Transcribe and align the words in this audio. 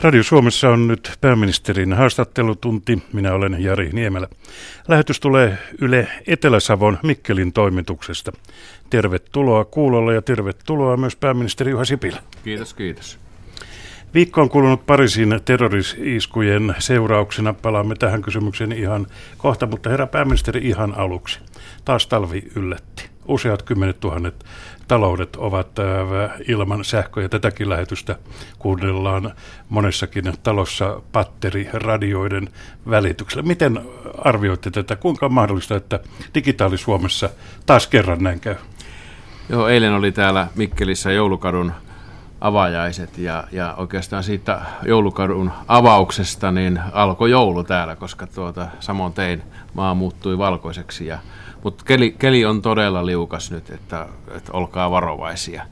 Radio 0.00 0.22
Suomessa 0.22 0.68
on 0.68 0.88
nyt 0.88 1.12
pääministerin 1.20 1.92
haastattelutunti. 1.92 3.02
Minä 3.12 3.32
olen 3.32 3.56
Jari 3.62 3.90
Niemelä. 3.92 4.28
Lähetys 4.88 5.20
tulee 5.20 5.58
Yle 5.80 6.08
Etelä-Savon 6.26 6.98
Mikkelin 7.02 7.52
toimituksesta. 7.52 8.32
Tervetuloa 8.90 9.64
kuulolle 9.64 10.14
ja 10.14 10.22
tervetuloa 10.22 10.96
myös 10.96 11.16
pääministeri 11.16 11.70
Juha 11.70 11.84
Sipilä. 11.84 12.22
Kiitos, 12.44 12.74
kiitos. 12.74 13.18
Viikko 14.14 14.40
on 14.40 14.48
kulunut 14.48 14.86
Pariisin 14.86 15.40
terrorisiskujen 15.44 16.74
seurauksena. 16.78 17.52
Palaamme 17.52 17.94
tähän 17.94 18.22
kysymykseen 18.22 18.72
ihan 18.72 19.06
kohta, 19.38 19.66
mutta 19.66 19.90
herra 19.90 20.06
pääministeri 20.06 20.68
ihan 20.68 20.94
aluksi. 20.94 21.40
Taas 21.84 22.06
talvi 22.06 22.42
yllätti. 22.56 23.08
Useat 23.28 23.62
kymmenet 23.62 24.00
tuhannet 24.00 24.44
taloudet 24.88 25.36
ovat 25.36 25.78
äh, 25.78 26.30
ilman 26.48 26.84
sähköä. 26.84 27.28
Tätäkin 27.28 27.68
lähetystä 27.68 28.16
kuunnellaan 28.58 29.32
monessakin 29.68 30.32
talossa 30.42 31.00
patteriradioiden 31.12 32.48
välityksellä. 32.90 33.42
Miten 33.42 33.80
arvioitte 34.18 34.70
tätä? 34.70 34.96
Kuinka 34.96 35.26
on 35.26 35.32
mahdollista, 35.32 35.76
että 35.76 36.00
digitaali 36.34 36.78
Suomessa 36.78 37.30
taas 37.66 37.86
kerran 37.86 38.22
näin 38.22 38.40
käy? 38.40 38.54
Joo, 39.48 39.68
eilen 39.68 39.92
oli 39.92 40.12
täällä 40.12 40.48
Mikkelissä 40.54 41.12
joulukadun 41.12 41.72
avajaiset 42.40 43.18
ja, 43.18 43.44
ja 43.52 43.74
oikeastaan 43.76 44.24
siitä 44.24 44.60
joulukadun 44.84 45.50
avauksesta 45.68 46.52
niin 46.52 46.80
alkoi 46.92 47.30
joulu 47.30 47.64
täällä, 47.64 47.96
koska 47.96 48.26
tuota, 48.26 48.68
samoin 48.80 49.12
tein 49.12 49.42
maa 49.74 49.94
muuttui 49.94 50.38
valkoiseksi 50.38 51.06
ja 51.06 51.18
mutta 51.64 51.84
keli, 51.84 52.14
keli 52.18 52.44
on 52.44 52.62
todella 52.62 53.06
liukas 53.06 53.50
nyt, 53.50 53.70
että, 53.70 54.06
että 54.36 54.52
olkaa 54.52 54.90
varovaisia. 54.90 55.62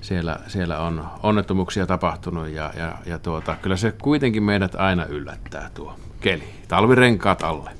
Siellä, 0.00 0.38
siellä 0.46 0.78
on 0.78 1.04
onnettomuuksia 1.22 1.86
tapahtunut 1.86 2.48
ja, 2.48 2.72
ja, 2.76 2.92
ja 3.06 3.18
tuota, 3.18 3.56
kyllä 3.62 3.76
se 3.76 3.92
kuitenkin 4.02 4.42
meidät 4.42 4.74
aina 4.74 5.04
yllättää 5.04 5.70
tuo 5.74 5.96
keli. 6.20 6.44
Talvirenkaat 6.68 7.42
alle. 7.42 7.70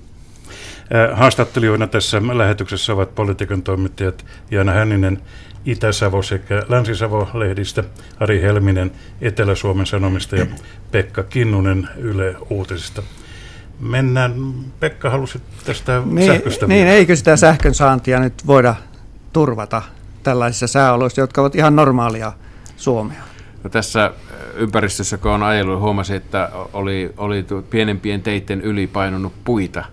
Haastattelijoina 1.12 1.86
tässä 1.86 2.22
lähetyksessä 2.32 2.92
ovat 2.92 3.14
politiikan 3.14 3.62
toimittajat 3.62 4.24
Jaana 4.50 4.72
Hänninen 4.72 5.22
Itä-Savo 5.64 6.22
sekä 6.22 6.62
Länsi-Savo-lehdistä, 6.68 7.84
Ari 8.20 8.42
Helminen 8.42 8.92
Etelä-Suomen 9.20 9.86
Sanomista 9.86 10.36
ja 10.36 10.46
Pekka 10.90 11.22
Kinnunen 11.22 11.88
Yle 11.96 12.36
Uutisista 12.50 13.02
mennään. 13.82 14.34
Pekka 14.80 15.10
halusi 15.10 15.42
tästä 15.64 16.02
niin, 16.04 16.26
sähköstä. 16.26 16.66
Niin, 16.66 16.86
eikö 16.86 17.16
sitä 17.16 17.36
sähkön 17.36 17.74
saantia 17.74 18.20
nyt 18.20 18.46
voida 18.46 18.74
turvata 19.32 19.82
tällaisissa 20.22 20.66
sääoloissa, 20.66 21.20
jotka 21.20 21.40
ovat 21.40 21.54
ihan 21.54 21.76
normaalia 21.76 22.32
Suomea? 22.76 23.22
No 23.64 23.70
tässä 23.70 24.12
ympäristössä, 24.54 25.18
kun 25.18 25.30
on 25.30 25.42
ajellut, 25.42 25.80
huomasin, 25.80 26.16
että 26.16 26.50
oli, 26.72 27.12
oli 27.16 27.44
pienempien 27.70 28.22
teitten 28.22 28.60
yli 28.60 28.86
painunut 28.86 29.32
puita, 29.44 29.84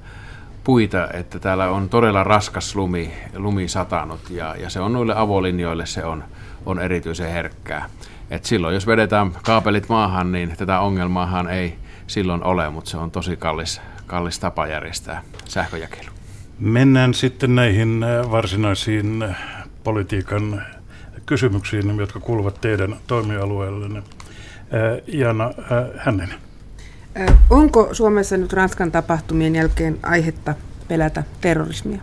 puita, 0.63 1.07
että 1.13 1.39
täällä 1.39 1.69
on 1.69 1.89
todella 1.89 2.23
raskas 2.23 2.75
lumi, 2.75 3.13
lumi 3.35 3.67
satanut 3.67 4.29
ja, 4.29 4.55
ja 4.55 4.69
se 4.69 4.79
on 4.79 4.93
noille 4.93 5.13
avolinjoille 5.17 5.85
se 5.85 6.05
on, 6.05 6.23
on 6.65 6.79
erityisen 6.79 7.31
herkkää. 7.31 7.89
Et 8.31 8.45
silloin 8.45 8.73
jos 8.73 8.87
vedetään 8.87 9.31
kaapelit 9.43 9.89
maahan, 9.89 10.31
niin 10.31 10.53
tätä 10.57 10.79
ongelmaahan 10.79 11.49
ei, 11.49 11.77
silloin 12.09 12.43
ole, 12.43 12.69
mutta 12.69 12.89
se 12.89 12.97
on 12.97 13.11
tosi 13.11 13.37
kallis, 13.37 13.81
kallis 14.07 14.39
tapa 14.39 14.67
järjestää 14.67 15.21
sähköjakelu. 15.45 16.09
Mennään 16.59 17.13
sitten 17.13 17.55
näihin 17.55 18.03
äh, 18.03 18.31
varsinaisiin 18.31 19.23
äh, 19.23 19.37
politiikan 19.83 20.63
kysymyksiin, 21.25 21.97
jotka 21.97 22.19
kuuluvat 22.19 22.61
teidän 22.61 22.95
toimialueellenne. 23.07 23.99
Äh, 23.99 24.05
Jana 25.07 25.51
Hänninen. 25.97 26.39
Onko 27.49 27.89
Suomessa 27.91 28.37
nyt 28.37 28.53
Ranskan 28.53 28.91
tapahtumien 28.91 29.55
jälkeen 29.55 29.99
aihetta 30.03 30.55
pelätä 30.87 31.23
terrorismia? 31.41 32.01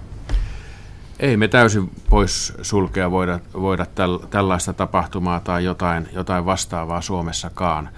Ei 1.20 1.36
me 1.36 1.48
täysin 1.48 1.90
pois 2.10 2.52
sulkea 2.62 3.10
voida, 3.10 3.40
voida 3.52 3.86
täl, 3.86 4.18
tällaista 4.18 4.72
tapahtumaa 4.72 5.40
tai 5.40 5.64
jotain, 5.64 6.08
jotain 6.12 6.44
vastaavaa 6.44 7.00
Suomessakaan. 7.00 7.88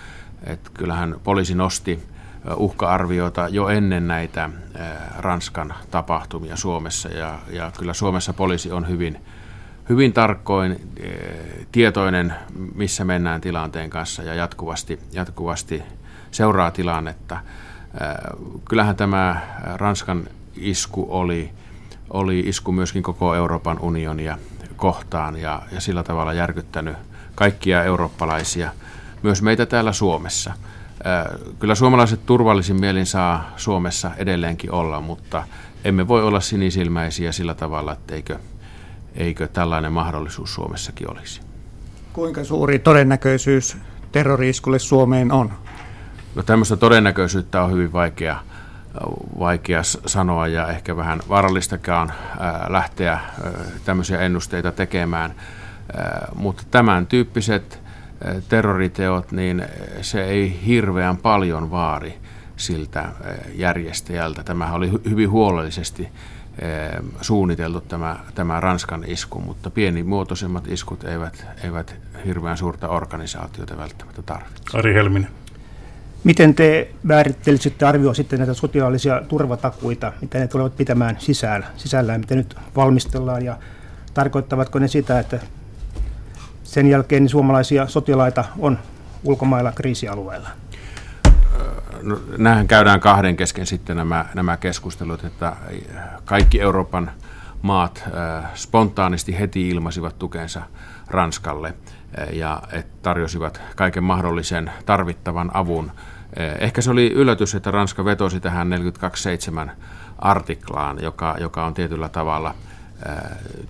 Et 0.44 0.70
kyllähän 0.74 1.16
poliisi 1.24 1.54
nosti 1.54 2.02
uhka-arviota 2.56 3.48
jo 3.48 3.68
ennen 3.68 4.08
näitä 4.08 4.50
Ranskan 5.18 5.74
tapahtumia 5.90 6.56
Suomessa 6.56 7.08
ja, 7.08 7.38
ja 7.50 7.72
kyllä 7.78 7.94
Suomessa 7.94 8.32
poliisi 8.32 8.72
on 8.72 8.88
hyvin, 8.88 9.20
hyvin 9.88 10.12
tarkkoin 10.12 10.80
tietoinen, 11.72 12.34
missä 12.74 13.04
mennään 13.04 13.40
tilanteen 13.40 13.90
kanssa 13.90 14.22
ja 14.22 14.34
jatkuvasti, 14.34 14.98
jatkuvasti 15.12 15.82
seuraa 16.30 16.70
tilannetta. 16.70 17.40
Kyllähän 18.68 18.96
tämä 18.96 19.40
Ranskan 19.74 20.24
isku 20.56 21.06
oli, 21.10 21.50
oli 22.10 22.40
isku 22.40 22.72
myöskin 22.72 23.02
koko 23.02 23.34
Euroopan 23.34 23.78
unionia 23.80 24.38
kohtaan 24.76 25.36
ja, 25.36 25.62
ja 25.72 25.80
sillä 25.80 26.02
tavalla 26.02 26.32
järkyttänyt 26.32 26.96
kaikkia 27.34 27.84
eurooppalaisia– 27.84 28.70
myös 29.22 29.42
meitä 29.42 29.66
täällä 29.66 29.92
Suomessa. 29.92 30.52
Kyllä 31.58 31.74
suomalaiset 31.74 32.26
turvallisin 32.26 32.80
mielin 32.80 33.06
saa 33.06 33.50
Suomessa 33.56 34.10
edelleenkin 34.16 34.72
olla, 34.72 35.00
mutta 35.00 35.44
emme 35.84 36.08
voi 36.08 36.22
olla 36.22 36.40
sinisilmäisiä 36.40 37.32
sillä 37.32 37.54
tavalla, 37.54 37.92
että 37.92 38.14
eikö, 38.14 38.38
eikö 39.14 39.48
tällainen 39.48 39.92
mahdollisuus 39.92 40.54
Suomessakin 40.54 41.10
olisi. 41.10 41.40
Kuinka 42.12 42.44
suuri 42.44 42.78
todennäköisyys 42.78 43.76
terroriiskulle 44.12 44.78
Suomeen 44.78 45.32
on? 45.32 45.52
No 46.34 46.42
tämmöistä 46.42 46.76
todennäköisyyttä 46.76 47.62
on 47.62 47.72
hyvin 47.72 47.92
vaikea, 47.92 48.36
vaikea 49.38 49.82
sanoa 50.06 50.46
ja 50.46 50.68
ehkä 50.68 50.96
vähän 50.96 51.20
vaarallistakaan 51.28 52.12
lähteä 52.68 53.18
tämmöisiä 53.84 54.20
ennusteita 54.20 54.72
tekemään. 54.72 55.34
Mutta 56.34 56.62
tämän 56.70 57.06
tyyppiset 57.06 57.80
terroriteot, 58.48 59.32
niin 59.32 59.64
se 60.02 60.24
ei 60.24 60.60
hirveän 60.66 61.16
paljon 61.16 61.70
vaari 61.70 62.18
siltä 62.56 63.08
järjestäjältä. 63.54 64.42
Tämä 64.42 64.72
oli 64.72 64.90
hyvin 65.10 65.30
huolellisesti 65.30 66.08
suunniteltu 67.20 67.80
tämä, 67.80 68.16
tämä 68.34 68.60
Ranskan 68.60 69.04
isku, 69.06 69.40
mutta 69.40 69.70
pienimuotoisemmat 69.70 70.68
iskut 70.68 71.04
eivät, 71.04 71.46
eivät 71.64 71.94
hirveän 72.26 72.56
suurta 72.56 72.88
organisaatiota 72.88 73.76
välttämättä 73.76 74.22
tarvitse. 74.22 74.78
Ari 74.78 74.94
Helminen. 74.94 75.30
Miten 76.24 76.54
te 76.54 76.90
määrittelisitte 77.02 77.86
arvioa 77.86 78.14
sitten 78.14 78.38
näitä 78.38 78.54
sotilaallisia 78.54 79.22
turvatakuita, 79.28 80.12
mitä 80.20 80.38
ne 80.38 80.46
tulevat 80.46 80.76
pitämään 80.76 81.16
sisällä, 81.18 81.66
sisällään, 81.76 82.20
mitä 82.20 82.34
nyt 82.34 82.56
valmistellaan 82.76 83.44
ja 83.44 83.58
tarkoittavatko 84.14 84.78
ne 84.78 84.88
sitä, 84.88 85.18
että 85.18 85.38
sen 86.68 86.86
jälkeen 86.86 87.22
niin 87.22 87.30
suomalaisia 87.30 87.86
sotilaita 87.86 88.44
on 88.58 88.78
ulkomailla 89.24 89.72
kriisialueella? 89.72 90.48
No, 92.02 92.18
nämähän 92.38 92.68
käydään 92.68 93.00
kahden 93.00 93.36
kesken 93.36 93.66
sitten 93.66 93.96
nämä, 93.96 94.24
nämä 94.34 94.56
keskustelut, 94.56 95.24
että 95.24 95.56
kaikki 96.24 96.60
Euroopan 96.60 97.10
maat 97.62 98.04
äh, 98.06 98.44
spontaanisti 98.54 99.38
heti 99.38 99.68
ilmaisivat 99.68 100.18
tukensa 100.18 100.62
Ranskalle 101.06 101.68
äh, 101.68 102.28
ja 102.32 102.62
tarjosivat 103.02 103.60
kaiken 103.76 104.04
mahdollisen 104.04 104.70
tarvittavan 104.86 105.50
avun. 105.54 105.90
Äh, 106.40 106.56
ehkä 106.58 106.80
se 106.82 106.90
oli 106.90 107.12
yllätys, 107.12 107.54
että 107.54 107.70
Ranska 107.70 108.04
vetosi 108.04 108.40
tähän 108.40 108.70
42.7 109.66 109.70
artiklaan, 110.18 111.02
joka, 111.02 111.36
joka 111.40 111.66
on 111.66 111.74
tietyllä 111.74 112.08
tavalla– 112.08 112.54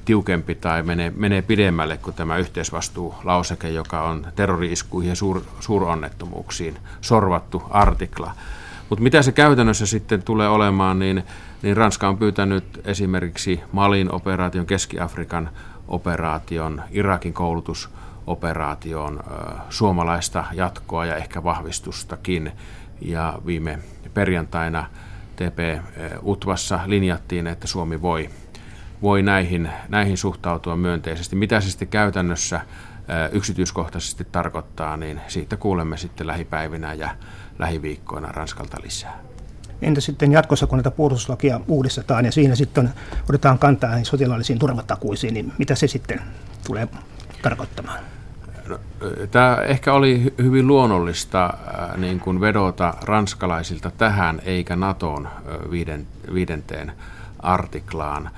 tiukempi 0.05 0.55
tai 0.55 0.83
menee, 0.83 1.13
menee 1.17 1.43
pidemmälle 1.43 1.97
kuin 1.97 2.17
tämä 2.17 2.37
yhteisvastuulauseke, 2.37 3.71
joka 3.71 4.03
on 4.03 4.27
terrori-iskuihin 4.37 5.09
ja 5.09 5.17
suur, 5.17 5.43
suuronnettomuuksiin 5.61 6.79
sorvattu 7.01 7.63
artikla. 7.71 8.33
Mutta 8.89 9.03
mitä 9.03 9.23
se 9.23 9.33
käytännössä 9.33 9.87
sitten 9.87 10.23
tulee 10.23 10.49
olemaan, 10.49 10.99
niin, 10.99 11.25
niin 11.63 11.77
Ranska 11.77 12.09
on 12.09 12.19
pyytänyt 12.19 12.81
esimerkiksi 12.85 13.61
Malin 13.73 14.13
operaation, 14.13 14.67
Keski-Afrikan 14.67 15.51
operaation, 15.89 16.83
Irakin 16.91 17.33
koulutusoperaation, 17.33 19.21
suomalaista 19.71 20.45
jatkoa 20.53 21.07
ja 21.07 21.17
ehkä 21.17 21.45
vahvistustakin. 21.45 22.53
Ja 23.01 23.39
viime 23.47 23.79
perjantaina 24.15 24.85
TP-UTVassa 25.37 26.81
linjattiin, 26.87 27.47
että 27.47 27.67
Suomi 27.67 28.03
voi 28.03 28.31
voi 29.03 29.23
näihin, 29.23 29.71
näihin 29.89 30.17
suhtautua 30.17 30.77
myönteisesti. 30.77 31.37
Mitä 31.37 31.61
se 31.61 31.71
sitten 31.71 31.89
käytännössä 31.89 32.61
yksityiskohtaisesti 33.33 34.27
tarkoittaa, 34.33 34.97
niin 34.97 35.21
siitä 35.29 35.57
kuulemme 35.57 35.97
sitten 35.97 36.27
lähipäivinä 36.27 36.95
ja 36.95 37.11
lähiviikkoina 37.59 38.33
Ranskalta 38.33 38.77
lisää. 38.83 39.19
Entä 39.83 40.01
sitten 40.01 40.33
jatkossa, 40.33 40.67
kun 40.67 40.79
näitä 40.79 40.91
puolustuslakia 40.91 41.61
uudistetaan 41.69 42.25
ja 42.25 42.33
siinä 42.33 42.55
sitten 42.55 42.91
otetaan 43.29 43.59
kantaa 43.59 44.05
sotilaallisiin 44.05 44.59
turvatakuisiin, 44.59 45.35
niin 45.35 45.53
mitä 45.59 45.75
se 45.75 45.89
sitten 45.89 46.21
tulee 46.67 46.89
tarkoittamaan? 47.43 47.99
No, 48.69 48.79
tämä 49.31 49.57
ehkä 49.57 49.93
oli 49.93 50.35
hyvin 50.39 50.67
luonnollista 50.67 51.55
niin 51.97 52.21
kuin 52.21 52.41
vedota 52.41 52.95
ranskalaisilta 53.03 53.91
tähän 53.91 54.41
eikä 54.45 54.77
Naton 54.77 55.29
viidenteen 56.35 56.93
artiklaan. 57.39 58.31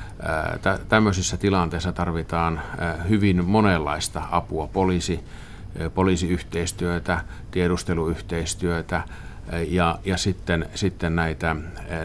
Tämmöisissä 0.88 1.37
tilanteissa 1.37 1.93
tarvitaan 1.93 2.62
hyvin 3.08 3.44
monenlaista 3.44 4.23
apua, 4.31 4.67
poliisi, 4.67 5.25
poliisiyhteistyötä, 5.94 7.20
tiedusteluyhteistyötä 7.50 9.02
ja, 9.69 9.99
ja 10.05 10.17
sitten, 10.17 10.69
sitten 10.75 11.17
näitä, 11.17 11.56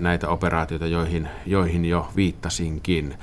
näitä 0.02 0.30
operaatioita, 0.30 0.88
joihin, 0.88 1.30
joihin 1.46 1.86
jo 1.86 2.12
viittasinkin. 2.16 3.18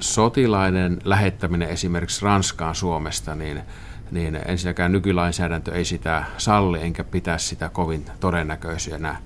Sotilaiden 0.00 0.98
lähettäminen 1.04 1.68
esimerkiksi 1.68 2.24
Ranskaan 2.24 2.74
Suomesta, 2.74 3.34
niin, 3.34 3.62
niin 4.10 4.38
ensinnäkään 4.46 4.92
nykylainsäädäntö 4.92 5.74
ei 5.74 5.84
sitä 5.84 6.24
salli, 6.38 6.82
enkä 6.82 7.04
pitää 7.04 7.38
sitä 7.38 7.68
kovin 7.68 8.04
todennäköisenä 8.20 9.16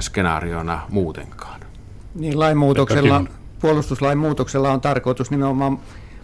skenaariona 0.00 0.80
muutenkaan. 0.88 1.67
Niin 2.18 2.38
lainmuutoksella, 2.38 3.24
puolustuslain 3.60 4.18
muutoksella 4.18 4.72
on 4.72 4.80
tarkoitus 4.80 5.30
nimenomaan 5.30 5.78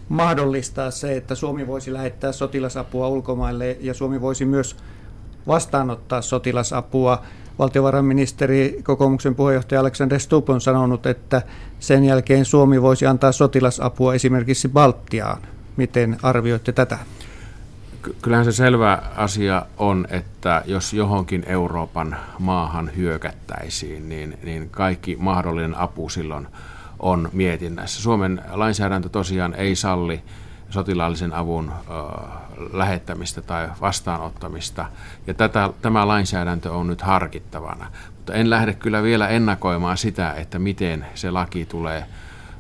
mahdollistaa 0.08 0.91
se, 0.91 1.17
että 1.17 1.35
Suomi 1.35 1.67
voisi 1.67 1.93
lähettää 1.93 2.32
sotilasapua 2.32 3.08
ulkomaille 3.08 3.76
ja 3.81 3.94
Suomi 3.94 4.20
voisi 4.20 4.44
myös 4.44 4.76
vastaanottaa 5.46 6.23
sotilasapua. 6.23 7.23
Valtiovarainministeri, 7.58 8.81
kokoomuksen 8.85 9.35
puheenjohtaja 9.35 9.81
Alexander 9.81 10.20
Stubb 10.20 10.49
on 10.49 10.61
sanonut, 10.61 11.06
että 11.06 11.43
sen 11.81 12.05
jälkeen 12.05 12.44
Suomi 12.44 12.82
voisi 12.82 13.06
antaa 13.06 13.32
sotilasapua 13.32 14.14
esimerkiksi 14.14 14.69
Baltiaan. 14.69 15.43
Miten 15.76 16.17
arvioitte 16.23 16.73
tätä? 16.73 16.99
Kyllähän 18.22 18.44
se 18.44 18.52
selvä 18.52 19.02
asia 19.16 19.66
on, 19.76 20.06
että 20.10 20.62
jos 20.66 20.92
johonkin 20.92 21.44
Euroopan 21.46 22.16
maahan 22.38 22.90
hyökättäisiin, 22.96 24.08
niin, 24.08 24.38
niin 24.42 24.70
kaikki 24.70 25.16
mahdollinen 25.20 25.78
apu 25.78 26.08
silloin 26.08 26.46
on 26.98 27.28
mietinnässä. 27.32 28.02
Suomen 28.02 28.42
lainsäädäntö 28.50 29.08
tosiaan 29.08 29.54
ei 29.54 29.76
salli 29.76 30.22
sotilaallisen 30.70 31.34
avun 31.34 31.72
ö, 31.72 31.92
lähettämistä 32.72 33.42
tai 33.42 33.68
vastaanottamista, 33.80 34.86
ja 35.26 35.34
tätä, 35.34 35.70
tämä 35.82 36.08
lainsäädäntö 36.08 36.72
on 36.72 36.86
nyt 36.86 37.02
harkittavana. 37.02 37.86
Mutta 38.16 38.34
en 38.34 38.50
lähde 38.50 38.74
kyllä 38.74 39.02
vielä 39.02 39.28
ennakoimaan 39.28 39.96
sitä, 39.96 40.32
että 40.32 40.58
miten 40.58 41.06
se 41.14 41.30
laki 41.30 41.66
tulee 41.66 42.06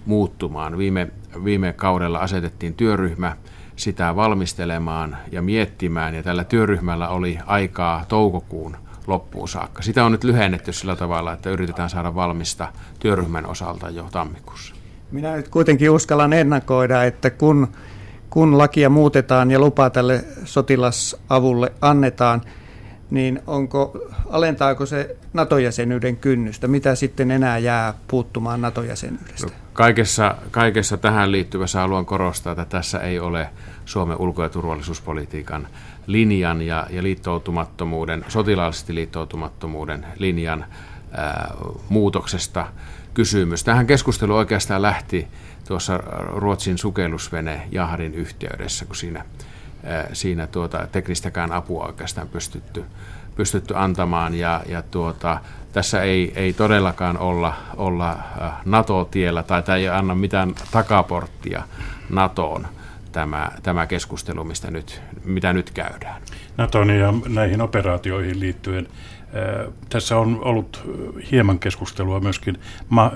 muuttumaan. 0.06 0.78
Viime, 0.78 1.08
viime 1.44 1.72
kaudella 1.72 2.18
asetettiin 2.18 2.74
työryhmä, 2.74 3.36
sitä 3.76 4.16
valmistelemaan 4.16 5.16
ja 5.32 5.42
miettimään, 5.42 6.14
ja 6.14 6.22
tällä 6.22 6.44
työryhmällä 6.44 7.08
oli 7.08 7.38
aikaa 7.46 8.04
toukokuun 8.08 8.76
loppuun 9.06 9.48
saakka. 9.48 9.82
Sitä 9.82 10.04
on 10.04 10.12
nyt 10.12 10.24
lyhennetty 10.24 10.72
sillä 10.72 10.96
tavalla, 10.96 11.32
että 11.32 11.50
yritetään 11.50 11.90
saada 11.90 12.14
valmista 12.14 12.72
työryhmän 12.98 13.46
osalta 13.46 13.90
jo 13.90 14.08
tammikuussa. 14.12 14.74
Minä 15.10 15.36
nyt 15.36 15.48
kuitenkin 15.48 15.90
uskallan 15.90 16.32
ennakoida, 16.32 17.04
että 17.04 17.30
kun, 17.30 17.68
kun 18.30 18.58
lakia 18.58 18.90
muutetaan 18.90 19.50
ja 19.50 19.58
lupaa 19.58 19.90
tälle 19.90 20.24
sotilasavulle 20.44 21.72
annetaan, 21.80 22.42
niin 23.10 23.42
onko, 23.46 23.98
alentaako 24.30 24.86
se 24.86 25.16
NATO-jäsenyyden 25.32 26.16
kynnystä? 26.16 26.68
Mitä 26.68 26.94
sitten 26.94 27.30
enää 27.30 27.58
jää 27.58 27.94
puuttumaan 28.08 28.60
NATO-jäsenyydestä? 28.60 29.46
No, 29.46 29.63
kaikessa, 29.74 30.34
kaikessa 30.50 30.96
tähän 30.96 31.32
liittyvässä 31.32 31.80
haluan 31.80 32.06
korostaa, 32.06 32.52
että 32.52 32.64
tässä 32.64 32.98
ei 32.98 33.18
ole 33.18 33.50
Suomen 33.84 34.16
ulko- 34.16 34.42
ja 34.42 34.48
turvallisuuspolitiikan 34.48 35.68
linjan 36.06 36.62
ja, 36.62 36.86
ja 36.90 37.02
liittoutumattomuuden, 37.02 38.24
sotilaallisesti 38.28 38.94
liittoutumattomuuden 38.94 40.06
linjan 40.18 40.64
ää, 41.12 41.54
muutoksesta 41.88 42.66
kysymys. 43.14 43.64
Tähän 43.64 43.86
keskustelu 43.86 44.36
oikeastaan 44.36 44.82
lähti 44.82 45.28
tuossa 45.68 45.98
Ruotsin 46.26 46.78
sukellusvene 46.78 47.68
Jahdin 47.72 48.14
yhteydessä, 48.14 48.84
kun 48.84 48.96
siinä, 48.96 49.24
ää, 49.84 50.08
siinä 50.12 50.46
tuota, 50.46 50.86
teknistäkään 50.92 51.52
apua 51.52 51.86
oikeastaan 51.86 52.28
pystytty, 52.28 52.84
pystytty 53.36 53.74
antamaan. 53.76 54.34
Ja, 54.34 54.62
ja 54.68 54.82
tuota, 54.82 55.38
tässä 55.74 56.02
ei, 56.02 56.32
ei 56.36 56.52
todellakaan 56.52 57.18
olla, 57.18 57.54
olla 57.76 58.18
NATO-tiellä 58.64 59.42
tai 59.42 59.62
tämä 59.62 59.76
ei 59.76 59.88
anna 59.88 60.14
mitään 60.14 60.54
takaporttia 60.70 61.62
NATOon 62.10 62.66
tämä, 63.12 63.50
tämä 63.62 63.86
keskustelu, 63.86 64.44
mistä 64.44 64.70
nyt, 64.70 65.02
mitä 65.24 65.52
nyt 65.52 65.70
käydään. 65.70 66.22
Naton 66.56 66.90
ja 66.90 67.14
näihin 67.28 67.60
operaatioihin 67.60 68.40
liittyen 68.40 68.88
tässä 69.88 70.18
on 70.18 70.38
ollut 70.44 70.82
hieman 71.30 71.58
keskustelua 71.58 72.20
myöskin 72.20 72.58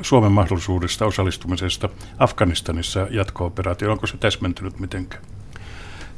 Suomen 0.02 0.32
mahdollisuudesta 0.32 1.06
osallistumisesta 1.06 1.88
Afganistanissa 2.18 3.06
jatko-operaatioon. 3.10 3.92
Onko 3.92 4.06
se 4.06 4.16
täsmentynyt 4.16 4.80
mitenkään? 4.80 5.22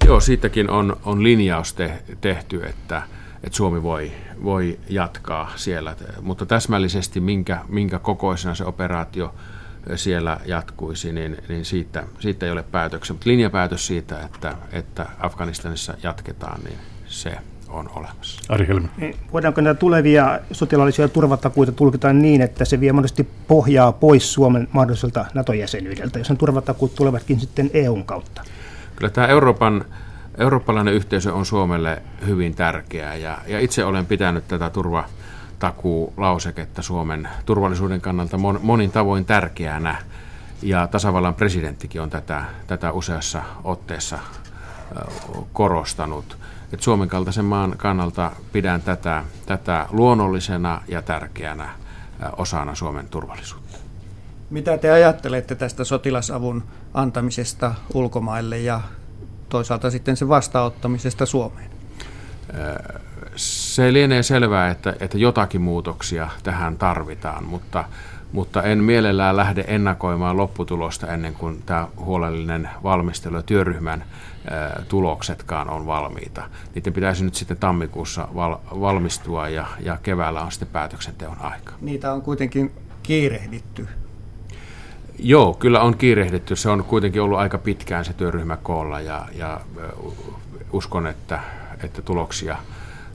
Joo, 0.07 0.21
siitäkin 0.21 0.71
on, 0.71 0.97
on 1.05 1.23
linjaus 1.23 1.75
te, 1.75 2.03
tehty, 2.21 2.67
että, 2.67 3.03
että 3.45 3.57
Suomi 3.57 3.83
voi, 3.83 4.13
voi 4.45 4.79
jatkaa 4.89 5.53
siellä, 5.57 5.97
mutta 6.23 6.47
täsmällisesti 6.47 7.21
minkä, 7.21 7.59
minkä 7.69 7.99
kokoisena 7.99 8.55
se 8.55 8.65
operaatio 8.65 9.35
siellä 9.95 10.41
jatkuisi, 10.47 11.13
niin, 11.13 11.37
niin 11.49 11.65
siitä, 11.65 12.05
siitä 12.19 12.47
ei 12.47 12.53
ole 12.53 12.63
päätöksiä. 12.63 13.15
Mutta 13.15 13.31
linjapäätös 13.31 13.87
siitä, 13.87 14.21
että, 14.21 14.55
että 14.73 15.07
Afganistanissa 15.21 15.95
jatketaan, 16.03 16.61
niin 16.65 16.79
se 17.07 17.39
on 17.69 17.91
olemassa. 17.95 18.41
Ari 18.49 18.69
Helmi. 18.69 18.89
Niin, 18.97 19.17
voidaanko 19.33 19.61
näitä 19.61 19.79
tulevia 19.79 20.41
sotilaallisia 20.53 21.09
turvatakuita 21.09 21.73
tulkita 21.73 22.13
niin, 22.13 22.41
että 22.41 22.65
se 22.65 22.81
vie 22.81 22.93
monesti 22.93 23.29
pohjaa 23.49 23.93
pois 23.93 24.33
Suomen 24.33 24.69
mahdolliselta 24.73 25.27
NATO-jäsenyydeltä, 25.35 26.19
jos 26.19 26.31
ne 26.31 26.37
turvatakuut 26.37 26.95
tulevatkin 26.95 27.41
sitten 27.41 27.71
EUn 27.75 28.05
kautta? 28.05 28.43
Kyllä 28.97 29.11
tämä 29.11 29.27
Euroopan, 29.27 29.85
eurooppalainen 30.39 30.95
yhteisö 30.95 31.35
on 31.35 31.47
Suomelle 31.47 32.03
hyvin 32.27 32.55
tärkeää 32.55 33.17
ja, 33.17 33.39
ja 33.47 33.61
itse 33.61 33.85
olen 33.85 34.07
pitänyt 34.07 34.49
tätä 34.49 34.71
turva 34.71 35.05
lauseketta 36.17 36.83
Suomen 36.83 37.29
turvallisuuden 37.47 38.01
kannalta 38.01 38.39
monin 38.63 38.93
tavoin 38.93 39.25
tärkeänä. 39.25 39.97
Ja 40.63 40.87
tasavallan 40.87 41.35
presidenttikin 41.35 42.01
on 42.01 42.11
tätä, 42.11 42.45
tätä 42.67 42.93
useassa 42.93 43.43
otteessa 43.65 44.19
korostanut. 45.53 46.39
että 46.73 46.85
Suomen 46.85 47.09
kaltaisen 47.09 47.45
maan 47.45 47.75
kannalta 47.77 48.31
pidän 48.53 48.83
tätä, 48.83 49.25
tätä 49.47 49.87
luonnollisena 49.91 50.83
ja 50.89 51.03
tärkeänä 51.03 51.69
osana 52.37 52.75
Suomen 52.75 53.09
turvallisuutta. 53.09 53.79
Mitä 54.51 54.79
te 54.79 54.91
ajattelette 54.91 55.55
tästä 55.55 55.85
sotilasavun 55.85 56.63
antamisesta 56.95 57.75
ulkomaille 57.95 58.59
ja 58.59 58.81
toisaalta 59.51 59.91
sitten 59.91 60.17
sen 60.17 60.29
vastaanottamisesta 60.29 61.27
Suomeen? 61.27 61.71
se 63.37 63.93
lienee 63.93 64.23
selvää, 64.23 64.71
että, 64.71 64.95
että 65.01 65.19
jotakin 65.19 65.61
muutoksia 65.61 66.29
tähän 66.43 66.79
tarvitaan, 66.79 67.45
mutta, 67.45 67.85
mutta 68.33 68.63
en 68.63 68.79
mielellään 68.79 69.37
lähde 69.37 69.65
ennakoimaan 69.69 70.37
lopputulosta 70.37 71.07
ennen 71.07 71.35
kuin 71.35 71.63
tämä 71.67 71.89
huolellinen 71.97 72.71
valmistelu 72.83 73.37
ja 73.37 73.43
työryhmän 73.43 74.05
tuloksetkaan 74.89 75.71
on 75.71 75.87
valmiita. 75.87 76.43
Niiden 76.75 76.93
pitäisi 76.93 77.25
nyt 77.25 77.35
sitten 77.35 77.57
tammikuussa 77.57 78.29
val, 78.35 78.57
valmistua 78.81 79.49
ja, 79.49 79.67
ja 79.81 79.99
keväällä 80.03 80.43
on 80.43 80.53
sitten 80.53 80.69
päätöksenteon 80.69 81.41
aika. 81.41 81.73
Niitä 81.81 82.13
on 82.13 82.23
kuitenkin 82.23 82.73
kiirehditty. 83.03 83.89
Joo, 85.23 85.55
kyllä 85.55 85.81
on 85.81 85.97
kiirehditty. 85.97 86.57
Se 86.57 86.69
on 86.69 86.85
kuitenkin 86.85 87.23
ollut 87.23 87.39
aika 87.39 87.59
pitkään 87.59 88.05
se 88.05 88.13
työryhmä 88.13 88.57
koolla 88.57 89.01
ja, 89.01 89.27
ja 89.35 89.61
uskon, 90.73 91.07
että, 91.07 91.41
että 91.85 92.03
tuloksia 92.03 92.57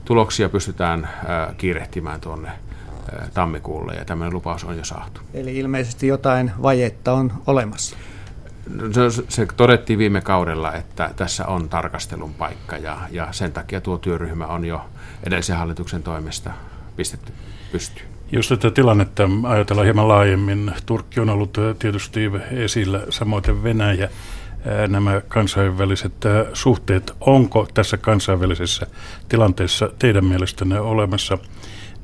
tuloksia 0.06 0.48
pystytään 0.48 1.08
kiirehtimään 1.58 2.20
tuonne 2.20 2.50
tammikuulle 3.34 3.94
ja 3.94 4.04
tämmöinen 4.04 4.34
lupaus 4.34 4.64
on 4.64 4.76
jo 4.76 4.84
saatu. 4.84 5.20
Eli 5.34 5.58
ilmeisesti 5.58 6.06
jotain 6.06 6.52
vajetta 6.62 7.12
on 7.12 7.32
olemassa. 7.46 7.96
Se, 8.92 9.24
se 9.28 9.46
todettiin 9.56 9.98
viime 9.98 10.20
kaudella, 10.20 10.74
että 10.74 11.10
tässä 11.16 11.46
on 11.46 11.68
tarkastelun 11.68 12.34
paikka 12.34 12.76
ja, 12.76 12.98
ja 13.10 13.28
sen 13.30 13.52
takia 13.52 13.80
tuo 13.80 13.98
työryhmä 13.98 14.46
on 14.46 14.64
jo 14.64 14.84
edellisen 15.24 15.56
hallituksen 15.56 16.02
toimesta 16.02 16.50
pistetty 16.96 17.32
pystyyn. 17.72 18.15
Jos 18.32 18.48
tätä 18.48 18.70
tilannetta 18.70 19.28
ajatellaan 19.44 19.84
hieman 19.84 20.08
laajemmin, 20.08 20.72
Turkki 20.86 21.20
on 21.20 21.30
ollut 21.30 21.58
tietysti 21.78 22.20
esillä, 22.50 23.02
samoin 23.10 23.62
Venäjä 23.62 24.08
nämä 24.88 25.20
kansainväliset 25.28 26.12
suhteet. 26.52 27.12
Onko 27.20 27.68
tässä 27.74 27.96
kansainvälisessä 27.96 28.86
tilanteessa 29.28 29.90
teidän 29.98 30.24
mielestänne 30.24 30.80
olemassa 30.80 31.38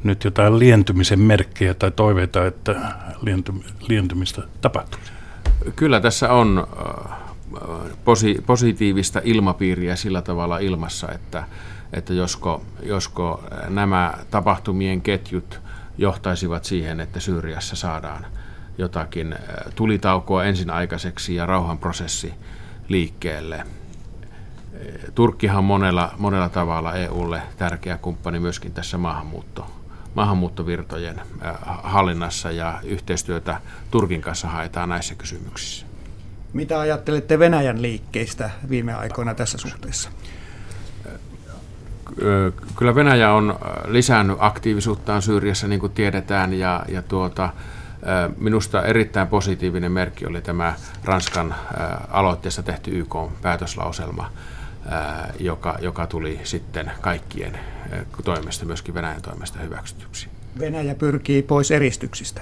nyt 0.04 0.24
jotain 0.24 0.58
lientymisen 0.58 1.20
merkkejä 1.20 1.74
tai 1.74 1.90
toiveita, 1.90 2.46
että 2.46 2.76
lientymistä 3.88 4.42
tapahtuu? 4.60 5.00
Kyllä 5.76 6.00
tässä 6.00 6.32
on 6.32 6.66
posi, 8.04 8.42
positiivista 8.46 9.20
ilmapiiriä 9.24 9.96
sillä 9.96 10.22
tavalla 10.22 10.58
ilmassa, 10.58 11.12
että, 11.12 11.44
että 11.92 12.12
josko, 12.12 12.62
josko 12.82 13.44
nämä 13.68 14.14
tapahtumien 14.30 15.00
ketjut 15.00 15.61
johtaisivat 15.98 16.64
siihen, 16.64 17.00
että 17.00 17.20
Syyriassa 17.20 17.76
saadaan 17.76 18.26
jotakin 18.78 19.34
tulitaukoa 19.74 20.44
ensin 20.44 20.70
aikaiseksi 20.70 21.34
ja 21.34 21.46
rauhanprosessi 21.46 22.34
liikkeelle. 22.88 23.64
Turkkihan 25.14 25.58
on 25.58 25.64
monella, 25.64 26.14
monella 26.18 26.48
tavalla 26.48 26.94
EUlle 26.94 27.42
tärkeä 27.56 27.98
kumppani 27.98 28.40
myöskin 28.40 28.72
tässä 28.72 28.98
maahanmuutto, 28.98 29.66
maahanmuuttovirtojen 30.14 31.20
hallinnassa 31.82 32.50
ja 32.50 32.80
yhteistyötä 32.84 33.60
Turkin 33.90 34.20
kanssa 34.20 34.48
haetaan 34.48 34.88
näissä 34.88 35.14
kysymyksissä. 35.14 35.86
Mitä 36.52 36.80
ajattelette 36.80 37.38
Venäjän 37.38 37.82
liikkeistä 37.82 38.50
viime 38.68 38.94
aikoina 38.94 39.34
tässä 39.34 39.58
suhteessa? 39.58 40.10
Kyllä 42.76 42.94
Venäjä 42.94 43.32
on 43.32 43.58
lisännyt 43.86 44.36
aktiivisuuttaan 44.40 45.22
Syyriassa, 45.22 45.68
niin 45.68 45.80
kuin 45.80 45.92
tiedetään, 45.92 46.54
ja, 46.54 46.84
ja 46.88 47.02
tuota, 47.02 47.50
minusta 48.38 48.82
erittäin 48.82 49.28
positiivinen 49.28 49.92
merkki 49.92 50.26
oli 50.26 50.42
tämä 50.42 50.74
Ranskan 51.04 51.54
aloitteessa 52.10 52.62
tehty 52.62 52.98
YK-päätöslauselma, 52.98 54.30
joka, 55.40 55.78
joka 55.80 56.06
tuli 56.06 56.40
sitten 56.44 56.90
kaikkien 57.00 57.58
toimesta, 58.24 58.64
myöskin 58.64 58.94
Venäjän 58.94 59.22
toimesta 59.22 59.58
hyväksytyksi. 59.58 60.28
Venäjä 60.58 60.94
pyrkii 60.94 61.42
pois 61.42 61.70
eristyksistä 61.70 62.40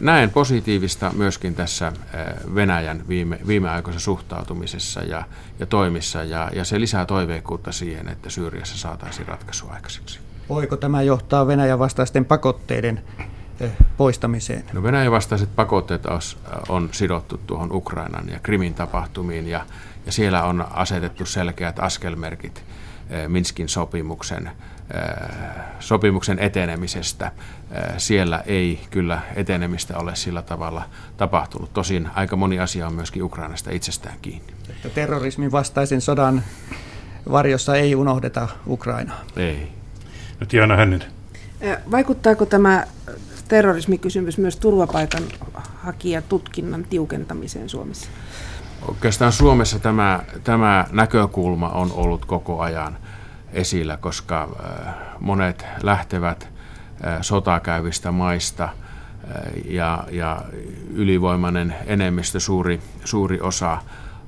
näen 0.00 0.30
positiivista 0.30 1.12
myöskin 1.16 1.54
tässä 1.54 1.92
Venäjän 2.54 3.02
viime, 3.08 3.38
viimeaikoisessa 3.46 4.04
suhtautumisessa 4.04 5.00
ja, 5.00 5.24
ja 5.58 5.66
toimissa, 5.66 6.24
ja, 6.24 6.50
ja 6.54 6.64
se 6.64 6.80
lisää 6.80 7.06
toiveikkuutta 7.06 7.72
siihen, 7.72 8.08
että 8.08 8.30
Syyriassa 8.30 8.78
saataisiin 8.78 9.28
ratkaisu 9.28 9.66
aikaiseksi. 9.70 10.20
Voiko 10.48 10.76
tämä 10.76 11.02
johtaa 11.02 11.46
Venäjän 11.46 11.78
vastaisten 11.78 12.24
pakotteiden 12.24 13.00
poistamiseen? 13.96 14.64
No 14.72 14.82
Venäjän 14.82 15.12
vastaiset 15.12 15.56
pakotteet 15.56 16.02
on 16.68 16.88
sidottu 16.92 17.40
tuohon 17.46 17.72
Ukrainan 17.72 18.28
ja 18.28 18.40
Krimin 18.40 18.74
tapahtumiin, 18.74 19.46
ja, 19.46 19.66
ja 20.06 20.12
siellä 20.12 20.44
on 20.44 20.66
asetettu 20.70 21.26
selkeät 21.26 21.78
askelmerkit 21.78 22.64
Minskin 23.28 23.68
sopimuksen 23.68 24.50
sopimuksen 25.80 26.38
etenemisestä. 26.38 27.32
Siellä 27.96 28.42
ei 28.46 28.80
kyllä 28.90 29.20
etenemistä 29.36 29.98
ole 29.98 30.16
sillä 30.16 30.42
tavalla 30.42 30.82
tapahtunut. 31.16 31.72
Tosin 31.72 32.08
aika 32.14 32.36
moni 32.36 32.60
asia 32.60 32.86
on 32.86 32.94
myöskin 32.94 33.22
Ukrainasta 33.22 33.70
itsestään 33.70 34.16
kiinni. 34.22 34.52
Että 34.70 34.88
terrorismin 34.88 35.52
vastaisen 35.52 36.00
sodan 36.00 36.42
varjossa 37.32 37.76
ei 37.76 37.94
unohdeta 37.94 38.48
Ukrainaa. 38.66 39.20
Ei. 39.36 39.72
No 40.40 40.46
Tiana 40.46 40.76
Hänninen. 40.76 41.08
Vaikuttaako 41.90 42.46
tämä 42.46 42.86
terrorismikysymys 43.48 44.38
myös 44.38 44.56
turvapaikan 44.56 45.22
hakijatutkinnan 45.76 46.84
tiukentamiseen 46.84 47.68
Suomessa? 47.68 48.10
Oikeastaan 48.88 49.32
Suomessa 49.32 49.78
tämä, 49.78 50.22
tämä 50.44 50.86
näkökulma 50.92 51.68
on 51.68 51.92
ollut 51.92 52.24
koko 52.24 52.60
ajan– 52.60 52.98
esillä, 53.52 53.96
koska 53.96 54.42
äh, 54.42 54.94
monet 55.20 55.66
lähtevät 55.82 56.48
äh, 57.06 57.18
sotakäyvistä 57.20 58.12
maista 58.12 58.64
äh, 58.64 58.70
ja, 59.64 60.04
ja 60.10 60.42
ylivoimainen 60.94 61.74
enemmistö, 61.86 62.40
suuri, 62.40 62.80
suuri 63.04 63.40
osa 63.40 63.78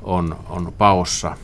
on, 0.03 0.37
on 0.49 0.73
paossa, 0.79 1.37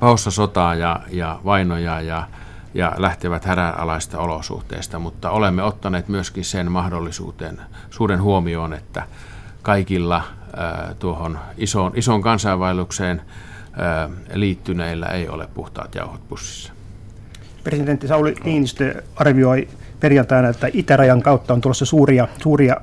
paossa 0.00 0.30
sotaa 0.30 0.74
ja, 0.74 1.00
ja 1.10 1.40
vainoja 1.44 2.00
ja, 2.00 2.28
ja 2.74 2.92
lähtevät 2.96 3.44
hädänalaista 3.44 4.18
olosuhteista, 4.18 4.98
mutta 4.98 5.30
olemme 5.30 5.62
ottaneet 5.62 6.08
myöskin 6.08 6.44
sen 6.44 6.72
mahdollisuuden 6.72 7.60
suuren 7.90 8.22
huomioon, 8.22 8.74
että 8.74 9.02
kaikilla 9.62 10.22
tuohon 10.98 11.38
isoon, 11.56 11.92
isoon 11.94 12.22
kansainvaellukseen 12.22 13.22
liittyneillä 14.32 15.06
ei 15.06 15.28
ole 15.28 15.48
puhtaat 15.54 15.94
jauhot 15.94 16.28
pussissa. 16.28 16.72
Presidentti 17.64 18.08
Sauli 18.08 18.34
Niinistö 18.44 19.02
arvioi 19.16 19.68
perjantaina, 20.00 20.48
että 20.48 20.68
itärajan 20.72 21.22
kautta 21.22 21.54
on 21.54 21.60
tulossa 21.60 21.84
suuria, 21.84 22.28
suuria 22.42 22.76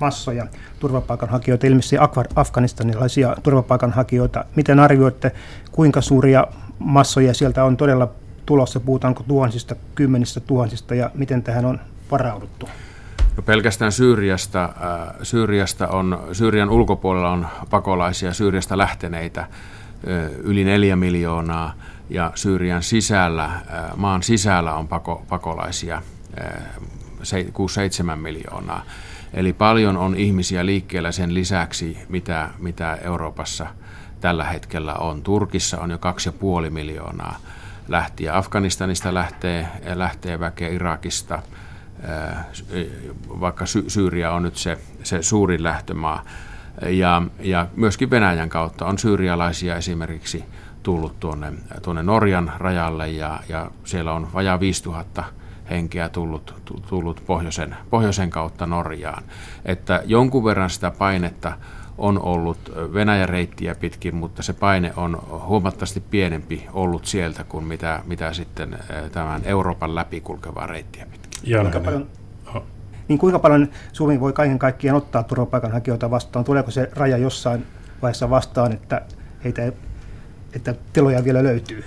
massoja 0.00 0.46
turvapaikanhakijoita, 0.80 1.66
ilmeisesti 1.66 1.96
afganistanilaisia 2.36 3.36
turvapaikanhakijoita. 3.42 4.44
Miten 4.56 4.80
arvioitte, 4.80 5.32
kuinka 5.72 6.00
suuria 6.00 6.46
massoja 6.78 7.34
sieltä 7.34 7.64
on 7.64 7.76
todella 7.76 8.08
tulossa? 8.46 8.80
Puhutaanko 8.80 9.22
tuhansista, 9.28 9.76
kymmenistä 9.94 10.40
tuhansista 10.40 10.94
ja 10.94 11.10
miten 11.14 11.42
tähän 11.42 11.64
on 11.64 11.80
varauduttu? 12.10 12.68
No 13.36 13.42
pelkästään 13.42 13.92
Syyriasta, 13.92 14.68
Syyriasta 15.22 15.88
on, 15.88 16.18
Syyrian 16.32 16.70
ulkopuolella 16.70 17.30
on 17.30 17.46
pakolaisia, 17.70 18.32
Syyriasta 18.32 18.78
lähteneitä 18.78 19.46
yli 20.42 20.64
neljä 20.64 20.96
miljoonaa 20.96 21.74
ja 22.10 22.32
Syyrian 22.34 22.82
sisällä, 22.82 23.50
maan 23.96 24.22
sisällä 24.22 24.74
on 24.74 24.88
pako, 24.88 25.24
pakolaisia 25.28 26.02
6-7 27.22 28.16
miljoonaa. 28.16 28.82
Eli 29.34 29.52
paljon 29.52 29.96
on 29.96 30.16
ihmisiä 30.16 30.66
liikkeellä 30.66 31.12
sen 31.12 31.34
lisäksi, 31.34 31.98
mitä, 32.08 32.50
mitä 32.58 32.98
Euroopassa 33.02 33.66
tällä 34.20 34.44
hetkellä 34.44 34.94
on. 34.94 35.22
Turkissa 35.22 35.78
on 35.78 35.90
jo 35.90 35.98
2,5 36.64 36.70
miljoonaa 36.70 37.36
lähtiä. 37.88 38.36
Afganistanista 38.36 39.14
lähtee, 39.14 39.68
lähtee 39.94 40.40
väkeä 40.40 40.68
Irakista, 40.68 41.42
vaikka 43.40 43.64
Syyria 43.66 44.32
on 44.32 44.42
nyt 44.42 44.56
se, 44.56 44.78
se 45.02 45.22
suurin 45.22 45.62
lähtömaa. 45.62 46.24
Ja, 46.86 47.22
ja 47.40 47.66
myöskin 47.76 48.10
Venäjän 48.10 48.48
kautta 48.48 48.86
on 48.86 48.98
syyrialaisia 48.98 49.76
esimerkiksi 49.76 50.44
tullut 50.82 51.20
tuonne, 51.20 51.52
tuonne 51.82 52.02
Norjan 52.02 52.52
rajalle 52.58 53.10
ja, 53.10 53.40
ja 53.48 53.70
siellä 53.84 54.12
on 54.12 54.28
vajaa 54.34 54.60
5000 54.60 55.24
henkeä 55.70 56.08
tullut, 56.08 56.54
tullut 56.88 57.22
pohjoisen, 57.26 57.76
pohjoisen 57.90 58.30
kautta 58.30 58.66
Norjaan. 58.66 59.22
Että 59.64 60.02
jonkun 60.06 60.44
verran 60.44 60.70
sitä 60.70 60.90
painetta 60.90 61.52
on 61.98 62.22
ollut 62.22 62.72
Venäjän 62.92 63.28
reittiä 63.28 63.74
pitkin, 63.74 64.14
mutta 64.14 64.42
se 64.42 64.52
paine 64.52 64.92
on 64.96 65.22
huomattavasti 65.46 66.00
pienempi 66.00 66.66
ollut 66.72 67.04
sieltä 67.04 67.44
kuin 67.44 67.64
mitä, 67.64 68.02
mitä 68.06 68.32
sitten 68.32 68.74
eh, 68.74 69.10
tämän 69.10 69.42
Euroopan 69.44 69.94
läpi 69.94 70.20
kulkevaa 70.20 70.66
reittiä 70.66 71.06
pitkin. 71.12 71.56
Kuinka 71.60 71.80
paljon, 71.80 72.08
niin 73.08 73.18
kuinka 73.18 73.38
paljon 73.38 73.68
Suomi 73.92 74.20
voi 74.20 74.32
kaiken 74.32 74.58
kaikkiaan 74.58 74.96
ottaa 74.96 75.22
turvapaikanhakijoita 75.22 76.10
vastaan? 76.10 76.44
Tuleeko 76.44 76.70
se 76.70 76.90
raja 76.96 77.16
jossain 77.16 77.66
vaiheessa 78.02 78.30
vastaan, 78.30 78.72
että, 78.72 79.02
heitä, 79.44 79.72
että 80.52 80.74
tiloja 80.92 81.24
vielä 81.24 81.42
löytyy? 81.42 81.84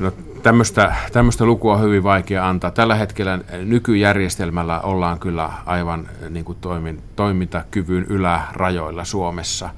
No, 0.00 0.12
tämmöistä, 0.42 0.94
tämmöistä 1.12 1.44
lukua 1.44 1.74
on 1.74 1.82
hyvin 1.82 2.02
vaikea 2.02 2.48
antaa. 2.48 2.70
Tällä 2.70 2.94
hetkellä 2.94 3.38
nykyjärjestelmällä 3.64 4.80
ollaan 4.80 5.18
kyllä 5.18 5.50
aivan 5.66 6.08
niin 6.30 6.44
kuin 6.44 6.58
toimin, 6.60 7.02
toimintakyvyn 7.16 8.04
ylärajoilla 8.04 9.04
Suomessa. 9.04 9.70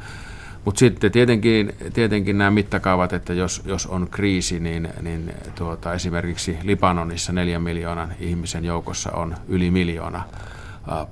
Mutta 0.67 0.79
sitten 0.79 1.13
tietenkin, 1.13 1.73
tietenkin 1.93 2.39
nämä 2.39 2.51
mittakaavat, 2.51 3.13
että 3.13 3.33
jos, 3.33 3.63
jos 3.65 3.87
on 3.87 4.09
kriisi, 4.11 4.61
niin, 4.61 4.89
niin 5.03 5.33
tuota, 5.55 5.95
esimerkiksi 5.95 6.59
Libanonissa 6.63 7.33
neljän 7.33 7.63
miljoonan 7.63 8.13
ihmisen 8.21 8.65
joukossa 8.65 9.13
on 9.13 9.35
yli 9.49 9.71
miljoona 9.71 10.23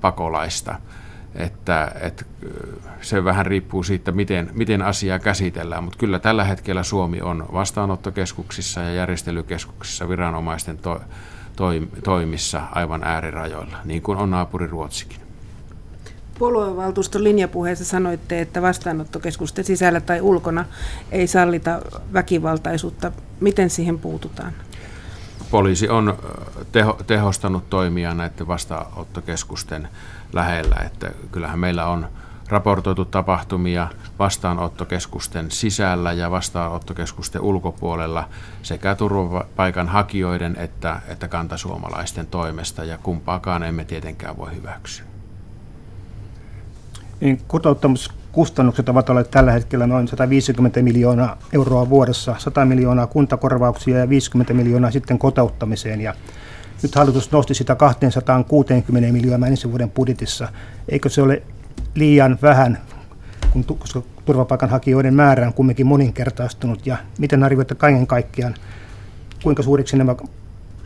pakolaista. 0.01 0.75
Että, 1.35 1.91
et, 2.01 2.27
se 3.01 3.23
vähän 3.23 3.45
riippuu 3.45 3.83
siitä, 3.83 4.11
miten, 4.11 4.49
miten 4.53 4.81
asiaa 4.81 5.19
käsitellään, 5.19 5.83
mutta 5.83 5.99
kyllä 5.99 6.19
tällä 6.19 6.43
hetkellä 6.43 6.83
Suomi 6.83 7.21
on 7.21 7.45
vastaanottokeskuksissa 7.53 8.81
ja 8.81 8.93
järjestelykeskuksissa 8.93 10.09
viranomaisten 10.09 10.77
to, 10.77 11.01
to, 11.55 11.65
toimissa 12.03 12.61
aivan 12.71 13.03
äärirajoilla, 13.03 13.77
niin 13.85 14.01
kuin 14.01 14.17
on 14.17 14.31
naapuri 14.31 14.67
Ruotsikin. 14.67 15.24
Puoluevaltuuston 16.39 17.23
linjapuheessa 17.23 17.85
sanoitte, 17.85 18.41
että 18.41 18.61
vastaanottokeskusten 18.61 19.63
sisällä 19.63 20.01
tai 20.01 20.21
ulkona 20.21 20.65
ei 21.11 21.27
sallita 21.27 21.81
väkivaltaisuutta. 22.13 23.11
Miten 23.39 23.69
siihen 23.69 23.99
puututaan? 23.99 24.53
Poliisi 25.51 25.89
on 25.89 26.17
teho, 26.71 26.99
tehostanut 27.07 27.69
toimia 27.69 28.13
näiden 28.13 28.47
vastaanottokeskusten 28.47 29.87
lähellä. 30.33 30.75
Että 30.85 31.11
kyllähän 31.31 31.59
meillä 31.59 31.87
on 31.87 32.07
raportoitu 32.49 33.05
tapahtumia 33.05 33.87
vastaanottokeskusten 34.19 35.51
sisällä 35.51 36.13
ja 36.13 36.31
vastaanottokeskusten 36.31 37.41
ulkopuolella 37.41 38.29
sekä 38.63 38.95
turvapaikan 38.95 39.87
hakijoiden 39.87 40.55
että, 40.59 41.01
että 41.07 41.27
kantasuomalaisten 41.27 42.27
toimesta 42.27 42.83
ja 42.83 42.97
kumpaakaan 42.97 43.63
emme 43.63 43.85
tietenkään 43.85 44.37
voi 44.37 44.55
hyväksyä. 44.55 45.14
Niin 47.21 47.41
kotouttamiskustannukset 47.47 48.89
ovat 48.89 49.09
olleet 49.09 49.31
tällä 49.31 49.51
hetkellä 49.51 49.87
noin 49.87 50.07
150 50.07 50.81
miljoonaa 50.81 51.37
euroa 51.53 51.89
vuodessa, 51.89 52.35
100 52.37 52.65
miljoonaa 52.65 53.07
kuntakorvauksia 53.07 53.97
ja 53.97 54.09
50 54.09 54.53
miljoonaa 54.53 54.91
sitten 54.91 55.19
kotouttamiseen. 55.19 56.01
Ja 56.01 56.13
nyt 56.83 56.95
hallitus 56.95 57.31
nosti 57.31 57.53
sitä 57.53 57.75
260 57.75 59.13
miljoonaa 59.13 59.49
ensi 59.49 59.71
vuoden 59.71 59.91
budjetissa. 59.91 60.47
Eikö 60.89 61.09
se 61.09 61.21
ole 61.21 61.41
liian 61.95 62.37
vähän, 62.41 62.77
kun, 63.53 63.65
koska 63.65 64.01
turvapaikanhakijoiden 64.25 65.13
määrä 65.13 65.47
on 65.47 65.53
kumminkin 65.53 65.87
moninkertaistunut? 65.87 66.87
Ja 66.87 66.97
miten 67.17 67.43
arvioitte 67.43 67.75
kaiken 67.75 68.07
kaikkiaan, 68.07 68.55
kuinka 69.43 69.63
suuriksi 69.63 69.97
nämä 69.97 70.15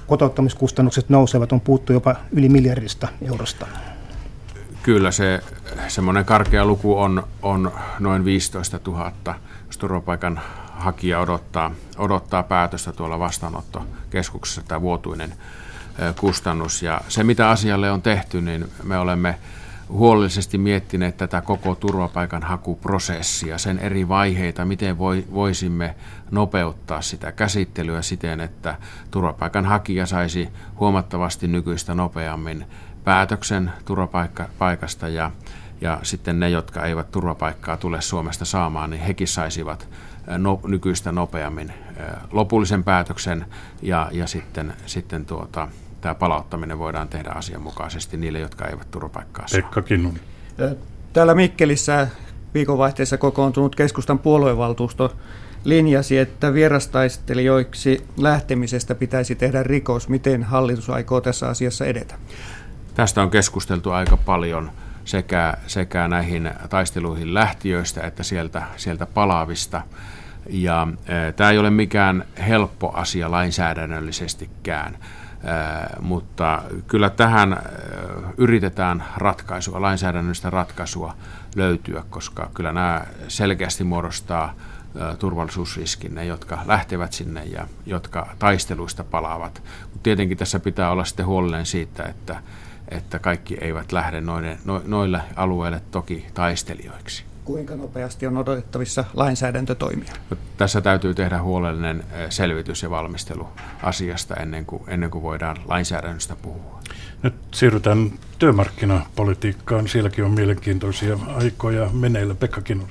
kotouttamiskustannukset 0.08 1.10
nousevat, 1.10 1.52
on 1.52 1.62
puuttu 1.62 1.94
jopa 1.94 2.16
yli 2.32 2.50
miljardista 2.50 3.08
eurosta? 3.22 3.68
Kyllä 4.84 5.12
se 5.12 5.44
semmoinen 5.88 6.26
karkea 6.26 6.66
luku 6.66 7.00
on, 7.00 7.28
on 7.42 7.72
noin 8.00 8.26
15 8.26 8.80
000, 8.88 9.12
jos 9.68 9.78
turvapaikan 9.78 10.40
hakija 10.72 11.20
odottaa, 11.20 11.72
odottaa 11.98 12.44
päätöstä 12.44 12.92
tuolla 12.92 13.20
vastaanottokeskuksessa 13.20 14.62
tämä 14.68 14.82
vuotuinen 14.82 15.34
kustannus. 16.20 16.84
Ja 16.84 17.02
se, 17.08 17.24
mitä 17.24 17.50
asialle 17.50 17.92
on 17.92 18.02
tehty, 18.02 18.42
niin 18.42 18.72
me 18.84 18.98
olemme 18.98 19.38
huolellisesti 19.90 20.58
miettineet 20.58 21.18
tätä 21.18 21.42
koko 21.42 21.76
turvapaikanhakuprosessia, 21.76 23.58
sen 23.58 23.80
eri 23.80 24.08
vaiheita, 24.08 24.66
miten 24.66 24.98
voi, 24.98 25.26
voisimme 25.34 25.96
nopeuttaa 26.32 27.02
sitä 27.02 27.32
käsittelyä 27.32 28.02
siten, 28.02 28.40
että 28.40 28.78
turvapaikanhakija 29.12 30.06
saisi 30.06 30.50
huomattavasti 30.80 31.48
nykyistä 31.48 31.94
nopeammin 31.94 32.66
päätöksen 33.10 33.72
turvapaikasta 33.86 35.08
ja, 35.08 35.32
ja 35.82 36.00
sitten 36.04 36.40
ne, 36.40 36.50
jotka 36.50 36.86
eivät 36.86 37.12
turvapaikkaa 37.12 37.78
tule 37.78 38.02
Suomesta 38.02 38.46
saamaan, 38.46 38.90
niin 38.90 39.02
hekin 39.02 39.28
saisivat 39.28 39.88
no, 40.38 40.60
nykyistä 40.68 41.12
nopeammin 41.12 41.74
lopullisen 42.32 42.84
päätöksen 42.84 43.46
ja, 43.82 44.10
ja 44.12 44.28
sitten, 44.28 44.74
sitten 44.86 45.26
tuota, 45.26 45.68
tämä 46.02 46.16
palauttaminen 46.16 46.80
voidaan 46.80 47.08
tehdä 47.08 47.30
asianmukaisesti 47.30 48.18
niille, 48.18 48.40
jotka 48.40 48.68
eivät 48.68 48.92
turvapaikkaa 48.92 49.48
saa. 49.48 49.62
Pekka 49.62 49.82
Kinnunen. 49.82 50.22
Täällä 51.14 51.36
Mikkelissä 51.36 52.08
viikonvaihteessa 52.54 53.18
kokoontunut 53.18 53.76
keskustan 53.76 54.20
puoluevaltuusto 54.20 55.16
linjasi, 55.64 56.18
että 56.18 56.54
vierastaistelijoiksi 56.54 58.06
lähtemisestä 58.18 58.96
pitäisi 58.96 59.36
tehdä 59.36 59.64
rikos. 59.64 60.10
Miten 60.10 60.44
hallitus 60.44 60.90
aikoo 60.90 61.22
tässä 61.22 61.48
asiassa 61.48 61.86
edetä? 61.86 62.16
Tästä 63.00 63.22
on 63.22 63.32
keskusteltu 63.32 63.92
aika 63.92 64.18
paljon 64.18 64.72
sekä, 65.06 65.54
sekä 65.68 66.08
näihin 66.08 66.52
taisteluihin 66.70 67.34
lähtiöistä 67.34 68.02
että 68.02 68.24
sieltä, 68.24 68.64
sieltä 68.78 69.06
palaavista. 69.06 69.82
Ja 70.50 70.88
e, 71.06 71.32
tämä 71.32 71.50
ei 71.50 71.58
ole 71.58 71.70
mikään 71.70 72.26
helppo 72.48 72.92
asia 72.94 73.32
lainsäädännöllisestikään 73.32 74.98
mutta 76.02 76.62
kyllä 76.88 77.10
tähän 77.10 77.62
yritetään 78.38 79.04
ratkaisua, 79.18 79.82
lainsäädännöllistä 79.82 80.50
ratkaisua 80.50 81.14
löytyä, 81.56 82.04
koska 82.10 82.50
kyllä 82.54 82.72
nämä 82.72 83.02
selkeästi 83.28 83.84
muodostaa 83.84 84.54
turvallisuusriskin, 85.20 86.16
ne 86.16 86.26
jotka 86.26 86.60
lähtevät 86.66 87.14
sinne 87.14 87.44
ja 87.44 87.68
jotka 87.86 88.28
taisteluista 88.40 89.04
palaavat. 89.04 89.62
Mutta 89.82 90.04
tietenkin 90.04 90.38
tässä 90.38 90.60
pitää 90.60 90.92
olla 90.92 91.06
sitten 91.06 91.26
huolellinen 91.26 91.66
siitä, 91.66 92.04
että, 92.04 92.42
että 92.90 93.20
kaikki 93.20 93.58
eivät 93.62 93.92
lähde 93.92 94.22
noille, 94.22 94.58
noille 94.86 95.22
alueille 95.36 95.82
toki 95.92 96.26
taistelijoiksi 96.34 97.30
kuinka 97.50 97.76
nopeasti 97.76 98.28
on 98.28 98.38
odotettavissa 98.38 99.06
lainsäädäntötoimia? 99.14 100.14
Tässä 100.58 100.82
täytyy 100.82 101.14
tehdä 101.14 101.42
huolellinen 101.42 102.04
eh, 102.14 102.30
selvitys 102.30 102.84
ja 102.84 102.90
valmistelu 102.90 103.48
asiasta 103.84 104.36
ennen 104.36 104.66
kuin, 104.66 104.84
ennen 104.88 105.12
kuin 105.12 105.24
voidaan 105.24 105.58
lainsäädännöstä 105.68 106.36
puhua. 106.42 106.80
Nyt 107.24 107.34
siirrytään 107.52 108.12
työmarkkinapolitiikkaan. 108.40 109.88
Sielläkin 109.88 110.26
on 110.26 110.32
mielenkiintoisia 110.32 111.18
aikoja 111.36 111.90
meneillä. 111.94 112.36
Pekka 112.36 112.62
Kinur. 112.62 112.88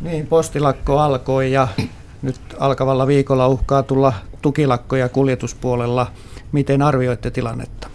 Niin, 0.00 0.26
postilakko 0.26 0.98
alkoi 0.98 1.52
ja 1.52 1.68
nyt 2.22 2.40
alkavalla 2.58 3.06
viikolla 3.06 3.48
uhkaa 3.48 3.82
tulla 3.82 4.12
tukilakkoja 4.42 5.08
kuljetuspuolella. 5.08 6.12
Miten 6.52 6.82
arvioitte 6.82 7.30
tilannetta? 7.30 7.93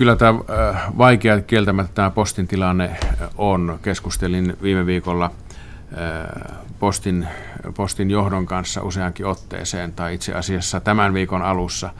Kyllä 0.00 0.16
tämä 0.16 0.30
äh, 0.30 0.98
vaikea 0.98 1.40
kieltämättä 1.40 1.94
tämä 1.94 2.10
postin 2.10 2.46
tilanne 2.46 2.96
on. 3.36 3.78
Keskustelin 3.82 4.56
viime 4.62 4.86
viikolla 4.86 5.24
äh, 5.24 6.56
postin, 6.78 7.28
postin 7.76 8.10
johdon 8.10 8.46
kanssa 8.46 8.82
useankin 8.82 9.26
otteeseen, 9.26 9.92
tai 9.92 10.14
itse 10.14 10.34
asiassa 10.34 10.80
tämän 10.80 11.14
viikon 11.14 11.42
alussa. 11.42 11.86
Äh, 11.86 11.94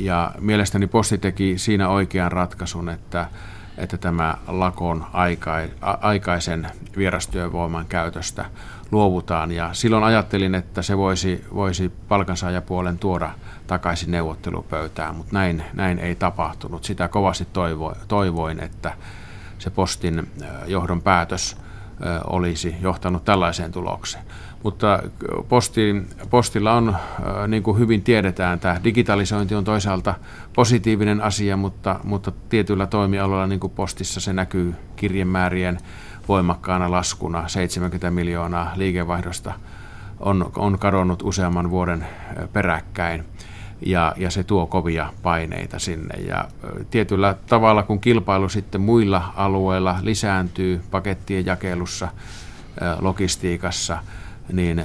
ja 0.00 0.34
mielestäni 0.40 0.86
posti 0.86 1.18
teki 1.18 1.58
siinä 1.58 1.88
oikean 1.88 2.32
ratkaisun, 2.32 2.88
että, 2.88 3.26
että 3.78 3.98
tämä 3.98 4.34
lakon 4.46 5.06
aikaisen 6.00 6.66
vierastyövoiman 6.96 7.86
käytöstä 7.86 8.44
luovutaan. 8.90 9.52
Ja 9.52 9.70
silloin 9.72 10.04
ajattelin, 10.04 10.54
että 10.54 10.82
se 10.82 10.96
voisi, 10.96 11.44
voisi 11.54 11.92
palkansaajapuolen 12.08 12.98
tuoda 12.98 13.30
takaisin 13.66 14.10
neuvottelupöytään, 14.10 15.14
mutta 15.14 15.32
näin, 15.32 15.64
näin 15.72 15.98
ei 15.98 16.14
tapahtunut. 16.14 16.84
Sitä 16.84 17.08
kovasti 17.08 17.46
toivo, 17.52 17.94
toivoin, 18.08 18.60
että 18.60 18.92
se 19.58 19.70
postin 19.70 20.30
johdon 20.66 21.02
päätös 21.02 21.56
olisi 22.24 22.74
johtanut 22.80 23.24
tällaiseen 23.24 23.72
tulokseen. 23.72 24.24
Mutta 24.62 25.02
postin, 25.48 26.08
postilla 26.30 26.72
on, 26.72 26.96
niin 27.48 27.62
kuin 27.62 27.78
hyvin 27.78 28.02
tiedetään, 28.02 28.60
tämä 28.60 28.80
digitalisointi 28.84 29.54
on 29.54 29.64
toisaalta 29.64 30.14
positiivinen 30.54 31.20
asia, 31.20 31.56
mutta, 31.56 32.00
mutta 32.04 32.32
tietyillä 32.48 32.86
toimialoilla, 32.86 33.46
niin 33.46 33.60
kuin 33.60 33.72
postissa, 33.72 34.20
se 34.20 34.32
näkyy 34.32 34.74
kirjemäärien 34.96 35.78
voimakkaana 36.28 36.90
laskuna. 36.90 37.48
70 37.48 38.10
miljoonaa 38.10 38.72
liikevaihdosta 38.76 39.52
on, 40.20 40.50
on 40.56 40.78
kadonnut 40.78 41.22
useamman 41.22 41.70
vuoden 41.70 42.06
peräkkäin 42.52 43.24
ja, 43.86 44.14
ja 44.16 44.30
se 44.30 44.44
tuo 44.44 44.66
kovia 44.66 45.12
paineita 45.22 45.78
sinne. 45.78 46.20
Ja 46.20 46.44
tietyllä 46.90 47.34
tavalla, 47.46 47.82
kun 47.82 48.00
kilpailu 48.00 48.48
sitten 48.48 48.80
muilla 48.80 49.32
alueilla 49.36 49.98
lisääntyy 50.02 50.82
pakettien 50.90 51.46
jakelussa, 51.46 52.08
logistiikassa, 53.00 53.98
niin 54.52 54.84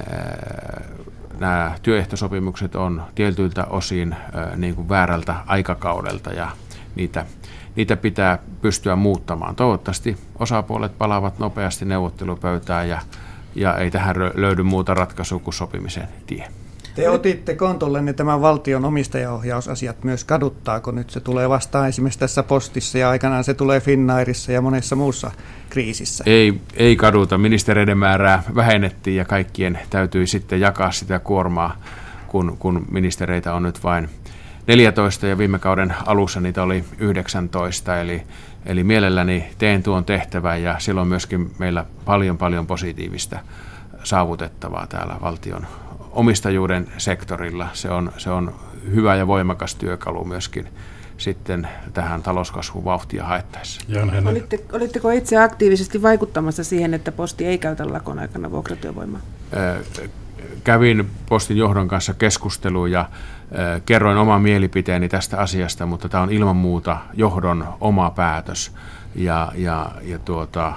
nämä 1.38 1.74
työehtosopimukset 1.82 2.74
on 2.74 3.02
tietyiltä 3.14 3.64
osin 3.64 4.16
niin 4.56 4.74
kuin 4.74 4.88
väärältä 4.88 5.34
aikakaudelta 5.46 6.30
ja 6.30 6.50
niitä, 6.94 7.26
niitä 7.76 7.96
pitää 7.96 8.38
pystyä 8.62 8.96
muuttamaan. 8.96 9.56
Toivottavasti 9.56 10.16
osapuolet 10.38 10.98
palaavat 10.98 11.38
nopeasti 11.38 11.84
neuvottelupöytään 11.84 12.88
ja, 12.88 13.00
ja 13.54 13.76
ei 13.76 13.90
tähän 13.90 14.16
löydy 14.34 14.62
muuta 14.62 14.94
ratkaisua 14.94 15.38
kuin 15.38 15.54
sopimisen 15.54 16.08
tie. 16.26 16.48
Te 16.94 17.08
otitte 17.08 17.54
kontollenne 17.54 18.12
tämän 18.12 18.40
valtion 18.40 18.84
omistajaohjausasiat 18.84 20.04
myös. 20.04 20.24
Kaduttaako 20.24 20.90
nyt 20.90 21.10
se 21.10 21.20
tulee 21.20 21.48
vastaan 21.48 21.88
esimerkiksi 21.88 22.18
tässä 22.18 22.42
postissa 22.42 22.98
ja 22.98 23.10
aikanaan 23.10 23.44
se 23.44 23.54
tulee 23.54 23.80
Finnairissa 23.80 24.52
ja 24.52 24.60
monessa 24.60 24.96
muussa 24.96 25.30
kriisissä? 25.70 26.24
Ei, 26.26 26.60
ei 26.74 26.96
kaduta. 26.96 27.38
Ministereiden 27.38 27.98
määrää 27.98 28.42
vähennettiin 28.54 29.16
ja 29.16 29.24
kaikkien 29.24 29.78
täytyy 29.90 30.26
sitten 30.26 30.60
jakaa 30.60 30.92
sitä 30.92 31.18
kuormaa, 31.18 31.76
kun, 32.26 32.56
kun 32.58 32.86
ministereitä 32.90 33.54
on 33.54 33.62
nyt 33.62 33.84
vain 33.84 34.08
14 34.66 35.26
ja 35.26 35.38
viime 35.38 35.58
kauden 35.58 35.94
alussa 36.06 36.40
niitä 36.40 36.62
oli 36.62 36.84
19, 36.98 38.00
eli, 38.00 38.22
eli 38.66 38.84
mielelläni 38.84 39.46
teen 39.58 39.82
tuon 39.82 40.04
tehtävän 40.04 40.62
ja 40.62 40.78
silloin 40.78 41.08
myöskin 41.08 41.50
meillä 41.58 41.84
paljon 42.04 42.38
paljon 42.38 42.66
positiivista 42.66 43.38
saavutettavaa 44.04 44.86
täällä 44.86 45.16
valtion 45.22 45.66
omistajuuden 46.18 46.88
sektorilla. 46.98 47.68
Se 47.72 47.90
on, 47.90 48.12
se 48.16 48.30
on 48.30 48.54
hyvä 48.94 49.16
ja 49.16 49.26
voimakas 49.26 49.74
työkalu 49.74 50.24
myöskin 50.24 50.68
sitten 51.18 51.68
tähän 51.92 52.22
talouskasvun 52.22 52.84
vauhtia 52.84 53.24
haettaessa. 53.24 53.80
Olitte, 54.26 54.60
olitteko 54.72 55.10
itse 55.10 55.36
aktiivisesti 55.36 56.02
vaikuttamassa 56.02 56.64
siihen, 56.64 56.94
että 56.94 57.12
posti 57.12 57.46
ei 57.46 57.58
käytä 57.58 57.92
lakon 57.92 58.18
aikana 58.18 58.50
vuokratyövoimaa? 58.50 59.20
Kävin 60.64 61.10
postin 61.28 61.56
johdon 61.56 61.88
kanssa 61.88 62.14
keskusteluun 62.14 62.90
ja 62.90 63.08
kerroin 63.86 64.18
oman 64.18 64.42
mielipiteeni 64.42 65.08
tästä 65.08 65.38
asiasta, 65.38 65.86
mutta 65.86 66.08
tämä 66.08 66.22
on 66.22 66.32
ilman 66.32 66.56
muuta 66.56 66.96
johdon 67.14 67.68
oma 67.80 68.10
päätös. 68.10 68.72
Ja, 69.14 69.52
ja, 69.54 69.90
ja 70.02 70.18
tuota, 70.18 70.72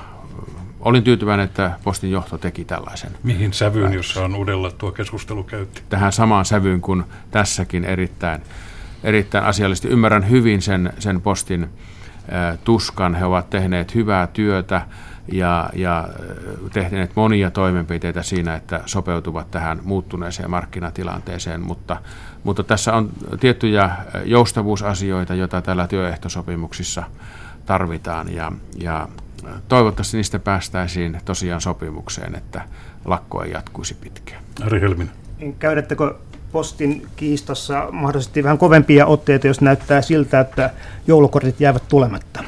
olin 0.81 1.03
tyytyväinen, 1.03 1.43
että 1.43 1.71
postin 1.83 2.11
johto 2.11 2.37
teki 2.37 2.65
tällaisen. 2.65 3.11
Mihin 3.23 3.53
sävyyn, 3.53 3.83
päätöksen. 3.83 3.97
jossa 3.97 4.25
on 4.25 4.35
uudella 4.35 4.71
tuo 4.71 4.91
keskustelu 4.91 5.43
käytti? 5.43 5.81
Tähän 5.89 6.11
samaan 6.11 6.45
sävyyn 6.45 6.81
kuin 6.81 7.03
tässäkin 7.31 7.85
erittäin, 7.85 8.41
erittäin 9.03 9.43
asiallisesti. 9.43 9.87
Ymmärrän 9.87 10.29
hyvin 10.29 10.61
sen, 10.61 10.93
sen 10.99 11.21
postin 11.21 11.69
tuskan. 12.63 13.15
He 13.15 13.25
ovat 13.25 13.49
tehneet 13.49 13.95
hyvää 13.95 14.27
työtä 14.27 14.81
ja, 15.31 15.69
ja 15.73 16.07
tehneet 16.73 17.11
monia 17.15 17.51
toimenpiteitä 17.51 18.23
siinä, 18.23 18.55
että 18.55 18.81
sopeutuvat 18.85 19.51
tähän 19.51 19.79
muuttuneeseen 19.83 20.49
markkinatilanteeseen, 20.49 21.61
mutta, 21.61 21.97
mutta 22.43 22.63
tässä 22.63 22.93
on 22.93 23.09
tiettyjä 23.39 23.91
joustavuusasioita, 24.25 25.35
joita 25.35 25.61
tällä 25.61 25.87
työehtosopimuksissa 25.87 27.03
tarvitaan 27.65 28.33
ja, 28.33 28.51
ja 28.77 29.07
toivottavasti 29.67 30.17
niistä 30.17 30.39
päästäisiin 30.39 31.21
tosiaan 31.25 31.61
sopimukseen, 31.61 32.35
että 32.35 32.61
lakko 33.05 33.43
ei 33.43 33.51
jatkuisi 33.51 33.93
pitkään. 33.93 34.43
Ari 34.65 34.81
Helminen. 34.81 35.13
Käydättekö 35.59 36.15
postin 36.51 37.07
kiistassa 37.15 37.87
mahdollisesti 37.91 38.43
vähän 38.43 38.57
kovempia 38.57 39.05
otteita, 39.05 39.47
jos 39.47 39.61
näyttää 39.61 40.01
siltä, 40.01 40.39
että 40.39 40.69
joulukortit 41.07 41.59
jäävät 41.59 41.83
tulematta? 41.87 42.43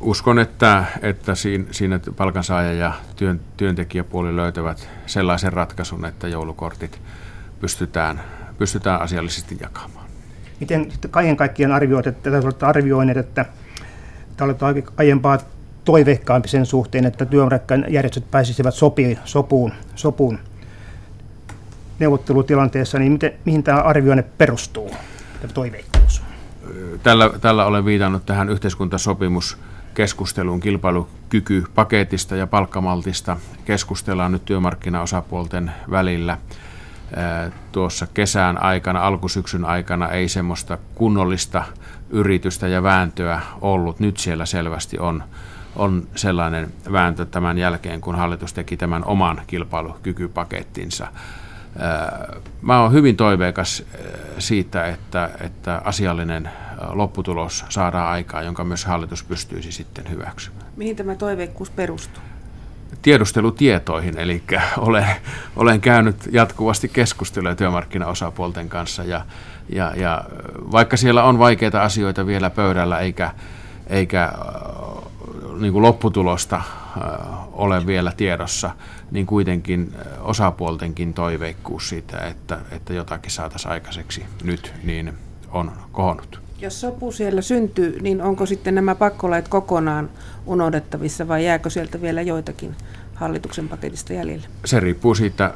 Uskon, 0.00 0.38
että, 0.38 0.84
että 1.02 1.34
siinä, 1.34 1.64
siinä 1.70 2.00
palkansaaja- 2.16 2.72
ja 2.72 2.92
työn, 3.16 3.40
työntekijäpuoli 3.56 4.36
löytävät 4.36 4.88
sellaisen 5.06 5.52
ratkaisun, 5.52 6.04
että 6.04 6.28
joulukortit 6.28 7.00
pystytään, 7.60 8.20
pystytään 8.58 9.00
asiallisesti 9.00 9.56
jakamaan. 9.60 10.06
Miten 10.60 10.92
kaiken 11.10 11.36
kaikkiaan 11.36 11.72
arvioit, 11.72 12.06
että 12.06 12.30
arvioineet, 12.60 13.16
että 13.16 13.46
te 14.36 14.44
olette 14.44 14.64
aiempaa 14.96 15.38
toiveikkaampi 15.84 16.48
sen 16.48 16.66
suhteen, 16.66 17.04
että 17.04 17.26
järjestöt 17.88 18.30
pääsisivät 18.30 18.74
sopiin, 18.74 19.18
sopuun, 19.24 19.72
sopuun 19.94 20.38
neuvottelutilanteessa, 21.98 22.98
niin 22.98 23.12
miten, 23.12 23.32
mihin 23.44 23.62
tämä 23.62 23.80
arvioinne 23.80 24.24
perustuu, 24.38 24.90
tämä 25.40 25.52
toiveikkuus? 25.52 26.22
Tällä, 27.02 27.30
tällä 27.40 27.66
olen 27.66 27.84
viitannut 27.84 28.26
tähän 28.26 28.48
yhteiskuntasopimuskeskusteluun 28.48 30.60
kilpailukykypaketista 30.60 32.36
ja 32.36 32.46
palkkamaltista. 32.46 33.36
Keskustellaan 33.64 34.32
nyt 34.32 34.44
työmarkkinaosapuolten 34.44 35.72
välillä. 35.90 36.38
Tuossa 37.72 38.06
kesän 38.14 38.62
aikana, 38.62 39.06
alkusyksyn 39.06 39.64
aikana 39.64 40.08
ei 40.08 40.28
semmoista 40.28 40.78
kunnollista 40.94 41.64
yritystä 42.12 42.68
ja 42.68 42.82
vääntöä 42.82 43.40
ollut. 43.60 44.00
Nyt 44.00 44.16
siellä 44.16 44.46
selvästi 44.46 44.98
on, 44.98 45.24
on 45.76 46.08
sellainen 46.14 46.72
vääntö 46.92 47.24
tämän 47.24 47.58
jälkeen, 47.58 48.00
kun 48.00 48.14
hallitus 48.14 48.52
teki 48.52 48.76
tämän 48.76 49.04
oman 49.04 49.42
kilpailukykypakettinsa. 49.46 51.06
Mä 52.62 52.80
olen 52.80 52.92
hyvin 52.92 53.16
toiveikas 53.16 53.84
siitä, 54.38 54.86
että, 54.86 55.30
että 55.40 55.82
asiallinen 55.84 56.50
lopputulos 56.92 57.64
saadaan 57.68 58.08
aikaa, 58.08 58.42
jonka 58.42 58.64
myös 58.64 58.84
hallitus 58.84 59.24
pystyisi 59.24 59.72
sitten 59.72 60.10
hyväksymään. 60.10 60.66
Mihin 60.76 60.96
tämä 60.96 61.14
toiveikkuus 61.14 61.70
perustuu? 61.70 62.22
Tiedustelutietoihin, 63.02 64.18
eli 64.18 64.42
olen, 64.78 65.06
olen 65.56 65.80
käynyt 65.80 66.16
jatkuvasti 66.32 66.88
keskustelua 66.88 67.54
työmarkkinaosapuolten 67.54 68.68
kanssa 68.68 69.04
ja, 69.04 69.24
ja, 69.68 69.92
ja 69.96 70.24
vaikka 70.72 70.96
siellä 70.96 71.24
on 71.24 71.38
vaikeita 71.38 71.82
asioita 71.82 72.26
vielä 72.26 72.50
pöydällä 72.50 72.98
eikä, 72.98 73.30
eikä 73.86 74.32
niin 75.60 75.72
kuin 75.72 75.82
lopputulosta 75.82 76.62
ole 77.52 77.86
vielä 77.86 78.12
tiedossa, 78.16 78.70
niin 79.10 79.26
kuitenkin 79.26 79.94
osapuoltenkin 80.20 81.14
toiveikkuus 81.14 81.88
siitä, 81.88 82.18
että, 82.18 82.58
että 82.70 82.92
jotakin 82.92 83.30
saataisiin 83.30 83.72
aikaiseksi 83.72 84.24
nyt, 84.44 84.74
niin 84.84 85.12
on 85.50 85.72
kohonnut. 85.92 86.41
Jos 86.62 86.80
sopu 86.80 87.12
siellä 87.12 87.42
syntyy, 87.42 88.00
niin 88.00 88.22
onko 88.22 88.46
sitten 88.46 88.74
nämä 88.74 88.94
pakkolait 88.94 89.48
kokonaan 89.48 90.10
unohdettavissa 90.46 91.28
vai 91.28 91.44
jääkö 91.44 91.70
sieltä 91.70 92.02
vielä 92.02 92.22
joitakin 92.22 92.76
hallituksen 93.14 93.68
paketista 93.68 94.12
jäljellä? 94.12 94.46
Se 94.64 94.80
riippuu 94.80 95.14
siitä 95.14 95.54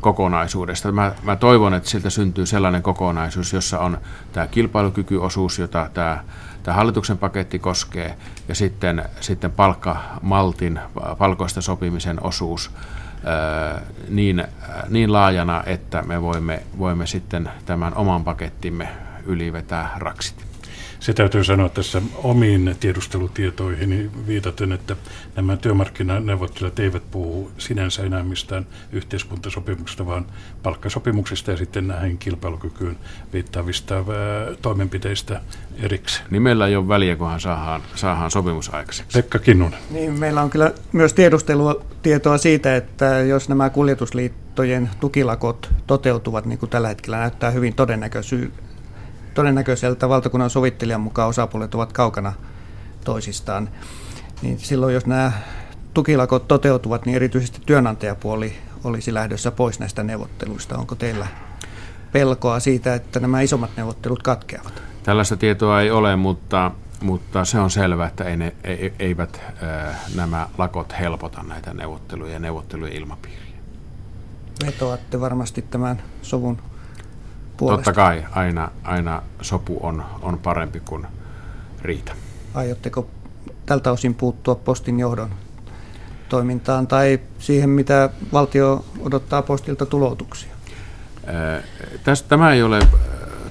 kokonaisuudesta. 0.00 0.92
Mä, 0.92 1.12
mä 1.22 1.36
toivon, 1.36 1.74
että 1.74 1.90
sieltä 1.90 2.10
syntyy 2.10 2.46
sellainen 2.46 2.82
kokonaisuus, 2.82 3.52
jossa 3.52 3.78
on 3.78 3.98
tämä 4.32 4.46
kilpailukykyosuus, 4.46 5.58
jota 5.58 5.90
tämä 5.94 6.24
tämä 6.62 6.76
hallituksen 6.76 7.18
paketti 7.18 7.58
koskee, 7.58 8.16
ja 8.48 8.54
sitten, 8.54 9.04
sitten 9.20 9.52
palkkamaltin, 9.52 10.80
palkoista 11.18 11.60
sopimisen 11.60 12.22
osuus 12.22 12.70
niin, 14.08 14.44
niin 14.88 15.12
laajana, 15.12 15.62
että 15.66 16.02
me 16.02 16.22
voimme, 16.22 16.62
voimme 16.78 17.06
sitten 17.06 17.50
tämän 17.66 17.94
oman 17.94 18.24
pakettimme 18.24 18.88
ylivetää 19.26 19.90
raksit. 19.98 20.45
Se 21.06 21.12
täytyy 21.12 21.44
sanoa 21.44 21.68
tässä 21.68 22.02
omiin 22.14 22.76
tiedustelutietoihin 22.80 24.10
viitaten, 24.26 24.72
että 24.72 24.96
nämä 25.36 25.56
työmarkkinaneuvottelijat 25.56 26.78
eivät 26.78 27.02
puhu 27.10 27.50
sinänsä 27.58 28.02
enää 28.02 28.22
mistään 28.22 28.66
yhteiskuntasopimuksesta, 28.92 30.06
vaan 30.06 30.26
palkkasopimuksista 30.62 31.50
ja 31.50 31.56
sitten 31.56 31.88
näihin 31.88 32.18
kilpailukykyyn 32.18 32.96
viittaavista 33.32 34.04
toimenpiteistä 34.62 35.40
erikseen. 35.82 36.26
Niin 36.30 36.42
meillä 36.42 36.66
ei 36.66 36.76
ole 36.76 36.88
väliä, 36.88 37.16
kunhan 37.16 37.40
saadaan, 37.40 37.82
saadaan 37.94 38.30
sopimus 38.30 38.74
aikaiseksi. 38.74 39.18
Pekka 39.18 39.38
Kinnunen. 39.38 39.78
Niin, 39.90 40.12
meillä 40.12 40.42
on 40.42 40.50
kyllä 40.50 40.72
myös 40.92 41.14
tiedustelutietoa 41.14 42.38
siitä, 42.38 42.76
että 42.76 43.06
jos 43.20 43.48
nämä 43.48 43.70
kuljetusliittojen 43.70 44.90
tukilakot 45.00 45.70
toteutuvat, 45.86 46.46
niin 46.46 46.58
kuin 46.58 46.70
tällä 46.70 46.88
hetkellä 46.88 47.18
näyttää 47.18 47.50
hyvin 47.50 47.74
todennäköisy- 47.74 48.52
todennäköiseltä 49.36 50.08
valtakunnan 50.08 50.50
sovittelijan 50.50 51.00
mukaan 51.00 51.28
osapuolet 51.28 51.74
ovat 51.74 51.92
kaukana 51.92 52.32
toisistaan, 53.04 53.68
niin 54.42 54.58
silloin 54.58 54.94
jos 54.94 55.06
nämä 55.06 55.32
tukilakot 55.94 56.48
toteutuvat, 56.48 57.06
niin 57.06 57.16
erityisesti 57.16 57.60
työnantajapuoli 57.66 58.52
olisi 58.84 59.14
lähdössä 59.14 59.50
pois 59.50 59.80
näistä 59.80 60.02
neuvotteluista. 60.02 60.78
Onko 60.78 60.94
teillä 60.94 61.26
pelkoa 62.12 62.60
siitä, 62.60 62.94
että 62.94 63.20
nämä 63.20 63.40
isommat 63.40 63.70
neuvottelut 63.76 64.22
katkeavat? 64.22 64.82
Tällaista 65.02 65.36
tietoa 65.36 65.80
ei 65.80 65.90
ole, 65.90 66.16
mutta, 66.16 66.70
mutta 67.00 67.44
se 67.44 67.58
on 67.58 67.70
selvää, 67.70 68.06
että 68.06 68.24
ei 68.24 68.36
ne, 68.36 68.54
ei, 68.64 68.94
eivät 68.98 69.40
äh, 69.62 69.96
nämä 70.14 70.48
lakot 70.58 70.94
helpota 71.00 71.42
näitä 71.42 71.74
neuvotteluja 71.74 72.32
ja 72.32 72.38
neuvottelujen 72.38 72.96
ilmapiiriä. 72.96 73.56
Vetoatte 74.66 75.20
varmasti 75.20 75.62
tämän 75.62 76.02
sovun 76.22 76.58
puolesta. 77.56 77.84
Totta 77.84 78.00
kai 78.00 78.24
aina, 78.30 78.70
aina 78.84 79.22
sopu 79.42 79.78
on, 79.82 80.04
on 80.22 80.38
parempi 80.38 80.80
kuin 80.80 81.06
riita. 81.82 82.12
Aiotteko 82.54 83.06
tältä 83.66 83.92
osin 83.92 84.14
puuttua 84.14 84.54
postin 84.54 85.00
johdon 85.00 85.30
toimintaan 86.28 86.86
tai 86.86 87.20
siihen, 87.38 87.70
mitä 87.70 88.10
valtio 88.32 88.84
odottaa 89.00 89.42
postilta 89.42 89.86
tuloutuksia? 89.86 90.50
Tämä 92.28 92.52
ei 92.52 92.62
ole 92.62 92.78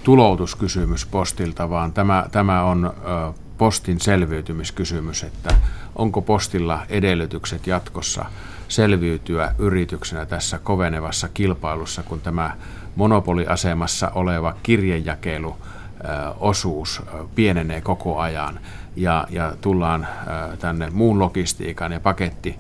tuloutuskysymys 0.04 1.06
postilta, 1.06 1.70
vaan 1.70 1.94
tämä, 1.94 2.26
tämä 2.32 2.64
on 2.64 2.94
postin 3.58 4.00
selviytymiskysymys, 4.00 5.24
että 5.24 5.56
onko 5.96 6.22
postilla 6.22 6.86
edellytykset 6.90 7.68
jatkossa 7.68 8.26
selviytyä 8.68 9.56
yrityksenä 9.58 10.26
tässä 10.26 10.60
kovenevassa 10.60 11.30
kilpailussa, 11.34 12.04
kun 12.04 12.22
tämä 12.22 12.52
monopoliasemassa 12.96 14.12
oleva 14.16 14.56
kirjejakelu 14.64 15.58
osuus 16.40 17.02
pienenee 17.36 17.82
koko 17.82 18.20
ajan 18.20 18.60
ja, 18.96 19.28
ja 19.30 19.54
tullaan 19.62 20.08
tänne 20.60 20.90
muun 20.90 21.20
logistiikan 21.20 21.92
ja 21.92 22.00
paketti, 22.00 22.60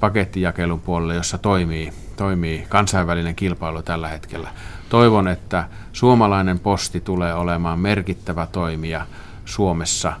pakettijakelun 0.00 0.80
puolelle, 0.80 1.14
jossa 1.14 1.38
toimii, 1.38 1.92
toimii 2.16 2.66
kansainvälinen 2.68 3.34
kilpailu 3.34 3.82
tällä 3.82 4.08
hetkellä. 4.08 4.48
Toivon, 4.88 5.28
että 5.28 5.64
suomalainen 5.92 6.58
posti 6.58 7.00
tulee 7.00 7.34
olemaan 7.34 7.78
merkittävä 7.78 8.46
toimija 8.52 9.06
Suomessa 9.44 10.12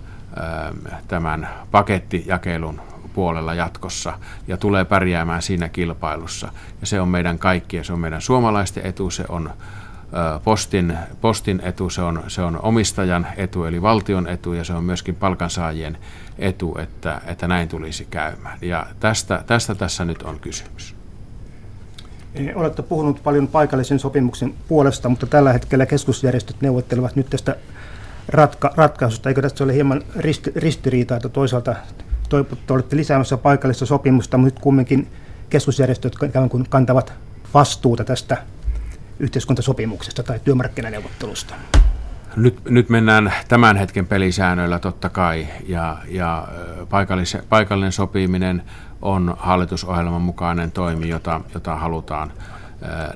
tämän 1.08 1.48
pakettijakelun 1.70 2.80
puolella 3.14 3.54
jatkossa 3.54 4.18
ja 4.48 4.56
tulee 4.56 4.84
pärjäämään 4.84 5.42
siinä 5.42 5.68
kilpailussa. 5.68 6.52
Ja 6.80 6.86
se 6.86 7.00
on 7.00 7.08
meidän 7.08 7.38
kaikkien, 7.38 7.84
se 7.84 7.92
on 7.92 8.00
meidän 8.00 8.20
suomalaisten 8.20 8.86
etu, 8.86 9.10
se 9.10 9.24
on 9.28 9.50
postin, 10.44 10.98
postin 11.20 11.60
etu, 11.64 11.90
se 11.90 12.02
on, 12.02 12.22
se 12.28 12.42
on 12.42 12.60
omistajan 12.62 13.26
etu 13.36 13.64
eli 13.64 13.82
valtion 13.82 14.28
etu 14.28 14.52
ja 14.52 14.64
se 14.64 14.72
on 14.72 14.84
myöskin 14.84 15.14
palkansaajien 15.14 15.98
etu, 16.38 16.78
että, 16.78 17.20
että 17.26 17.48
näin 17.48 17.68
tulisi 17.68 18.06
käymään. 18.10 18.58
Ja 18.62 18.86
tästä, 19.00 19.44
tästä 19.46 19.74
tässä 19.74 20.04
nyt 20.04 20.22
on 20.22 20.40
kysymys. 20.40 20.94
Olette 22.54 22.82
puhunut 22.82 23.22
paljon 23.22 23.48
paikallisen 23.48 23.98
sopimuksen 23.98 24.54
puolesta, 24.68 25.08
mutta 25.08 25.26
tällä 25.26 25.52
hetkellä 25.52 25.86
keskusjärjestöt 25.86 26.56
neuvottelevat 26.60 27.16
nyt 27.16 27.30
tästä 27.30 27.56
ratka- 28.28 28.72
ratkaisusta. 28.76 29.28
Eikö 29.28 29.42
tässä 29.42 29.64
ole 29.64 29.74
hieman 29.74 30.02
risti- 30.16 30.52
ristiriitaa, 30.56 31.16
että 31.16 31.28
toisaalta 31.28 31.74
te 32.66 32.72
olette 32.72 32.96
lisäämässä 32.96 33.36
paikallista 33.36 33.86
sopimusta, 33.86 34.38
mutta 34.38 34.54
nyt 34.54 34.62
kumminkin 34.62 35.08
keskusjärjestöt 35.50 36.14
kantavat 36.68 37.12
vastuuta 37.54 38.04
tästä 38.04 38.36
yhteiskuntasopimuksesta 39.18 40.22
tai 40.22 40.40
työmarkkinaneuvottelusta. 40.44 41.54
Nyt, 42.36 42.64
nyt 42.64 42.88
mennään 42.88 43.32
tämän 43.48 43.76
hetken 43.76 44.06
pelisäännöillä 44.06 44.78
totta 44.78 45.08
kai, 45.08 45.46
ja, 45.66 45.96
ja 46.08 46.48
paikallinen 47.48 47.92
sopiminen 47.92 48.62
on 49.02 49.34
hallitusohjelman 49.38 50.22
mukainen 50.22 50.70
toimi, 50.70 51.08
jota, 51.08 51.40
jota 51.54 51.76
halutaan 51.76 52.32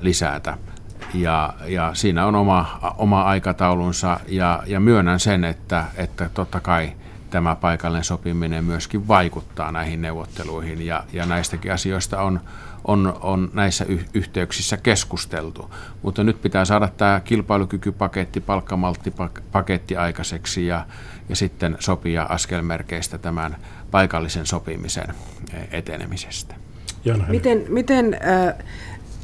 lisätä. 0.01 0.59
Ja, 1.15 1.55
ja 1.67 1.91
siinä 1.95 2.27
on 2.27 2.35
oma, 2.35 2.81
oma 2.99 3.23
aikataulunsa, 3.23 4.21
ja, 4.29 4.63
ja 4.67 4.81
myönnän 4.81 5.21
sen, 5.21 5.45
että, 5.45 5.85
että 5.97 6.31
totta 6.35 6.61
kai 6.61 6.93
tämä 7.35 7.57
paikallinen 7.57 8.05
sopiminen 8.05 8.65
myöskin 8.65 9.09
vaikuttaa 9.09 9.73
näihin 9.73 10.03
neuvotteluihin, 10.03 10.87
ja, 10.87 11.05
ja 11.13 11.27
näistäkin 11.27 11.73
asioista 11.73 12.23
on, 12.23 12.41
on, 12.85 13.19
on 13.21 13.51
näissä 13.53 13.87
yhteyksissä 14.15 14.77
keskusteltu. 14.77 15.71
Mutta 16.03 16.25
nyt 16.25 16.43
pitää 16.43 16.65
saada 16.65 16.89
tämä 16.89 17.21
kilpailukykypaketti, 17.21 18.41
palkkamalttipaketti 18.41 19.97
aikaiseksi 19.97 20.67
ja, 20.67 20.87
ja 21.29 21.37
sitten 21.37 21.77
sopia 21.81 22.23
askelmerkeistä 22.23 23.19
tämän 23.19 23.57
paikallisen 23.91 24.47
sopimisen 24.47 25.15
etenemisestä. 25.71 26.55
Miten, 27.29 27.65
miten 27.69 28.15
äh, 28.15 28.55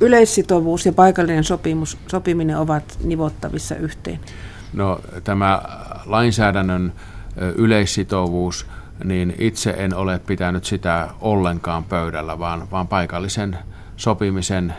yleissitovuus 0.01 0.87
ja 0.87 0.93
paikallinen 0.93 1.45
sopimus, 1.45 1.99
sopiminen 2.07 2.59
ovat 2.59 2.99
nivottavissa 3.05 3.75
yhteen? 3.75 4.21
No 4.73 5.01
tämä 5.25 5.63
lainsäädännön 6.07 6.93
yleissitovuus– 7.57 8.67
niin 9.05 9.35
itse 9.39 9.75
en 9.79 9.95
ole 9.95 10.19
pitänyt 10.19 10.65
sitä 10.65 11.09
ollenkaan 11.21 11.85
pöydällä, 11.85 12.39
vaan, 12.39 12.71
vaan 12.71 12.89
paikallisen 12.89 13.59
sopimisen 13.97 14.75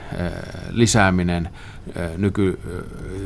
lisääminen 0.70 1.50
nyky, 2.18 2.60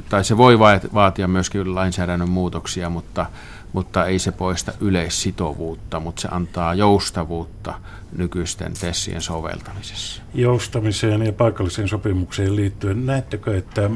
tai 0.09 0.23
se 0.23 0.37
voi 0.37 0.59
vaatia 0.93 1.27
myöskin 1.27 1.75
lainsäädännön 1.75 2.29
muutoksia, 2.29 2.89
mutta, 2.89 3.25
mutta 3.73 4.05
ei 4.05 4.19
se 4.19 4.31
poista 4.31 4.71
yleissitovuutta, 4.81 5.99
mutta 5.99 6.21
se 6.21 6.27
antaa 6.31 6.73
joustavuutta 6.73 7.73
nykyisten 8.17 8.73
tessien 8.81 9.21
soveltamisessa. 9.21 10.21
Joustamiseen 10.33 11.25
ja 11.25 11.33
paikalliseen 11.33 11.87
sopimukseen 11.87 12.55
liittyen, 12.55 13.05
näettekö, 13.05 13.57
että 13.57 13.89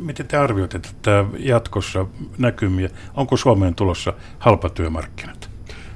miten 0.00 0.26
te 0.26 0.36
arvioitte 0.36 0.78
tätä 0.78 1.24
jatkossa 1.38 2.06
näkymiä? 2.38 2.88
Onko 3.14 3.36
Suomeen 3.36 3.74
tulossa 3.74 4.12
halpatyömarkkinat? 4.38 5.50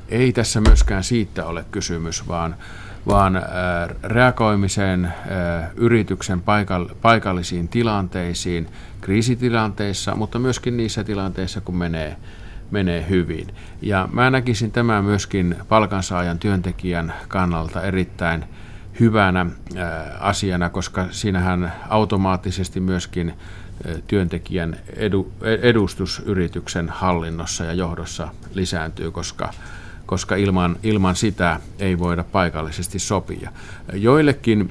Ei 0.08 0.32
tässä 0.32 0.60
myöskään 0.60 1.04
siitä 1.04 1.46
ole 1.46 1.64
kysymys, 1.70 2.28
vaan, 2.28 2.56
vaan 3.06 3.36
äh, 3.36 3.42
reagoimiseen 4.02 5.04
äh, 5.04 5.14
yrityksen 5.76 6.42
paikallisiin 7.02 7.68
tilanteisiin, 7.68 8.68
kriisitilanteissa, 9.00 10.14
mutta 10.14 10.38
myöskin 10.38 10.76
niissä 10.76 11.04
tilanteissa, 11.04 11.60
kun 11.60 11.76
menee, 11.76 12.16
menee 12.70 13.06
hyvin. 13.08 13.54
Ja 13.82 14.08
mä 14.12 14.30
näkisin 14.30 14.72
tämän 14.72 15.04
myöskin 15.04 15.56
palkansaajan 15.68 16.38
työntekijän 16.38 17.14
kannalta 17.28 17.82
erittäin 17.82 18.44
hyvänä 19.00 19.40
äh, 19.40 19.86
asiana, 20.20 20.70
koska 20.70 21.06
siinähän 21.10 21.72
automaattisesti 21.88 22.80
myöskin 22.80 23.34
työntekijän 24.06 24.76
edu, 24.96 25.32
edustus 25.62 26.22
yrityksen 26.26 26.88
hallinnossa 26.88 27.64
ja 27.64 27.72
johdossa 27.72 28.28
lisääntyy, 28.54 29.10
koska 29.10 29.50
koska 30.06 30.36
ilman, 30.36 30.76
ilman 30.82 31.16
sitä 31.16 31.60
ei 31.78 31.98
voida 31.98 32.24
paikallisesti 32.24 32.98
sopia. 32.98 33.50
Joillekin 33.92 34.70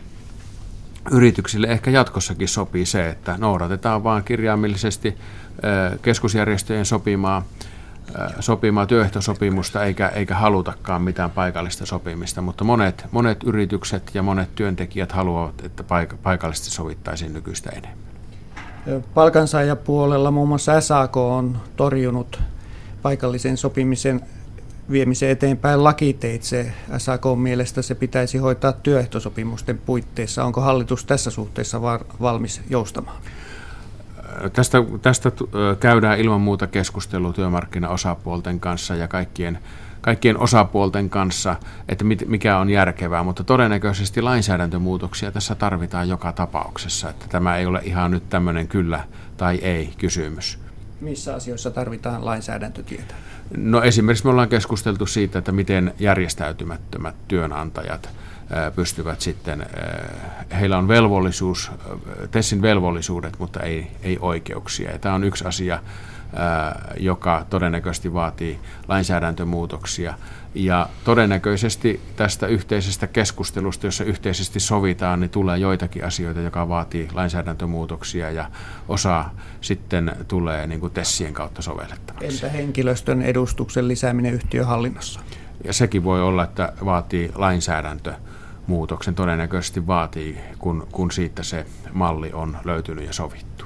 yrityksille 1.12 1.68
ehkä 1.68 1.92
jatkossakin 1.92 2.48
sopii 2.48 2.86
se, 2.86 3.10
että 3.10 3.36
noudatetaan 3.38 4.04
vain 4.04 4.24
kirjaimellisesti 4.24 5.18
keskusjärjestöjen 6.02 6.86
sopimaa, 6.86 7.44
sopimaa 8.40 8.86
työehtosopimusta 8.86 9.84
eikä, 9.84 10.08
eikä 10.08 10.36
halutakaan 10.36 11.02
mitään 11.02 11.32
paikallista 11.32 11.86
sopimista, 11.86 12.42
mutta 12.42 12.64
monet, 12.64 13.06
monet 13.12 13.44
yritykset 13.44 14.12
ja 14.14 14.24
monet 14.24 14.56
työntekijät 14.56 15.12
haluavat, 15.12 15.66
että 15.66 15.84
paikallisesti 16.24 16.70
sovittaisiin 16.70 17.34
nykyistä 17.34 17.70
enemmän. 17.70 18.10
Palkansaajapuolella 19.14 20.32
muun 20.32 20.48
muassa 20.48 20.82
SAK 20.82 21.18
on 21.18 21.58
torjunut 21.76 22.40
paikallisen 23.02 23.58
sopimisen 23.58 24.22
viemisen 24.92 25.30
eteenpäin 25.30 25.84
lakiteitse. 25.84 26.74
SAK 26.98 27.24
mielestä 27.38 27.82
se 27.82 27.96
pitäisi 27.96 28.38
hoitaa 28.38 28.74
työehtosopimusten 28.74 29.78
puitteissa. 29.78 30.44
Onko 30.44 30.62
hallitus 30.62 31.06
tässä 31.06 31.32
suhteessa 31.32 31.82
valmis 32.22 32.62
joustamaan? 32.70 33.22
Tästä, 34.54 34.78
tästä 35.02 35.32
käydään 35.80 36.20
ilman 36.20 36.42
muuta 36.42 36.68
keskustelua 36.68 37.34
työmarkkinaosapuolten 37.34 38.60
kanssa 38.60 38.96
ja 38.96 39.08
kaikkien, 39.08 39.60
kaikkien 40.02 40.38
osapuolten 40.38 41.10
kanssa, 41.10 41.56
että 41.90 42.06
mikä 42.26 42.58
on 42.58 42.70
järkevää, 42.70 43.24
mutta 43.24 43.44
todennäköisesti 43.44 44.22
lainsäädäntömuutoksia 44.22 45.32
tässä 45.32 45.56
tarvitaan 45.56 46.10
joka 46.10 46.32
tapauksessa, 46.32 47.10
että 47.10 47.26
tämä 47.30 47.58
ei 47.58 47.66
ole 47.66 47.82
ihan 47.84 48.12
nyt 48.12 48.30
tämmöinen 48.30 48.68
kyllä 48.68 49.04
tai 49.38 49.56
ei 49.56 49.94
kysymys. 49.98 50.60
Missä 51.02 51.36
asioissa 51.36 51.72
tarvitaan 51.72 52.26
lainsäädäntötietä? 52.26 53.16
No 53.58 53.82
esimerkiksi 53.82 54.24
me 54.24 54.32
ollaan 54.32 54.50
keskusteltu 54.50 55.06
siitä, 55.06 55.40
että 55.40 55.52
miten 55.52 55.94
järjestäytymättömät 56.00 57.16
työnantajat 57.28 58.10
pystyvät 58.76 59.22
sitten, 59.22 59.66
heillä 60.60 60.78
on 60.78 60.88
velvollisuus, 60.88 61.72
TESin 62.32 62.62
velvollisuudet, 62.62 63.40
mutta 63.40 63.60
ei, 63.60 63.92
ei 64.04 64.18
oikeuksia. 64.22 64.92
Ja 64.92 65.00
tämä 65.00 65.16
on 65.16 65.24
yksi 65.24 65.46
asia, 65.46 65.80
joka 67.00 67.46
todennäköisesti 67.50 68.14
vaatii 68.14 68.60
lainsäädäntömuutoksia. 68.88 70.14
Ja 70.56 70.90
todennäköisesti 71.04 72.02
tästä 72.16 72.48
yhteisestä 72.48 73.08
keskustelusta, 73.08 73.88
jossa 73.88 74.04
yhteisesti 74.04 74.60
sovitaan, 74.60 75.20
niin 75.20 75.30
tulee 75.30 75.58
joitakin 75.58 76.06
asioita, 76.06 76.42
joka 76.42 76.70
vaatii 76.70 77.08
lainsäädäntömuutoksia 77.14 78.32
ja 78.32 78.52
osa 78.88 79.26
sitten 79.62 80.16
tulee 80.28 80.68
niin 80.68 80.80
kuin 80.80 80.94
tessien 80.94 81.34
kautta 81.34 81.62
sovellettavaksi. 81.62 82.46
Entä 82.46 82.50
henkilöstön 82.58 83.22
edustuksen 83.22 83.88
lisääminen 83.88 84.34
yhtiöhallinnossa? 84.34 85.20
Ja 85.64 85.74
sekin 85.74 86.04
voi 86.04 86.22
olla, 86.22 86.44
että 86.44 86.74
vaatii 86.86 87.32
lainsäädäntömuutoksen, 88.70 89.16
todennäköisesti 89.16 89.88
vaatii, 89.88 90.38
kun, 90.60 90.88
kun 90.92 91.12
siitä 91.12 91.44
se 91.44 91.66
malli 91.94 92.32
on 92.34 92.58
löytynyt 92.66 93.06
ja 93.06 93.14
sovittu. 93.14 93.66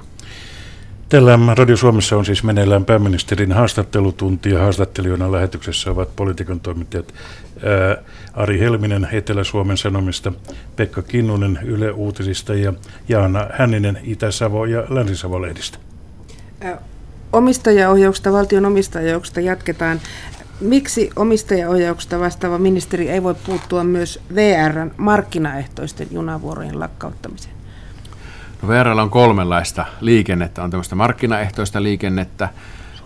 Tällä 1.08 1.38
Radio 1.54 1.76
Suomessa 1.76 2.16
on 2.16 2.24
siis 2.24 2.42
meneillään 2.44 2.84
pääministerin 2.84 3.52
haastattelutunti 3.52 4.50
ja 4.50 4.58
haastattelijoina 4.58 5.32
lähetyksessä 5.32 5.90
ovat 5.90 6.16
politiikan 6.16 6.60
toimittajat 6.60 7.14
ää, 7.14 8.02
Ari 8.34 8.58
Helminen 8.58 9.08
Etelä-Suomen 9.12 9.76
Sanomista, 9.76 10.32
Pekka 10.76 11.02
Kinnunen 11.02 11.58
Yle 11.64 11.90
Uutisista 11.90 12.54
ja 12.54 12.72
Jaana 13.08 13.46
Hänninen 13.52 13.98
Itä-Savo 14.02 14.64
ja 14.64 14.84
Länsi-Savo-lehdistä. 14.88 15.78
Omistajaohjauksesta, 17.32 18.32
valtion 18.32 18.66
omistajaohjauksesta 18.66 19.40
jatketaan. 19.40 20.00
Miksi 20.60 21.10
omistajaohjauksesta 21.16 22.20
vastaava 22.20 22.58
ministeri 22.58 23.08
ei 23.08 23.22
voi 23.22 23.34
puuttua 23.46 23.84
myös 23.84 24.20
VRn 24.34 24.90
markkinaehtoisten 24.96 26.08
junavuorojen 26.10 26.80
lakkauttamiseen? 26.80 27.54
No 28.62 28.68
VRL 28.68 28.98
on 28.98 29.10
kolmenlaista 29.10 29.86
liikennettä. 30.00 30.62
On 30.62 30.70
tämmöistä 30.70 30.94
markkinaehtoista 30.94 31.82
liikennettä 31.82 32.48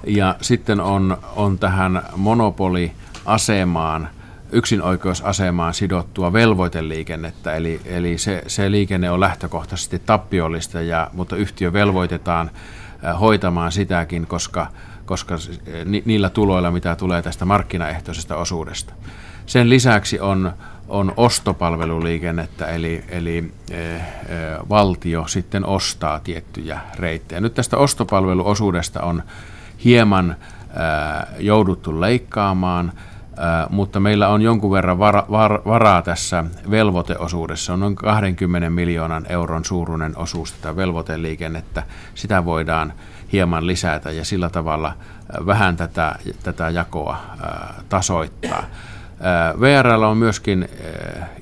ja 0.06 0.37
sitten 0.40 0.80
on, 0.80 1.18
on 1.37 1.58
tähän 1.58 2.02
monopoliasemaan, 2.16 4.08
yksinoikeusasemaan 4.52 5.74
sidottua 5.74 6.32
velvoiteliikennettä. 6.32 7.54
Eli, 7.54 7.80
eli 7.84 8.18
se, 8.18 8.42
se 8.46 8.70
liikenne 8.70 9.11
on 9.11 9.20
lähtökohtaisesti 9.20 9.98
tappiollista, 9.98 10.80
ja, 10.80 11.11
mutta 11.12 11.37
yhtiö 11.37 11.72
velvoitetaan 11.72 12.50
hoitamaan 13.20 13.72
sitäkin, 13.72 14.26
koska, 14.26 14.66
koska 15.09 15.35
ni, 15.85 16.03
niillä 16.05 16.31
tuloilla, 16.31 16.71
mitä 16.71 16.97
tulee 16.97 17.23
tästä 17.23 17.44
markkinaehtoisesta 17.44 18.37
osuudesta. 18.37 18.94
Sen 19.47 19.71
lisäksi 19.71 20.21
on 20.21 20.53
on 20.88 21.12
ostopalveluliikennettä, 21.16 22.66
eli, 22.66 23.05
eli 23.09 23.53
e, 23.71 23.81
e, 23.81 24.03
valtio 24.68 25.27
sitten 25.27 25.66
ostaa 25.66 26.21
tiettyjä 26.21 26.81
reittejä. 26.99 27.40
Nyt 27.40 27.55
tästä 27.55 27.77
ostopalveluosuudesta 27.77 29.03
on 29.03 29.23
hieman 29.85 30.31
e, 30.31 30.37
jouduttu 31.38 32.01
leikkaamaan, 32.01 32.92
mutta 33.71 34.01
meillä 34.01 34.29
on 34.29 34.42
jonkun 34.42 34.71
verran 34.71 34.99
var, 34.99 35.23
var, 35.31 35.61
varaa 35.66 36.03
tässä 36.03 36.44
velvoiteosuudessa. 36.71 37.73
On 37.73 37.81
noin 37.81 37.97
20 37.97 38.71
miljoonan 38.71 39.27
euron 39.29 39.64
suuruinen 39.64 40.16
osuus 40.16 40.53
tätä 40.53 40.77
velvoiteliikennettä. 40.77 41.83
Sitä 42.14 42.44
voidaan 42.44 42.92
hieman 43.32 43.66
lisätä 43.66 44.10
ja 44.10 44.24
sillä 44.24 44.50
tavalla 44.50 44.92
vähän 45.46 45.76
tätä, 45.76 46.18
tätä 46.42 46.70
jakoa 46.70 47.16
tasoittaa. 47.88 48.62
VRL 49.60 50.02
on 50.02 50.16
myöskin 50.16 50.68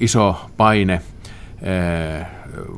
iso 0.01 0.51
paine 0.57 1.03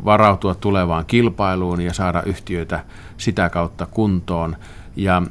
varautua 0.05 0.55
tulevaan 0.55 1.07
kilpailuun 1.07 1.81
ja 1.81 1.95
saada 1.95 2.23
yhtiöitä 2.23 2.85
sitä 3.17 3.51
kautta 3.51 3.87
kuntoon. 3.87 4.57
Ja 4.97 5.23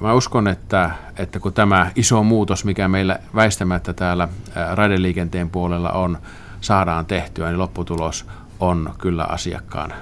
mä 0.00 0.12
uskon, 0.12 0.48
että, 0.48 0.90
että 1.16 1.40
kun 1.40 1.52
tämä 1.52 1.90
iso 1.96 2.22
muutos, 2.22 2.64
mikä 2.64 2.88
meillä 2.88 3.18
väistämättä 3.34 3.92
täällä 3.92 4.28
raideliikenteen 4.74 5.50
puolella 5.50 5.90
on, 5.90 6.18
saadaan 6.60 7.06
tehtyä, 7.06 7.48
niin 7.48 7.58
lopputulos 7.58 8.26
on 8.60 8.94
kyllä 8.98 9.24
asiakkaan 9.24 9.92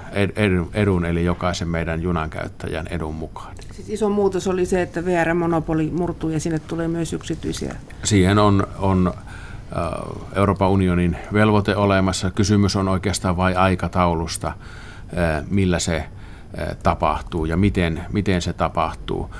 edun, 0.73 1.05
eli 1.05 1.25
jokaisen 1.25 1.67
meidän 1.67 2.01
junankäyttäjän 2.01 2.87
edun 2.87 3.15
mukaan. 3.15 3.55
Siis 3.71 3.89
iso 3.89 4.09
muutos 4.09 4.47
oli 4.47 4.65
se, 4.65 4.81
että 4.81 5.05
VR-monopoli 5.05 5.91
murtuu 5.91 6.29
ja 6.29 6.39
sinne 6.39 6.59
tulee 6.59 6.87
myös 6.87 7.13
yksityisiä. 7.13 7.75
Siihen 8.03 8.39
on, 8.39 8.67
on 8.79 9.13
Euroopan 10.35 10.69
unionin 10.69 11.17
velvoite 11.33 11.75
olemassa. 11.75 12.31
Kysymys 12.31 12.75
on 12.75 12.87
oikeastaan 12.87 13.37
vain 13.37 13.57
aikataulusta, 13.57 14.51
millä 15.49 15.79
se 15.79 16.05
tapahtuu 16.83 17.45
ja 17.45 17.57
miten, 17.57 18.05
miten 18.11 18.41
se 18.41 18.53
tapahtuu. 18.53 19.35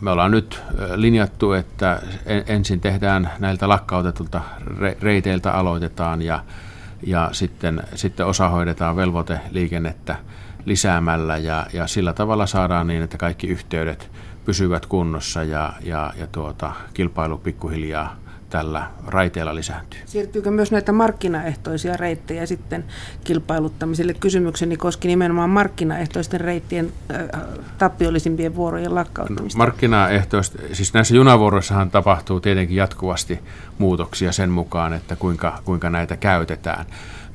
Me 0.00 0.10
ollaan 0.10 0.30
nyt 0.30 0.62
linjattu, 0.94 1.52
että 1.52 2.02
ensin 2.46 2.80
tehdään 2.80 3.30
näiltä 3.38 3.68
lakkautetulta 3.68 4.40
reiteiltä 5.02 5.52
aloitetaan 5.52 6.22
ja, 6.22 6.44
ja 7.06 7.28
sitten, 7.32 7.82
sitten 7.94 8.26
osa 8.26 8.48
hoidetaan 8.48 8.96
velvoiteliikennettä 8.96 10.16
lisäämällä 10.64 11.36
ja, 11.36 11.66
ja 11.72 11.86
sillä 11.86 12.12
tavalla 12.12 12.46
saadaan 12.46 12.86
niin, 12.86 13.02
että 13.02 13.18
kaikki 13.18 13.46
yhteydet 13.46 14.10
pysyvät 14.44 14.86
kunnossa 14.86 15.42
ja, 15.42 15.72
ja, 15.82 16.12
ja 16.16 16.26
tuota, 16.26 16.72
kilpailu 16.94 17.38
pikkuhiljaa 17.38 18.16
tällä 18.50 18.90
raiteella 19.06 19.54
lisääntyy. 19.54 20.00
Siirtyykö 20.06 20.50
myös 20.50 20.72
näitä 20.72 20.92
markkinaehtoisia 20.92 21.96
reittejä 21.96 22.46
sitten 22.46 22.84
kilpailuttamiselle? 23.24 24.14
Kysymykseni 24.14 24.76
koski 24.76 25.08
nimenomaan 25.08 25.50
markkinaehtoisten 25.50 26.40
reittien 26.40 26.92
äh, 27.10 27.40
tappiollisimpien 27.78 28.54
vuorojen 28.54 28.94
lakkauttamista. 28.94 29.58
Markkinaehtoista, 29.58 30.58
siis 30.72 30.94
näissä 30.94 31.14
junavuoroissahan 31.14 31.90
tapahtuu 31.90 32.40
tietenkin 32.40 32.76
jatkuvasti 32.76 33.38
muutoksia 33.78 34.32
sen 34.32 34.50
mukaan, 34.50 34.92
että 34.92 35.16
kuinka, 35.16 35.58
kuinka 35.64 35.90
näitä 35.90 36.16
käytetään. 36.16 36.84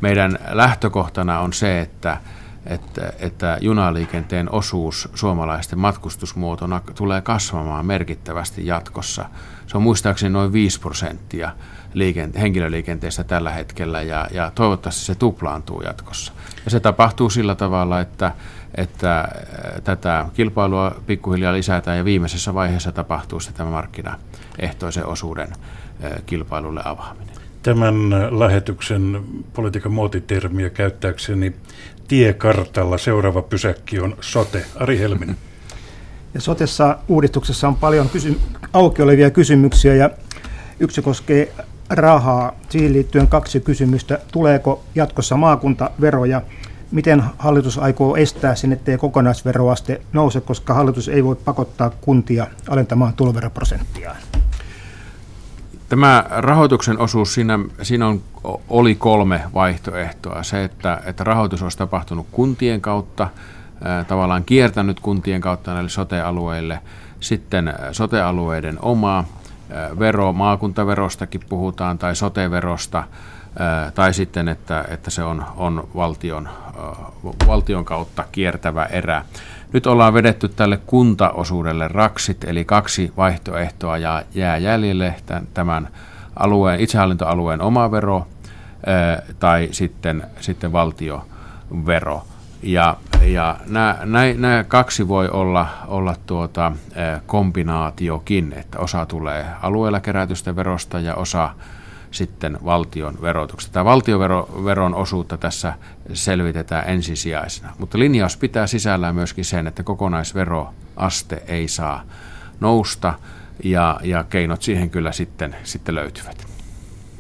Meidän 0.01 0.39
lähtökohtana 0.51 1.39
on 1.39 1.54
se, 1.54 1.80
että 1.80 2.17
että, 2.65 3.13
että 3.19 3.58
junaliikenteen 3.62 4.51
osuus 4.51 5.10
suomalaisten 5.13 5.80
matkustusmuotona 5.80 6.82
tulee 6.95 7.21
kasvamaan 7.21 7.86
merkittävästi 7.86 8.65
jatkossa. 8.65 9.25
Se 9.67 9.78
on 9.78 9.84
muistaakseni 9.84 10.34
noin 10.34 10.54
5 10.54 10.80
prosenttia 10.80 11.51
liikente- 11.93 12.39
henkilöliikenteestä 12.39 13.23
tällä 13.23 13.51
hetkellä 13.51 14.01
ja, 14.01 14.28
ja 14.32 14.51
toivottavasti 14.56 15.01
se 15.01 15.15
tuplaantuu 15.15 15.82
jatkossa. 15.82 16.34
Ja 16.65 16.71
se 16.71 16.80
tapahtuu 16.80 17.30
sillä 17.30 17.56
tavalla, 17.56 18.01
että, 18.01 18.32
että 18.75 19.28
tätä 19.84 20.25
kilpailua 20.34 20.95
pikkuhiljaa 21.06 21.54
lisätään 21.54 21.97
ja 21.97 22.06
viimeisessä 22.06 22.54
vaiheessa 22.54 22.91
tapahtuu 22.91 23.39
se 23.39 23.54
tämä 23.54 23.69
markkinaehtoisen 23.69 25.06
osuuden 25.06 25.47
kilpailulle 26.25 26.82
avaaminen. 26.86 27.36
Tämän 27.63 27.95
lähetyksen 28.39 29.23
politiikan 29.54 29.91
muotitermiä 29.91 30.69
käyttääkseni 30.69 31.56
tiekartalla 32.08 32.97
seuraava 32.97 33.41
pysäkki 33.41 33.99
on 33.99 34.17
sote. 34.21 34.65
Ari 34.75 34.99
Helminen. 34.99 35.38
Ja 36.36 36.41
sotessa 36.41 36.98
uudistuksessa 37.08 37.67
on 37.67 37.76
paljon 37.76 38.10
kysy- 38.10 38.39
auki 38.74 39.02
olevia 39.02 39.30
kysymyksiä 39.30 39.95
ja 39.95 40.10
yksi 40.80 41.02
koskee 41.02 41.54
rahaa. 41.89 42.52
Siihen 42.69 42.93
liittyen 42.93 43.28
kaksi 43.28 43.60
kysymystä. 43.60 44.19
Tuleeko 44.32 44.84
jatkossa 44.95 45.38
maakuntaveroja? 45.38 46.41
Miten 46.91 47.24
hallitus 47.38 47.78
aikoo 47.78 48.15
estää 48.15 48.56
sen, 48.56 48.74
ettei 48.74 48.98
kokonaisveroaste 48.98 50.02
nouse, 50.13 50.41
koska 50.41 50.74
hallitus 50.74 51.10
ei 51.10 51.24
voi 51.24 51.36
pakottaa 51.36 51.89
kuntia 51.89 52.48
alentamaan 52.69 53.13
tuloveroprosenttiaan? 53.13 54.17
Tämä 55.89 56.26
rahoituksen 56.30 57.00
osuus, 57.00 57.34
siinä, 57.34 57.60
siinä 57.82 58.08
on, 58.08 58.21
oli 58.69 58.95
kolme 58.95 59.41
vaihtoehtoa. 59.54 60.43
Se, 60.43 60.63
että, 60.63 61.02
että 61.06 61.24
rahoitus 61.24 61.62
olisi 61.63 61.78
tapahtunut 61.78 62.28
kuntien 62.32 62.82
kautta, 62.82 63.28
tavallaan 64.08 64.44
kiertänyt 64.44 65.00
kuntien 65.00 65.42
kautta 65.42 65.74
näille 65.74 65.90
sote-alueille, 65.90 66.80
sitten 67.20 67.74
sote-alueiden 67.92 68.78
oma 68.82 69.24
vero, 70.00 70.34
maakuntaverostakin 70.34 71.42
puhutaan, 71.50 71.98
tai 71.98 72.16
sote-verosta, 72.16 73.04
tai 73.96 74.14
sitten, 74.14 74.48
että, 74.48 74.86
että 74.88 75.12
se 75.12 75.24
on, 75.24 75.46
on 75.56 75.88
valtion, 75.96 76.50
valtion 77.48 77.86
kautta 77.86 78.26
kiertävä 78.32 78.86
erä. 78.86 79.26
Nyt 79.74 79.88
ollaan 79.88 80.14
vedetty 80.14 80.50
tälle 80.50 80.80
kuntaosuudelle 80.86 81.88
raksit, 81.88 82.44
eli 82.44 82.66
kaksi 82.66 83.14
vaihtoehtoa 83.18 83.98
ja 83.98 84.24
jää 84.34 84.58
jäljelle 84.58 85.16
tämän 85.54 85.88
alueen, 86.36 86.80
itsehallintoalueen 86.80 87.62
oma 87.62 87.92
vero 87.92 88.28
tai 89.40 89.70
sitten, 89.72 90.24
sitten 90.40 90.72
valtiovero. 90.72 92.24
Ja, 92.64 92.98
ja 93.26 93.58
nämä, 93.66 93.98
nämä 94.38 94.64
kaksi 94.68 95.08
voi 95.08 95.30
olla, 95.30 95.68
olla 95.88 96.16
tuota, 96.26 96.72
kombinaatiokin, 97.26 98.54
että 98.54 98.80
osa 98.80 99.06
tulee 99.06 99.46
alueella 99.62 100.00
kerätystä 100.00 100.56
verosta 100.56 101.00
ja 101.00 101.16
osa 101.16 101.50
sitten 102.12 102.58
valtion 102.66 103.22
verotuksesta. 103.22 103.74
Tämä 103.74 103.86
valtioveron 103.86 104.96
osuutta 104.96 105.38
tässä 105.38 105.74
selvitetään 106.14 106.90
ensisijaisena, 106.90 107.74
mutta 107.78 108.00
linjaus 108.00 108.38
pitää 108.38 108.68
sisällään 108.68 109.16
myöskin 109.16 109.46
sen, 109.46 109.68
että 109.68 109.84
kokonaisveroaste 109.84 111.44
ei 111.48 111.68
saa 111.68 112.04
nousta 112.60 113.14
ja, 113.64 114.00
ja 114.04 114.24
keinot 114.24 114.62
siihen 114.62 114.90
kyllä 114.90 115.12
sitten, 115.12 115.56
sitten 115.64 115.96
löytyvät. 115.96 116.48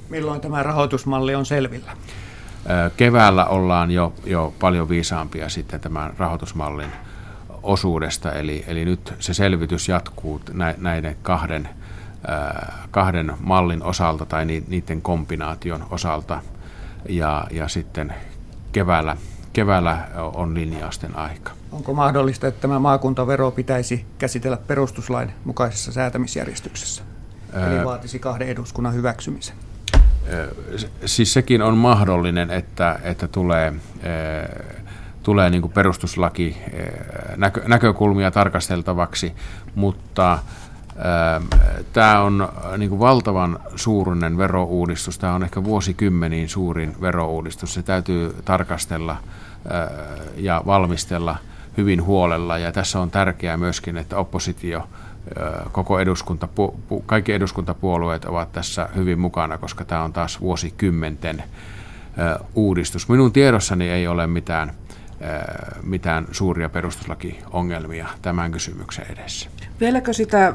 Milloin 0.09 0.41
tämä 0.41 0.63
rahoitusmalli 0.63 1.35
on 1.35 1.45
selvillä? 1.45 1.91
Keväällä 2.97 3.45
ollaan 3.45 3.91
jo, 3.91 4.13
jo 4.25 4.53
paljon 4.59 4.89
viisaampia 4.89 5.49
sitten 5.49 5.79
tämän 5.79 6.13
rahoitusmallin 6.17 6.91
osuudesta, 7.63 8.31
eli, 8.31 8.63
eli 8.67 8.85
nyt 8.85 9.13
se 9.19 9.33
selvitys 9.33 9.89
jatkuu 9.89 10.41
näiden 10.77 11.17
kahden 11.21 11.69
kahden 12.91 13.33
mallin 13.39 13.83
osalta 13.83 14.25
tai 14.25 14.45
niiden 14.45 15.01
kombinaation 15.01 15.85
osalta. 15.89 16.41
Ja, 17.09 17.47
ja 17.51 17.67
sitten 17.67 18.13
keväällä, 18.71 19.17
keväällä 19.53 20.07
on 20.33 20.53
linjausten 20.53 21.17
aika. 21.17 21.51
Onko 21.71 21.93
mahdollista, 21.93 22.47
että 22.47 22.61
tämä 22.61 22.79
maakuntavero 22.79 23.51
pitäisi 23.51 24.05
käsitellä 24.17 24.57
perustuslain 24.57 25.33
mukaisessa 25.43 25.91
säätämisjärjestyksessä? 25.91 27.03
Eli 27.53 27.85
vaatisi 27.85 28.19
kahden 28.19 28.47
eduskunnan 28.47 28.93
hyväksymisen. 28.93 29.55
Siis 31.05 31.33
sekin 31.33 31.61
on 31.61 31.77
mahdollinen, 31.77 32.51
että, 32.51 32.99
että 33.03 33.27
tulee, 33.27 33.73
tulee 35.23 35.49
niin 35.49 35.69
perustuslaki 35.69 36.57
näkö, 37.37 37.61
näkökulmia 37.67 38.31
tarkasteltavaksi, 38.31 39.33
mutta 39.75 40.39
Tämä 41.93 42.21
on 42.21 42.49
niin 42.77 42.99
valtavan 42.99 43.59
suurinen 43.75 44.37
verouudistus. 44.37 45.17
Tämä 45.17 45.33
on 45.33 45.43
ehkä 45.43 45.63
vuosikymmeniin 45.63 46.49
suurin 46.49 46.95
verouudistus. 47.01 47.73
Se 47.73 47.83
täytyy 47.83 48.35
tarkastella 48.45 49.17
ja 50.37 50.61
valmistella 50.65 51.37
hyvin 51.77 52.03
huolella. 52.03 52.57
Ja 52.57 52.71
tässä 52.71 52.99
on 52.99 53.11
tärkeää 53.11 53.57
myöskin, 53.57 53.97
että 53.97 54.17
oppositio, 54.17 54.87
koko 55.71 55.99
eduskunta, 55.99 56.47
kaikki 57.05 57.33
eduskuntapuolueet 57.33 58.25
ovat 58.25 58.51
tässä 58.51 58.89
hyvin 58.95 59.19
mukana, 59.19 59.57
koska 59.57 59.85
tämä 59.85 60.03
on 60.03 60.13
taas 60.13 60.41
vuosikymmenten 60.41 61.43
uudistus. 62.55 63.09
Minun 63.09 63.33
tiedossani 63.33 63.89
ei 63.89 64.07
ole 64.07 64.27
mitään– 64.27 64.71
mitään 65.83 66.27
suuria 66.31 66.69
perustuslakiongelmia 66.69 68.07
tämän 68.21 68.51
kysymyksen 68.51 69.05
edessä. 69.09 69.49
Vieläkö 69.79 70.13
sitä 70.13 70.53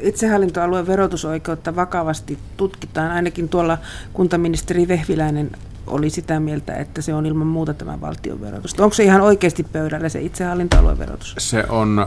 itsehallintoalueen 0.00 0.86
verotusoikeutta 0.86 1.76
vakavasti 1.76 2.38
tutkitaan? 2.56 3.10
Ainakin 3.10 3.48
tuolla 3.48 3.78
kuntaministeri 4.12 4.88
Vehviläinen 4.88 5.50
oli 5.86 6.10
sitä 6.10 6.40
mieltä, 6.40 6.74
että 6.74 7.02
se 7.02 7.14
on 7.14 7.26
ilman 7.26 7.46
muuta 7.46 7.74
tämä 7.74 8.00
valtion 8.00 8.40
verotus. 8.40 8.80
Onko 8.80 8.94
se 8.94 9.04
ihan 9.04 9.20
oikeasti 9.20 9.62
pöydällä 9.62 10.08
se 10.08 10.20
itsehallintoalueen 10.20 10.98
verotus? 10.98 11.34
Se 11.38 11.64
on 11.68 12.06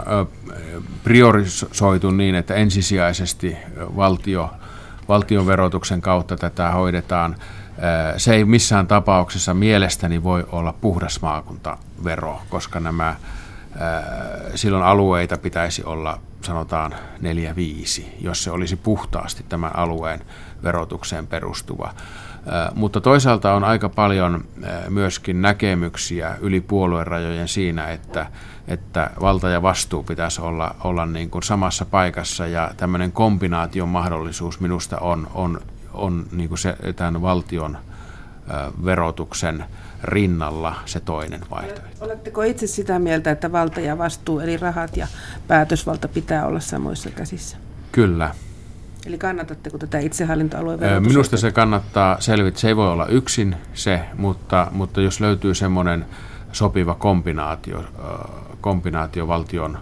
priorisoitu 1.04 2.12
niin, 2.12 2.36
että 2.36 2.54
ensisijaisesti 2.54 3.58
valtio, 3.96 4.50
valtion 5.08 5.48
verotuksen 5.48 6.02
kautta 6.02 6.38
tätä 6.38 6.72
hoidetaan– 6.72 7.36
se 8.18 8.34
ei 8.34 8.46
missään 8.46 8.88
tapauksessa 8.88 9.54
mielestäni 9.54 10.24
voi 10.24 10.46
olla 10.52 10.74
puhdas 10.74 11.22
maakuntavero, 11.22 12.42
koska 12.50 12.80
nämä 12.80 13.16
silloin 14.56 14.84
alueita 14.84 15.38
pitäisi 15.38 15.84
olla 15.84 16.20
sanotaan 16.42 16.96
neljä 17.22 17.56
viisi, 17.56 18.16
jos 18.22 18.44
se 18.44 18.52
olisi 18.52 18.76
puhtaasti 18.76 19.46
tämän 19.50 19.76
alueen 19.76 20.22
verotukseen 20.64 21.28
perustuva. 21.28 21.94
Mutta 22.76 23.02
toisaalta 23.02 23.54
on 23.54 23.64
aika 23.64 23.90
paljon 23.90 24.46
myöskin 24.90 25.42
näkemyksiä 25.42 26.36
yli 26.42 26.62
puoluerajojen 26.62 27.48
siinä, 27.48 27.88
että, 27.88 28.26
että 28.68 29.10
valta 29.22 29.50
ja 29.50 29.62
vastuu 29.62 30.04
pitäisi 30.04 30.42
olla, 30.42 30.76
olla 30.84 31.06
niin 31.06 31.30
kuin 31.30 31.44
samassa 31.44 31.86
paikassa 31.86 32.48
ja 32.48 32.72
tämmöinen 32.78 33.12
kombinaation 33.12 33.90
mahdollisuus 33.90 34.60
minusta 34.60 34.98
on, 34.98 35.28
on, 35.34 35.62
on 35.94 36.26
niin 36.32 36.50
kuin 36.50 36.60
se, 36.60 36.76
tämän 36.96 37.22
valtion 37.22 37.78
verotuksen 38.86 39.66
rinnalla 40.04 40.76
se 40.86 41.00
toinen 41.00 41.42
vaihtoehto. 41.50 42.06
Oletteko 42.06 42.42
itse 42.42 42.68
sitä 42.68 43.00
mieltä, 43.00 43.32
että 43.32 43.52
valta 43.52 43.80
ja 43.80 43.98
vastuu, 43.98 44.40
eli 44.40 44.58
rahat 44.58 44.98
ja 44.98 45.08
päätösvalta 45.48 46.08
pitää 46.08 46.46
olla 46.46 46.60
samoissa 46.60 47.10
käsissä? 47.10 47.58
Kyllä. 47.92 48.36
Eli 49.06 49.18
kannatatteko 49.18 49.78
tätä 49.78 50.00
itsehallintoalueen 50.00 50.80
verotusta? 50.80 51.10
Minusta 51.10 51.38
se 51.38 51.52
kannattaa 51.52 52.22
selvittää. 52.22 52.62
Se 52.62 52.68
ei 52.68 52.76
voi 52.76 52.92
olla 52.92 53.08
yksin 53.08 53.56
se, 53.74 54.02
mutta, 54.18 54.68
mutta 54.72 55.02
jos 55.02 55.20
löytyy 55.20 55.56
semmoinen 55.56 56.06
sopiva 56.52 56.96
kombinaatio, 56.96 57.84
kombinaatio 58.62 59.28
valtion 59.28 59.78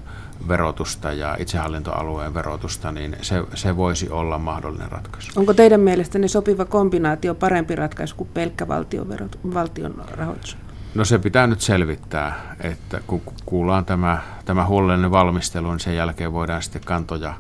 verotusta 0.47 1.11
ja 1.11 1.36
itsehallintoalueen 1.39 2.34
verotusta, 2.34 2.91
niin 2.91 3.15
se, 3.21 3.43
se 3.53 3.78
voisi 3.78 4.09
olla 4.09 4.39
mahdollinen 4.39 4.91
ratkaisu. 4.91 5.32
Onko 5.36 5.53
teidän 5.53 5.80
mielestänne 5.80 6.28
sopiva 6.28 6.65
kombinaatio 6.65 7.36
parempi 7.36 7.76
ratkaisu 7.76 8.15
kuin 8.15 8.30
pelkkä 8.34 8.67
valtion, 8.67 9.09
verot, 9.09 9.39
valtion 9.53 10.03
rahoitus? 10.11 10.57
No 10.95 11.05
se 11.05 11.19
pitää 11.19 11.47
nyt 11.47 11.61
selvittää, 11.61 12.55
että 12.61 12.99
kun 13.07 13.21
kuullaan 13.45 13.86
tämä, 13.86 14.21
tämä 14.45 14.65
huolellinen 14.65 15.11
valmistelu, 15.11 15.69
niin 15.69 15.80
sen 15.80 15.95
jälkeen 15.95 16.34
voidaan 16.34 16.61
sitten 16.61 16.82
kantoja, 16.86 17.34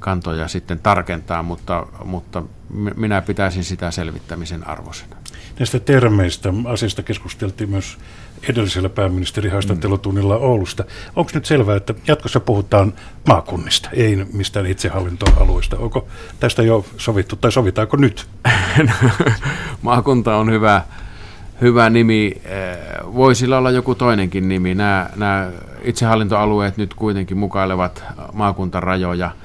kantoja 0.00 0.48
sitten 0.48 0.78
tarkentaa, 0.78 1.42
mutta, 1.42 1.86
mutta 2.04 2.42
minä 2.96 3.22
pitäisin 3.22 3.64
sitä 3.64 3.90
selvittämisen 3.90 4.68
arvoisena. 4.68 5.16
Näistä 5.58 5.80
termeistä 5.80 6.52
asiasta 6.64 7.02
keskusteltiin 7.02 7.70
myös 7.70 7.98
edellisellä 8.48 8.88
pääministerihaastattelutunnilla 8.88 10.36
Oulusta. 10.36 10.84
Onko 11.16 11.30
nyt 11.34 11.44
selvää, 11.44 11.76
että 11.76 11.94
jatkossa 12.06 12.40
puhutaan 12.40 12.92
maakunnista, 13.26 13.88
ei 13.92 14.26
mistään 14.32 14.66
itsehallintoalueista? 14.66 15.78
Onko 15.78 16.08
tästä 16.40 16.62
jo 16.62 16.84
sovittu 16.96 17.36
tai 17.36 17.52
sovitaanko 17.52 17.96
nyt? 17.96 18.26
Maakunta 19.82 20.36
on 20.36 20.50
hyvä, 20.50 20.82
hyvä 21.60 21.90
nimi. 21.90 22.32
Eh, 22.44 22.78
voi 23.14 23.34
sillä 23.34 23.58
olla 23.58 23.70
joku 23.70 23.94
toinenkin 23.94 24.48
nimi. 24.48 24.74
Nämä, 24.74 25.10
nämä 25.16 25.50
itsehallintoalueet 25.82 26.76
nyt 26.76 26.94
kuitenkin 26.94 27.38
mukailevat 27.38 28.04
maakuntarajoja– 28.32 29.30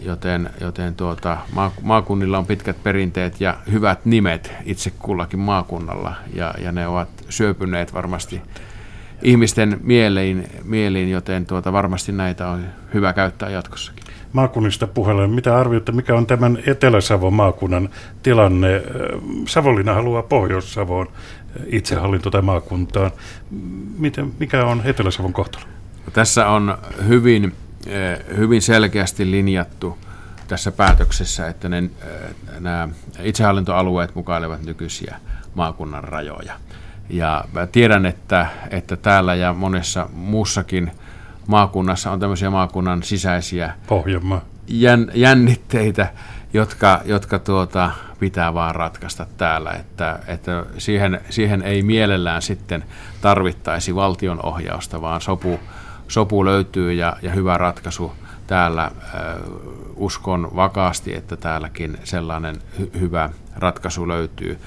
joten, 0.00 0.50
joten 0.60 0.94
tuota, 0.94 1.38
maakunnilla 1.82 2.38
on 2.38 2.46
pitkät 2.46 2.82
perinteet 2.82 3.40
ja 3.40 3.56
hyvät 3.72 4.04
nimet 4.04 4.52
itse 4.64 4.92
kullakin 4.98 5.38
maakunnalla, 5.40 6.14
ja, 6.34 6.54
ja 6.58 6.72
ne 6.72 6.86
ovat 6.86 7.08
syöpyneet 7.28 7.94
varmasti 7.94 8.42
ihmisten 9.22 9.80
mieliin, 9.82 10.46
mieliin 10.64 11.10
joten 11.10 11.46
tuota, 11.46 11.72
varmasti 11.72 12.12
näitä 12.12 12.48
on 12.48 12.64
hyvä 12.94 13.12
käyttää 13.12 13.50
jatkossakin. 13.50 14.04
Maakunnista 14.32 14.86
puhelen, 14.86 15.30
mitä 15.30 15.56
arvioitte, 15.56 15.92
mikä 15.92 16.14
on 16.14 16.26
tämän 16.26 16.58
Etelä-Savon 16.66 17.32
maakunnan 17.32 17.88
tilanne? 18.22 18.82
Savonlinna 19.48 19.94
haluaa 19.94 20.22
Pohjois-Savoon 20.22 21.08
itsehallinto 21.66 22.30
tai 22.30 22.42
maakuntaan. 22.42 23.10
Miten, 23.98 24.32
mikä 24.38 24.64
on 24.64 24.82
Etelä-Savon 24.84 25.32
kohtalo? 25.32 25.64
Tässä 26.12 26.48
on 26.48 26.78
hyvin 27.08 27.52
hyvin 28.36 28.62
selkeästi 28.62 29.30
linjattu 29.30 29.98
tässä 30.48 30.72
päätöksessä, 30.72 31.48
että 31.48 31.68
ne, 31.68 31.78
eh, 31.78 31.90
nämä 32.60 32.88
itsehallintoalueet 33.22 34.14
mukailevat 34.14 34.62
nykyisiä 34.62 35.16
maakunnan 35.54 36.04
rajoja. 36.04 36.54
Ja 37.10 37.44
tiedän, 37.72 38.06
että, 38.06 38.46
että 38.70 38.96
täällä 38.96 39.34
ja 39.34 39.52
monessa 39.52 40.08
muussakin 40.12 40.92
maakunnassa 41.46 42.10
on 42.10 42.20
tämmöisiä 42.20 42.50
maakunnan 42.50 43.02
sisäisiä 43.02 43.72
Jän, 44.68 45.10
jännitteitä, 45.14 46.12
jotka, 46.52 47.00
jotka 47.04 47.38
tuota, 47.38 47.90
pitää 48.18 48.54
vaan 48.54 48.74
ratkaista 48.74 49.26
täällä, 49.36 49.72
että, 49.72 50.18
että 50.26 50.64
siihen, 50.78 51.20
siihen 51.30 51.62
ei 51.62 51.82
mielellään 51.82 52.42
sitten 52.42 52.84
tarvittaisi 53.20 53.94
valtion 53.94 54.40
ohjausta, 54.42 55.00
vaan 55.00 55.20
sopu, 55.20 55.60
sopu 56.08 56.44
löytyy 56.44 56.92
ja, 56.92 57.16
ja 57.22 57.30
hyvä 57.30 57.58
ratkaisu 57.58 58.12
täällä. 58.46 58.90
Uskon 59.96 60.50
vakaasti, 60.56 61.16
että 61.16 61.36
täälläkin 61.36 61.98
sellainen 62.04 62.56
hy- 62.80 63.00
hyvä 63.00 63.30
ratkaisu 63.56 64.08
löytyy. 64.08 64.58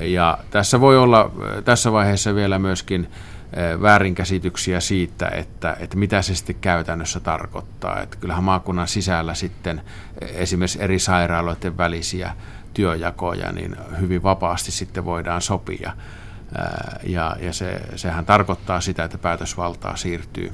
Ja 0.00 0.38
tässä 0.50 0.80
voi 0.80 0.98
olla 0.98 1.30
tässä 1.64 1.92
vaiheessa 1.92 2.34
vielä 2.34 2.58
myöskin 2.58 3.10
väärinkäsityksiä 3.82 4.80
siitä, 4.80 5.28
että, 5.28 5.76
että 5.80 5.96
mitä 5.96 6.22
se 6.22 6.34
sitten 6.34 6.56
käytännössä 6.60 7.20
tarkoittaa. 7.20 8.00
Että 8.00 8.16
kyllähän 8.16 8.44
maakunnan 8.44 8.88
sisällä 8.88 9.34
sitten 9.34 9.80
esimerkiksi 10.20 10.82
eri 10.82 10.98
sairaaloiden 10.98 11.76
välisiä 11.76 12.32
työjakoja 12.74 13.52
niin 13.52 13.76
hyvin 14.00 14.22
vapaasti 14.22 14.70
sitten 14.70 15.04
voidaan 15.04 15.42
sopia. 15.42 15.92
Ja, 17.06 17.36
ja 17.40 17.52
se, 17.52 17.80
sehän 17.96 18.26
tarkoittaa 18.26 18.80
sitä, 18.80 19.04
että 19.04 19.18
päätösvaltaa 19.18 19.96
siirtyy 19.96 20.52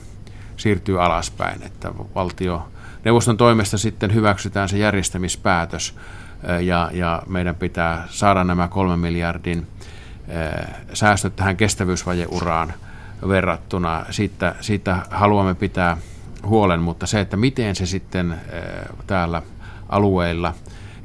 siirtyy 0.60 1.04
alaspäin, 1.04 1.62
että 1.62 1.90
valtio 2.14 2.68
neuvoston 3.04 3.36
toimesta 3.36 3.78
sitten 3.78 4.14
hyväksytään 4.14 4.68
se 4.68 4.78
järjestämispäätös 4.78 5.94
ja, 6.60 6.90
ja 6.92 7.22
meidän 7.26 7.54
pitää 7.54 8.04
saada 8.10 8.44
nämä 8.44 8.68
kolmen 8.68 8.98
miljardin 8.98 9.66
säästöt 10.94 11.36
tähän 11.36 11.56
kestävyysvajeuraan 11.56 12.72
verrattuna. 13.28 14.04
Siitä, 14.10 14.54
siitä 14.60 14.98
haluamme 15.10 15.54
pitää 15.54 15.96
huolen, 16.46 16.80
mutta 16.80 17.06
se, 17.06 17.20
että 17.20 17.36
miten 17.36 17.76
se 17.76 17.86
sitten 17.86 18.40
täällä 19.06 19.42
alueilla, 19.88 20.54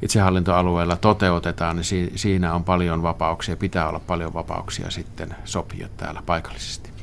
itsehallintoalueilla 0.02 0.96
toteutetaan, 0.96 1.76
niin 1.76 2.10
siinä 2.14 2.54
on 2.54 2.64
paljon 2.64 3.02
vapauksia, 3.02 3.56
pitää 3.56 3.88
olla 3.88 4.00
paljon 4.00 4.34
vapauksia 4.34 4.90
sitten 4.90 5.34
sopia 5.44 5.88
täällä 5.96 6.22
paikallisesti. 6.26 6.95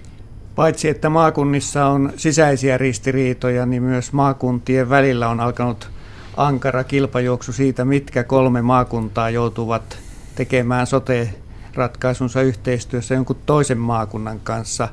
Paitsi 0.56 0.90
että 0.90 1.10
maakunnissa 1.10 1.86
on 1.86 2.14
sisäisiä 2.18 2.78
ristiriitoja, 2.78 3.66
niin 3.66 3.84
myös 3.84 4.14
maakuntien 4.14 4.90
välillä 4.90 5.30
on 5.30 5.40
alkanut 5.40 5.90
ankara 6.38 6.84
kilpajuoksu 6.84 7.54
siitä, 7.54 7.86
mitkä 7.86 8.24
kolme 8.24 8.62
maakuntaa 8.62 9.30
joutuvat 9.30 9.98
tekemään 10.36 10.88
sote-ratkaisunsa 10.88 12.42
yhteistyössä 12.42 13.16
jonkun 13.16 13.38
toisen 13.46 13.78
maakunnan 13.78 14.40
kanssa. 14.40 14.88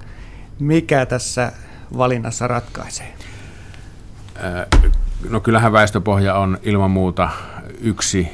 Mikä 0.58 1.06
tässä 1.06 1.52
valinnassa 1.98 2.48
ratkaisee? 2.48 3.14
No 5.30 5.40
kyllähän 5.40 5.72
väestöpohja 5.72 6.34
on 6.34 6.58
ilman 6.62 6.90
muuta 6.90 7.28
yksi 7.80 8.28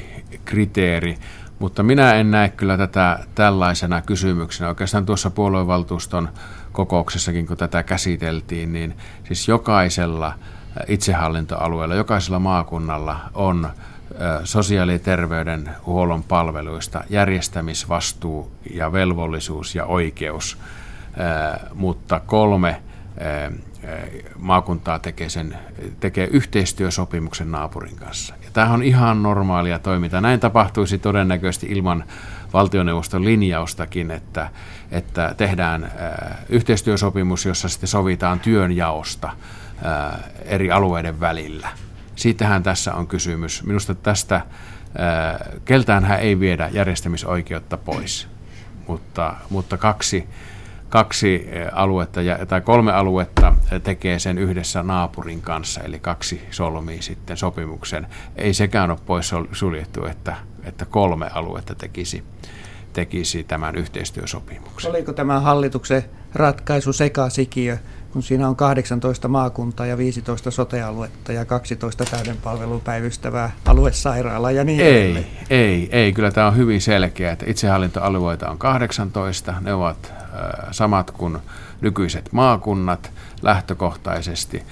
kriteeri, 0.45 1.17
mutta 1.59 1.83
minä 1.83 2.13
en 2.13 2.31
näe 2.31 2.49
kyllä 2.49 2.77
tätä 2.77 3.19
tällaisena 3.35 4.01
kysymyksenä. 4.01 4.69
Oikeastaan 4.69 5.05
tuossa 5.05 5.29
puoluevaltuuston 5.29 6.29
kokouksessakin, 6.77 7.47
kun 7.47 7.57
tätä 7.57 7.83
käsiteltiin, 7.83 8.73
niin 8.73 8.97
siis 9.23 9.47
jokaisella 9.47 10.33
itsehallintoalueella, 10.87 11.95
jokaisella 11.95 12.39
maakunnalla 12.39 13.19
on 13.33 13.69
sosiaali- 14.43 14.91
ja 14.91 14.99
terveydenhuollon 14.99 16.23
palveluista 16.23 17.03
järjestämisvastuu 17.09 18.51
ja 18.73 18.91
velvollisuus 18.91 19.75
ja 19.75 19.85
oikeus, 19.85 20.57
mutta 21.73 22.19
kolme 22.19 22.81
maakuntaa 24.37 24.99
tekee, 24.99 25.29
sen, 25.29 25.57
tekee 25.99 26.27
yhteistyösopimuksen 26.31 27.51
naapurin 27.51 27.95
kanssa. 27.95 28.33
Ja 28.43 28.49
tämä 28.53 28.73
on 28.73 28.83
ihan 28.83 29.23
normaalia 29.23 29.79
toimintaa. 29.79 30.21
Näin 30.21 30.39
tapahtuisi 30.39 30.97
todennäköisesti 30.97 31.67
ilman 31.69 32.03
valtioneuvoston 32.53 33.25
linjaustakin, 33.25 34.11
että, 34.11 34.49
että 34.91 35.33
tehdään 35.37 35.83
äh, 35.83 35.91
yhteistyösopimus, 36.49 37.45
jossa 37.45 37.69
sitten 37.69 37.87
sovitaan 37.87 38.39
työnjaosta 38.39 39.27
äh, 39.27 40.19
eri 40.45 40.71
alueiden 40.71 41.19
välillä. 41.19 41.69
Siitähän 42.15 42.63
tässä 42.63 42.93
on 42.93 43.07
kysymys. 43.07 43.63
Minusta 43.63 43.95
tästä 43.95 44.35
äh, 44.35 44.43
keltään 45.65 46.05
hän 46.05 46.19
ei 46.19 46.39
viedä 46.39 46.69
järjestämisoikeutta 46.73 47.77
pois, 47.77 48.27
mutta, 48.87 49.33
mutta 49.49 49.77
kaksi, 49.77 50.27
kaksi 50.89 51.47
aluetta 51.71 52.21
tai 52.47 52.61
kolme 52.61 52.91
aluetta 52.91 53.55
tekee 53.83 54.19
sen 54.19 54.37
yhdessä 54.37 54.83
naapurin 54.83 55.41
kanssa, 55.41 55.81
eli 55.81 55.99
kaksi 55.99 56.47
solmii 56.51 57.01
sitten 57.01 57.37
sopimuksen. 57.37 58.07
Ei 58.35 58.53
sekään 58.53 58.91
ole 58.91 58.99
pois 59.05 59.31
suljettu, 59.51 60.05
että, 60.05 60.35
että 60.67 60.85
kolme 60.85 61.27
aluetta 61.33 61.75
tekisi 61.75 62.23
tekisi 62.97 63.43
tämän 63.43 63.75
yhteistyösopimuksen. 63.75 64.91
Oliko 64.91 65.13
tämä 65.13 65.39
hallituksen 65.39 66.03
ratkaisu 66.33 66.93
sekasikiö, 66.93 67.77
kun 68.11 68.23
siinä 68.23 68.47
on 68.47 68.55
18 68.55 69.27
maakuntaa 69.27 69.85
ja 69.85 69.97
15 69.97 70.51
sotealuetta 70.51 71.33
ja 71.33 71.45
12 71.45 72.05
täyden 72.05 72.37
palvelun 72.37 72.81
päivystävää 72.81 73.51
aluesairaalaa 73.65 74.51
ja 74.51 74.63
niin 74.63 74.79
Ei, 74.79 75.01
edelleen. 75.01 75.25
ei, 75.49 75.89
ei. 75.91 76.13
Kyllä 76.13 76.31
tämä 76.31 76.47
on 76.47 76.57
hyvin 76.57 76.81
selkeä, 76.81 77.31
että 77.31 77.45
itsehallintoalueita 77.47 78.49
on 78.49 78.57
18. 78.57 79.53
Ne 79.61 79.73
ovat 79.73 80.13
äh, 80.13 80.21
samat 80.71 81.11
kuin 81.11 81.37
nykyiset 81.81 82.29
maakunnat 82.31 83.11
lähtökohtaisesti. 83.41 84.63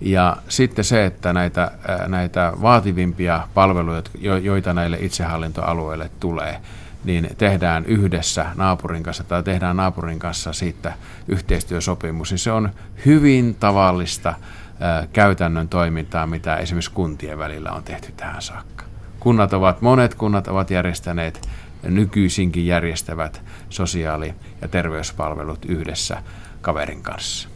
Ja 0.00 0.36
sitten 0.48 0.84
se, 0.84 1.04
että 1.04 1.32
näitä, 1.32 1.62
äh, 1.62 2.08
näitä 2.08 2.52
vaativimpia 2.62 3.48
palveluja, 3.54 4.02
jo- 4.18 4.36
joita 4.36 4.74
näille 4.74 4.98
itsehallintoalueille 5.00 6.10
tulee, 6.20 6.60
niin 7.04 7.30
tehdään 7.38 7.84
yhdessä 7.84 8.46
naapurin 8.54 9.02
kanssa 9.02 9.24
tai 9.24 9.42
tehdään 9.42 9.76
naapurin 9.76 10.18
kanssa 10.18 10.52
siitä 10.52 10.92
yhteistyösopimus. 11.28 12.30
Niin 12.30 12.38
se 12.38 12.52
on 12.52 12.70
hyvin 13.06 13.54
tavallista 13.54 14.28
äh, 14.28 15.08
käytännön 15.12 15.68
toimintaa, 15.68 16.26
mitä 16.26 16.56
esimerkiksi 16.56 16.90
kuntien 16.90 17.38
välillä 17.38 17.70
on 17.70 17.82
tehty 17.82 18.12
tähän 18.16 18.42
saakka. 18.42 18.84
Kunnat 19.20 19.52
ovat, 19.52 19.82
monet 19.82 20.14
kunnat 20.14 20.48
ovat 20.48 20.70
järjestäneet 20.70 21.48
nykyisinkin 21.82 22.66
järjestävät 22.66 23.42
sosiaali- 23.70 24.34
ja 24.62 24.68
terveyspalvelut 24.68 25.64
yhdessä 25.64 26.22
kaverin 26.60 27.02
kanssa. 27.02 27.53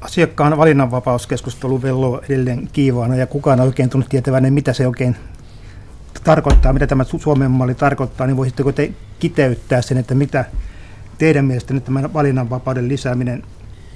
Asiakkaan 0.00 0.58
valinnanvapauskeskustelu 0.58 1.82
velloo 1.82 2.20
edelleen 2.28 2.68
kiivaana 2.72 3.16
ja 3.16 3.26
kukaan 3.26 3.60
ei 3.60 3.66
oikein 3.66 3.90
tunnu 3.90 4.06
tietävän, 4.08 4.52
mitä 4.52 4.72
se 4.72 4.86
oikein 4.86 5.16
tarkoittaa, 6.24 6.72
mitä 6.72 6.86
tämä 6.86 7.04
Suomen 7.04 7.50
malli 7.50 7.74
tarkoittaa, 7.74 8.26
niin 8.26 8.36
voisitteko 8.36 8.72
te 8.72 8.92
kiteyttää 9.18 9.82
sen, 9.82 9.98
että 9.98 10.14
mitä 10.14 10.44
teidän 11.18 11.44
mielestänne 11.44 11.80
tämän 11.80 12.12
valinnanvapauden 12.14 12.88
lisääminen 12.88 13.42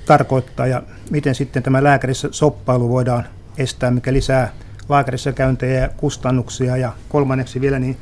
tarkoittaa 0.07 0.67
ja 0.67 0.83
miten 1.11 1.35
sitten 1.35 1.63
tämä 1.63 1.85
lääkärissä 1.85 2.29
soppailu 2.31 2.89
voidaan 2.89 3.25
estää, 3.59 3.91
mikä 3.91 4.13
lisää 4.13 4.53
lääkärissä 4.89 5.33
käyntejä 5.33 5.81
ja 5.81 5.89
kustannuksia? 5.89 6.77
Ja 6.77 6.93
kolmanneksi 7.09 7.61
vielä, 7.61 7.79
niin 7.79 7.97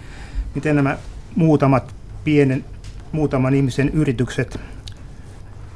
miten 0.54 0.76
nämä 0.76 0.98
muutamat 1.36 1.94
pienen, 2.24 2.64
muutaman 3.12 3.54
ihmisen 3.54 3.88
yritykset, 3.88 4.60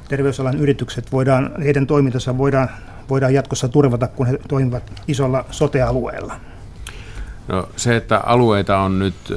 terveysalan 0.09 0.57
yritykset, 0.57 1.11
voidaan, 1.11 1.51
heidän 1.63 1.87
toimintansa 1.87 2.37
voidaan, 2.37 2.69
voidaan 3.09 3.33
jatkossa 3.33 3.69
turvata, 3.69 4.07
kun 4.07 4.27
he 4.27 4.39
toimivat 4.47 4.83
isolla 5.07 5.45
sotealueella? 5.51 6.35
No, 7.47 7.69
se, 7.75 7.95
että 7.95 8.17
alueita 8.17 8.77
on 8.77 8.99
nyt 8.99 9.33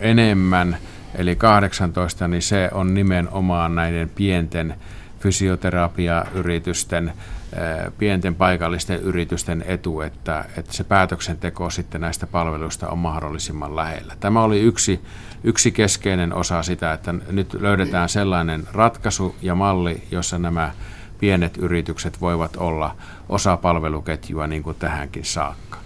enemmän, 0.00 0.76
eli 1.14 1.36
18, 1.36 2.28
niin 2.28 2.42
se 2.42 2.70
on 2.72 2.94
nimenomaan 2.94 3.74
näiden 3.74 4.08
pienten 4.08 4.74
fysioterapiayritysten, 5.20 7.08
äh, 7.08 7.92
pienten 7.98 8.34
paikallisten 8.34 9.00
yritysten 9.00 9.64
etu, 9.66 10.00
että, 10.00 10.44
että 10.56 10.72
se 10.72 10.84
päätöksenteko 10.84 11.70
sitten 11.70 12.00
näistä 12.00 12.26
palveluista 12.26 12.88
on 12.88 12.98
mahdollisimman 12.98 13.76
lähellä. 13.76 14.16
Tämä 14.20 14.42
oli 14.42 14.60
yksi, 14.60 15.00
yksi 15.44 15.72
keskeinen 15.72 16.34
osa 16.34 16.62
sitä, 16.62 16.92
että 16.92 17.14
nyt 17.30 17.54
löydetään 17.54 18.08
sellainen 18.08 18.68
ratkaisu 18.72 19.36
ja 19.42 19.54
malli, 19.54 20.02
jossa 20.10 20.38
nämä 20.38 20.72
pienet 21.18 21.56
yritykset 21.56 22.20
voivat 22.20 22.56
olla 22.56 22.96
osa 23.28 23.56
palveluketjua 23.56 24.46
niin 24.46 24.62
kuin 24.62 24.76
tähänkin 24.76 25.24
saakka. 25.24 25.78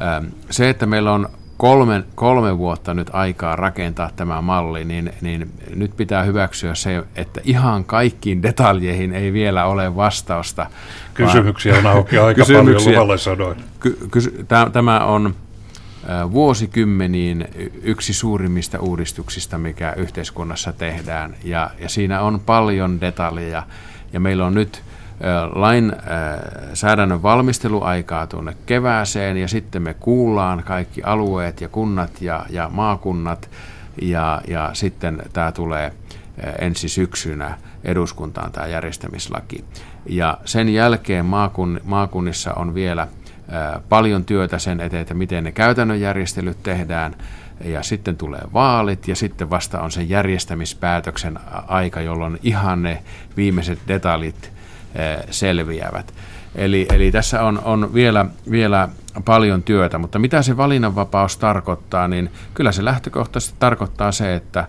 Ähm, 0.00 0.26
se, 0.50 0.70
että 0.70 0.86
meillä 0.86 1.12
on 1.12 1.28
kolme, 1.64 2.04
kolme 2.14 2.58
vuotta 2.58 2.94
nyt 2.94 3.10
aikaa 3.12 3.56
rakentaa 3.56 4.10
tämä 4.16 4.40
malli, 4.40 4.84
niin, 4.84 5.12
niin 5.20 5.52
nyt 5.74 5.96
pitää 5.96 6.22
hyväksyä 6.22 6.74
se, 6.74 7.04
että 7.16 7.40
ihan 7.44 7.84
kaikkiin 7.84 8.42
detaljeihin 8.42 9.12
ei 9.12 9.32
vielä 9.32 9.64
ole 9.64 9.96
vastausta. 9.96 10.66
Kysymyksiä 11.14 11.78
on 11.78 11.86
auki 11.86 12.18
aika 12.18 12.44
paljon 12.52 12.84
luvalle 12.84 13.18
sanoin. 13.18 13.56
Ky, 13.80 13.98
ky, 14.10 14.20
tämä 14.72 15.00
on 15.00 15.34
vuosikymmeniin 16.32 17.48
yksi 17.82 18.14
suurimmista 18.14 18.78
uudistuksista, 18.78 19.58
mikä 19.58 19.92
yhteiskunnassa 19.96 20.72
tehdään, 20.72 21.36
ja, 21.44 21.70
ja 21.78 21.88
siinä 21.88 22.20
on 22.20 22.40
paljon 22.40 23.00
detaljeja, 23.00 23.62
ja 24.12 24.20
meillä 24.20 24.46
on 24.46 24.54
nyt 24.54 24.82
lainsäädännön 25.52 27.22
valmisteluaikaa 27.22 28.26
tuonne 28.26 28.56
kevääseen 28.66 29.36
ja 29.36 29.48
sitten 29.48 29.82
me 29.82 29.94
kuullaan 29.94 30.62
kaikki 30.62 31.02
alueet 31.02 31.60
ja 31.60 31.68
kunnat 31.68 32.22
ja, 32.22 32.46
ja 32.50 32.68
maakunnat 32.72 33.50
ja, 34.02 34.40
ja 34.48 34.70
sitten 34.72 35.22
tämä 35.32 35.52
tulee 35.52 35.92
ensi 36.58 36.88
syksynä 36.88 37.58
eduskuntaan 37.84 38.52
tämä 38.52 38.66
järjestämislaki. 38.66 39.64
Ja 40.06 40.38
sen 40.44 40.68
jälkeen 40.68 41.26
maakun, 41.26 41.80
maakunnissa 41.84 42.54
on 42.54 42.74
vielä 42.74 43.08
paljon 43.88 44.24
työtä 44.24 44.58
sen 44.58 44.80
eteen, 44.80 45.02
että 45.02 45.14
miten 45.14 45.44
ne 45.44 45.52
käytännön 45.52 46.00
järjestelyt 46.00 46.62
tehdään, 46.62 47.14
ja 47.64 47.82
sitten 47.82 48.16
tulee 48.16 48.40
vaalit 48.52 49.08
ja 49.08 49.16
sitten 49.16 49.50
vasta 49.50 49.80
on 49.80 49.90
se 49.90 50.02
järjestämispäätöksen 50.02 51.38
aika, 51.68 52.00
jolloin 52.00 52.38
ihan 52.42 52.82
ne 52.82 53.02
viimeiset 53.36 53.78
detaljit 53.88 54.53
selviävät. 55.30 56.14
Eli, 56.54 56.86
eli 56.92 57.10
tässä 57.10 57.42
on, 57.42 57.60
on 57.64 57.94
vielä, 57.94 58.26
vielä 58.50 58.88
paljon 59.24 59.62
työtä, 59.62 59.98
mutta 59.98 60.18
mitä 60.18 60.42
se 60.42 60.56
valinnanvapaus 60.56 61.36
tarkoittaa, 61.36 62.08
niin 62.08 62.30
kyllä 62.54 62.72
se 62.72 62.84
lähtökohtaisesti 62.84 63.56
tarkoittaa 63.58 64.12
se, 64.12 64.34
että, 64.34 64.68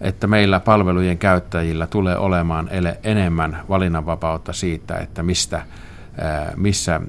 että 0.00 0.26
meillä 0.26 0.60
palvelujen 0.60 1.18
käyttäjillä 1.18 1.86
tulee 1.86 2.16
olemaan 2.16 2.70
enemmän 3.02 3.62
valinnanvapautta 3.68 4.52
siitä, 4.52 4.96
että 4.96 5.22
mistä, 5.22 5.62
missä, 6.56 7.00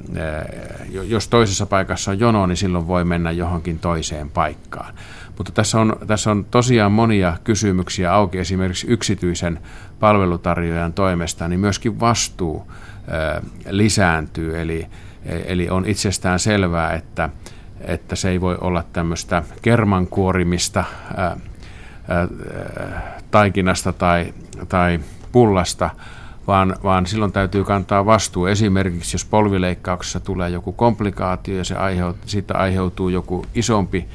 jos 0.89 1.27
toisessa 1.27 1.65
paikassa 1.65 2.11
on 2.11 2.19
jono, 2.19 2.45
niin 2.45 2.57
silloin 2.57 2.87
voi 2.87 3.05
mennä 3.05 3.31
johonkin 3.31 3.79
toiseen 3.79 4.29
paikkaan. 4.29 4.93
Mutta 5.37 5.51
tässä 5.51 5.79
on, 5.79 5.95
tässä 6.07 6.31
on 6.31 6.45
tosiaan 6.45 6.91
monia 6.91 7.37
kysymyksiä 7.43 8.13
auki 8.13 8.37
esimerkiksi 8.37 8.87
yksityisen 8.89 9.59
palvelutarjoajan 9.99 10.93
toimesta, 10.93 11.47
niin 11.47 11.59
myöskin 11.59 11.99
vastuu 11.99 12.71
lisääntyy. 13.69 14.61
Eli, 14.61 14.87
eli 15.25 15.69
on 15.69 15.85
itsestään 15.85 16.39
selvää, 16.39 16.93
että, 16.93 17.29
että 17.81 18.15
se 18.15 18.29
ei 18.29 18.41
voi 18.41 18.57
olla 18.61 18.83
tämmöistä 18.93 19.43
kermankuorimista 19.61 20.83
ää, 21.17 21.37
ää, 22.07 22.27
taikinasta 23.31 23.93
tai, 23.93 24.33
tai 24.69 24.99
pullasta, 25.31 25.89
vaan, 26.47 26.75
vaan 26.83 27.05
silloin 27.05 27.31
täytyy 27.31 27.63
kantaa 27.63 28.05
vastuu. 28.05 28.45
Esimerkiksi 28.45 29.15
jos 29.15 29.25
polvileikkauksessa 29.25 30.19
tulee 30.19 30.49
joku 30.49 30.71
komplikaatio 30.71 31.57
ja 31.57 31.63
se 31.63 31.75
aiheut, 31.75 32.17
siitä 32.25 32.57
aiheutuu 32.57 33.09
joku 33.09 33.45
isompi 33.55 34.07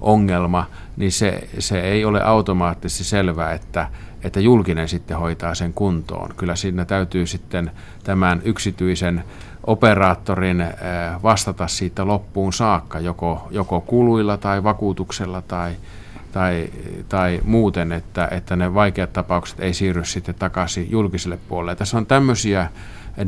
ongelma, 0.00 0.66
niin 0.96 1.12
se, 1.12 1.48
se 1.58 1.80
ei 1.80 2.04
ole 2.04 2.22
automaattisesti 2.22 3.04
selvää, 3.04 3.52
että, 3.52 3.88
että 4.22 4.40
julkinen 4.40 4.88
sitten 4.88 5.18
hoitaa 5.18 5.54
sen 5.54 5.72
kuntoon. 5.72 6.34
Kyllä 6.36 6.56
siinä 6.56 6.84
täytyy 6.84 7.26
sitten 7.26 7.70
tämän 8.04 8.42
yksityisen 8.44 9.24
operaattorin 9.66 10.60
eh, 10.60 10.70
vastata 11.22 11.68
siitä 11.68 12.06
loppuun 12.06 12.52
saakka, 12.52 13.00
joko, 13.00 13.48
joko 13.50 13.80
kuluilla 13.80 14.36
tai 14.36 14.64
vakuutuksella 14.64 15.42
tai, 15.42 15.72
tai, 16.32 16.70
tai 17.08 17.40
muuten, 17.44 17.92
että, 17.92 18.28
että 18.30 18.56
ne 18.56 18.74
vaikeat 18.74 19.12
tapaukset 19.12 19.60
ei 19.60 19.74
siirry 19.74 20.04
sitten 20.04 20.34
takaisin 20.34 20.90
julkiselle 20.90 21.38
puolelle. 21.48 21.76
Tässä 21.76 21.98
on 21.98 22.06
tämmöisiä 22.06 22.70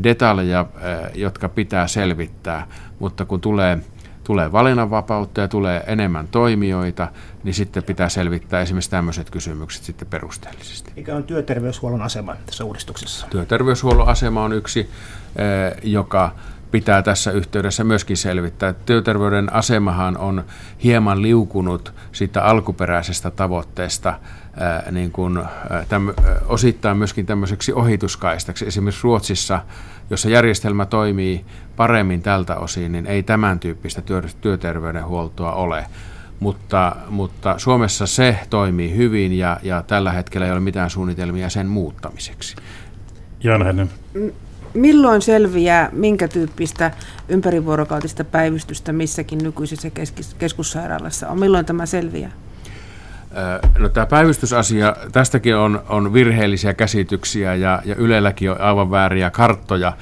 detaljeja, 0.03 0.65
eh, 0.75 1.11
jotka 1.15 1.49
pitää 1.49 1.87
selvittää, 1.87 2.67
mutta 2.99 3.25
kun 3.25 3.41
tulee 3.41 3.79
tulee 4.23 4.51
valinnanvapautta 4.51 5.41
ja 5.41 5.47
tulee 5.47 5.83
enemmän 5.87 6.27
toimijoita, 6.27 7.07
niin 7.43 7.53
sitten 7.53 7.83
pitää 7.83 8.09
selvittää 8.09 8.61
esimerkiksi 8.61 8.89
tämmöiset 8.89 9.29
kysymykset 9.29 9.83
sitten 9.83 10.07
perusteellisesti. 10.07 10.91
Mikä 10.95 11.15
on 11.15 11.23
työterveyshuollon 11.23 12.01
asema 12.01 12.35
tässä 12.45 12.63
uudistuksessa? 12.63 13.27
Työterveyshuollon 13.29 14.07
asema 14.07 14.43
on 14.43 14.53
yksi, 14.53 14.89
eh, 15.35 15.75
joka 15.83 16.31
pitää 16.73 17.01
tässä 17.01 17.31
yhteydessä 17.31 17.83
myöskin 17.83 18.17
selvittää. 18.17 18.73
Työterveyden 18.73 19.53
asemahan 19.53 20.17
on 20.17 20.43
hieman 20.83 21.21
liukunut 21.21 21.93
siitä 22.11 22.43
alkuperäisestä 22.43 23.31
tavoitteesta 23.31 24.13
ää, 24.57 24.91
niin 24.91 25.11
kuin, 25.11 25.37
ää, 25.37 25.85
täm, 25.89 26.13
osittain 26.45 26.97
myöskin 26.97 27.25
tämmöiseksi 27.25 27.73
ohituskaistaksi. 27.73 28.67
Esimerkiksi 28.67 29.03
Ruotsissa, 29.03 29.59
jossa 30.09 30.29
järjestelmä 30.29 30.85
toimii 30.85 31.45
paremmin 31.75 32.21
tältä 32.21 32.55
osin, 32.55 32.91
niin 32.91 33.05
ei 33.05 33.23
tämän 33.23 33.59
tyyppistä 33.59 34.01
työ, 34.01 34.21
työterveydenhuoltoa 34.41 35.51
ole. 35.53 35.85
Mutta, 36.39 36.95
mutta 37.09 37.55
Suomessa 37.57 38.07
se 38.07 38.39
toimii 38.49 38.95
hyvin 38.95 39.37
ja, 39.37 39.59
ja 39.63 39.83
tällä 39.87 40.11
hetkellä 40.11 40.45
ei 40.45 40.51
ole 40.51 40.59
mitään 40.59 40.89
suunnitelmia 40.89 41.49
sen 41.49 41.67
muuttamiseksi. 41.67 42.55
Jan 43.43 43.65
Hänen 43.65 43.89
milloin 44.73 45.21
selviää, 45.21 45.89
minkä 45.91 46.27
tyyppistä 46.27 46.91
ympärivuorokautista 47.29 48.23
päivystystä 48.23 48.93
missäkin 48.93 49.39
nykyisessä 49.43 49.89
keskussairaalassa 50.37 51.29
on? 51.29 51.39
Milloin 51.39 51.65
tämä 51.65 51.85
selviää? 51.85 52.31
No, 53.77 53.89
tämä 53.89 54.05
päivystysasia, 54.05 54.95
tästäkin 55.11 55.55
on, 55.55 55.83
on 55.89 56.13
virheellisiä 56.13 56.73
käsityksiä 56.73 57.55
ja, 57.55 57.81
ja 57.85 57.95
Ylelläkin 57.95 58.51
on 58.51 58.61
aivan 58.61 58.91
vääriä 58.91 59.29
karttoja 59.29 59.93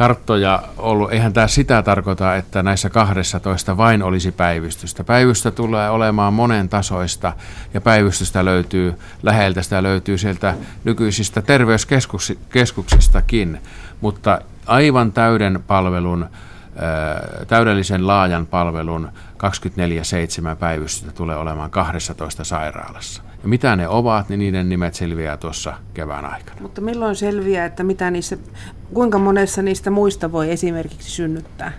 karttoja 0.00 0.62
ollut. 0.78 1.12
Eihän 1.12 1.32
tämä 1.32 1.46
sitä 1.46 1.82
tarkoita, 1.82 2.36
että 2.36 2.62
näissä 2.62 2.90
12 2.90 3.76
vain 3.76 4.02
olisi 4.02 4.32
päivystystä. 4.32 5.04
Päivystä 5.04 5.50
tulee 5.50 5.90
olemaan 5.90 6.34
monen 6.34 6.68
tasoista 6.68 7.32
ja 7.74 7.80
päivystystä 7.80 8.44
löytyy 8.44 8.94
läheltä, 9.22 9.62
sitä 9.62 9.82
löytyy 9.82 10.18
sieltä 10.18 10.54
nykyisistä 10.84 11.42
terveyskeskuksistakin, 11.42 13.60
mutta 14.00 14.40
aivan 14.66 15.12
täyden 15.12 15.62
palvelun 15.66 16.26
täydellisen 17.48 18.06
laajan 18.06 18.46
palvelun 18.46 19.08
24-7 20.52 20.56
päivystystä 20.58 21.12
tulee 21.12 21.36
olemaan 21.36 21.70
12 21.70 22.44
sairaalassa. 22.44 23.22
Ja 23.42 23.48
mitä 23.48 23.76
ne 23.76 23.88
ovat, 23.88 24.28
niin 24.28 24.38
niiden 24.38 24.68
nimet 24.68 24.94
selviää 24.94 25.36
tuossa 25.36 25.74
kevään 25.94 26.24
aikana. 26.24 26.60
Mutta 26.60 26.80
milloin 26.80 27.16
selviää, 27.16 27.66
että 27.66 27.84
mitä 27.84 28.10
niissä, 28.10 28.36
kuinka 28.94 29.18
monessa 29.18 29.62
niistä 29.62 29.90
muista 29.90 30.32
voi 30.32 30.50
esimerkiksi 30.50 31.10
synnyttää 31.10 31.72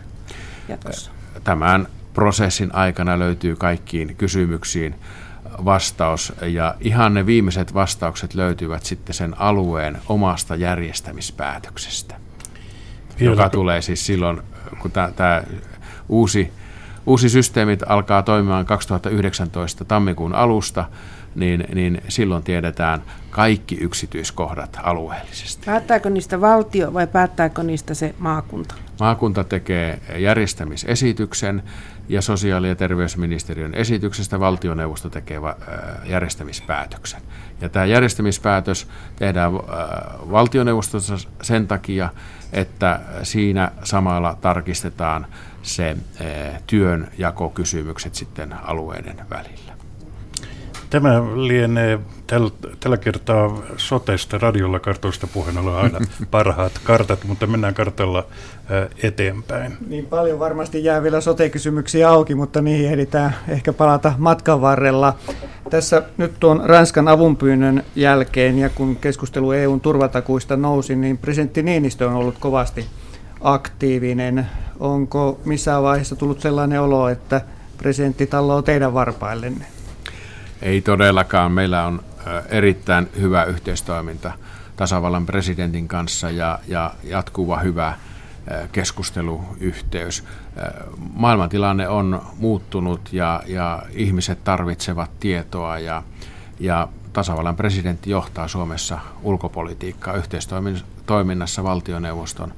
jatkossa? 0.68 1.12
Tämän 1.44 1.88
prosessin 2.14 2.76
aikana 2.76 3.20
löytyy 3.20 3.56
kaikkiin 3.56 4.16
kysymyksiin 4.16 4.96
vastaus 5.66 6.34
ja 6.42 6.76
ihan 6.80 7.14
ne 7.14 7.26
viimeiset 7.26 7.74
vastaukset 7.74 8.34
löytyvät 8.34 8.86
sitten 8.86 9.14
sen 9.14 9.40
alueen 9.40 9.98
omasta 10.10 10.56
järjestämispäätöksestä, 10.56 12.16
Vielä. 13.20 13.32
joka 13.32 13.50
tulee 13.50 13.82
siis 13.82 14.06
silloin, 14.06 14.42
kun 14.82 14.92
tämä 14.92 15.44
uusi, 16.10 16.52
uusi 17.06 17.30
systeemit 17.30 17.84
alkaa 17.88 18.24
toimimaan 18.24 18.66
2019 18.66 19.86
tammikuun 19.86 20.36
alusta, 20.36 20.86
niin, 21.36 21.66
niin 21.74 22.02
silloin 22.08 22.44
tiedetään 22.44 23.02
kaikki 23.30 23.78
yksityiskohdat 23.82 24.80
alueellisesti. 24.84 25.66
Päättääkö 25.66 26.10
niistä 26.10 26.42
valtio 26.42 26.94
vai 26.94 27.08
päättääkö 27.08 27.64
niistä 27.64 27.94
se 27.94 28.16
maakunta? 28.20 28.76
Maakunta 29.00 29.44
tekee 29.44 30.00
järjestämisesityksen 30.18 31.64
ja 32.10 32.22
sosiaali- 32.22 32.68
ja 32.70 32.76
terveysministeriön 32.76 33.74
esityksestä 33.74 34.40
valtioneuvosto 34.40 35.10
tekee 35.10 35.40
järjestämispäätöksen. 36.06 37.22
Ja 37.62 37.70
tämä 37.70 37.86
järjestämispäätös 37.86 38.88
tehdään 39.16 39.54
valtioneuvostossa 40.32 41.16
sen 41.42 41.68
takia, 41.68 42.10
että 42.54 43.00
siinä 43.24 43.72
samalla 43.84 44.38
tarkistetaan 44.42 45.28
se 45.64 45.98
työnjakokysymykset 46.68 48.16
sitten 48.16 48.54
alueiden 48.54 49.18
välillä. 49.30 49.71
Tämä 50.92 51.22
lienee 51.36 52.00
täl, 52.28 52.50
tällä 52.80 52.98
kertaa 52.98 53.62
sotesta, 53.78 54.38
radiolla 54.38 54.80
kartoista 54.80 55.28
puheen 55.28 55.58
olla 55.58 55.82
aina 55.82 56.00
parhaat 56.32 56.72
kartat, 56.84 57.24
mutta 57.24 57.48
mennään 57.48 57.74
kartalla 57.74 58.26
eteenpäin. 59.04 59.78
Niin 59.88 60.06
paljon 60.06 60.40
varmasti 60.40 60.84
jää 60.84 61.04
vielä 61.04 61.22
sote-kysymyksiä 61.22 62.10
auki, 62.10 62.36
mutta 62.36 62.62
niihin 62.62 62.86
ehditään 62.88 63.36
ehkä 63.48 63.74
palata 63.74 64.14
matkan 64.18 64.62
varrella. 64.62 65.16
Tässä 65.70 66.04
nyt 66.18 66.34
tuon 66.40 66.62
Ranskan 66.66 67.08
avunpyynnön 67.08 67.84
jälkeen 67.96 68.60
ja 68.60 68.70
kun 68.70 68.96
keskustelu 68.96 69.52
EUn 69.52 69.82
turvatakuista 69.82 70.58
nousi, 70.58 70.96
niin 70.96 71.18
presidentti 71.18 71.64
Niinistö 71.64 72.08
on 72.08 72.16
ollut 72.16 72.38
kovasti 72.40 72.86
aktiivinen. 73.42 74.48
Onko 74.80 75.40
missään 75.46 75.84
vaiheessa 75.84 76.16
tullut 76.16 76.42
sellainen 76.42 76.82
olo, 76.82 77.10
että 77.10 77.42
presidentti 77.78 78.28
talloo 78.28 78.62
teidän 78.62 78.94
varpaillenne? 78.94 79.66
Ei 80.62 80.82
todellakaan. 80.82 81.52
Meillä 81.52 81.86
on 81.86 82.04
erittäin 82.50 83.10
hyvä 83.20 83.44
yhteistoiminta 83.44 84.32
tasavallan 84.76 85.26
presidentin 85.26 85.88
kanssa 85.88 86.30
ja, 86.30 86.60
ja 86.68 86.94
jatkuva 87.04 87.60
hyvä 87.60 87.94
keskusteluyhteys. 88.72 90.24
Maailmantilanne 91.14 91.88
on 91.88 92.22
muuttunut 92.38 93.14
ja, 93.14 93.44
ja 93.48 93.84
ihmiset 93.92 94.44
tarvitsevat 94.44 95.20
tietoa 95.20 95.80
ja, 95.80 96.04
ja 96.60 96.88
tasavallan 97.14 97.56
presidentti 97.56 98.10
johtaa 98.10 98.48
Suomessa 98.48 99.00
ulkopolitiikkaa 99.24 100.14
yhteistoiminnassa 100.14 101.64
valtioneuvoston 101.64 102.54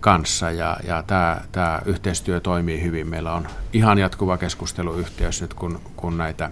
kanssa 0.00 0.50
ja, 0.50 0.76
ja 0.86 1.02
tämä, 1.02 1.40
tämä 1.52 1.80
yhteistyö 1.84 2.40
toimii 2.40 2.82
hyvin. 2.82 3.08
Meillä 3.08 3.32
on 3.32 3.46
ihan 3.72 3.98
jatkuva 3.98 4.38
keskusteluyhteys 4.38 5.40
nyt, 5.40 5.54
kun, 5.54 5.80
kun 5.96 6.18
näitä 6.18 6.50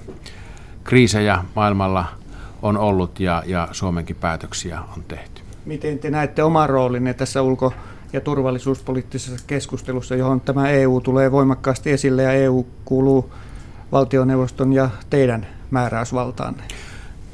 kriisejä 0.84 1.44
maailmalla 1.56 2.04
on 2.62 2.78
ollut 2.78 3.20
ja, 3.20 3.42
ja 3.46 3.68
Suomenkin 3.72 4.16
päätöksiä 4.16 4.80
on 4.96 5.04
tehty. 5.08 5.42
Miten 5.64 5.98
te 5.98 6.10
näette 6.10 6.42
oman 6.42 6.68
roolinne 6.68 7.14
tässä 7.14 7.42
ulko- 7.42 7.74
ja 8.12 8.20
turvallisuuspoliittisessa 8.20 9.44
keskustelussa, 9.46 10.14
johon 10.14 10.40
tämä 10.40 10.68
EU 10.68 11.00
tulee 11.00 11.32
voimakkaasti 11.32 11.90
esille 11.90 12.22
ja 12.22 12.32
EU 12.32 12.66
kuuluu 12.84 13.32
valtioneuvoston 13.92 14.72
ja 14.72 14.90
teidän 15.10 15.46
määräysvaltaanne? 15.70 16.62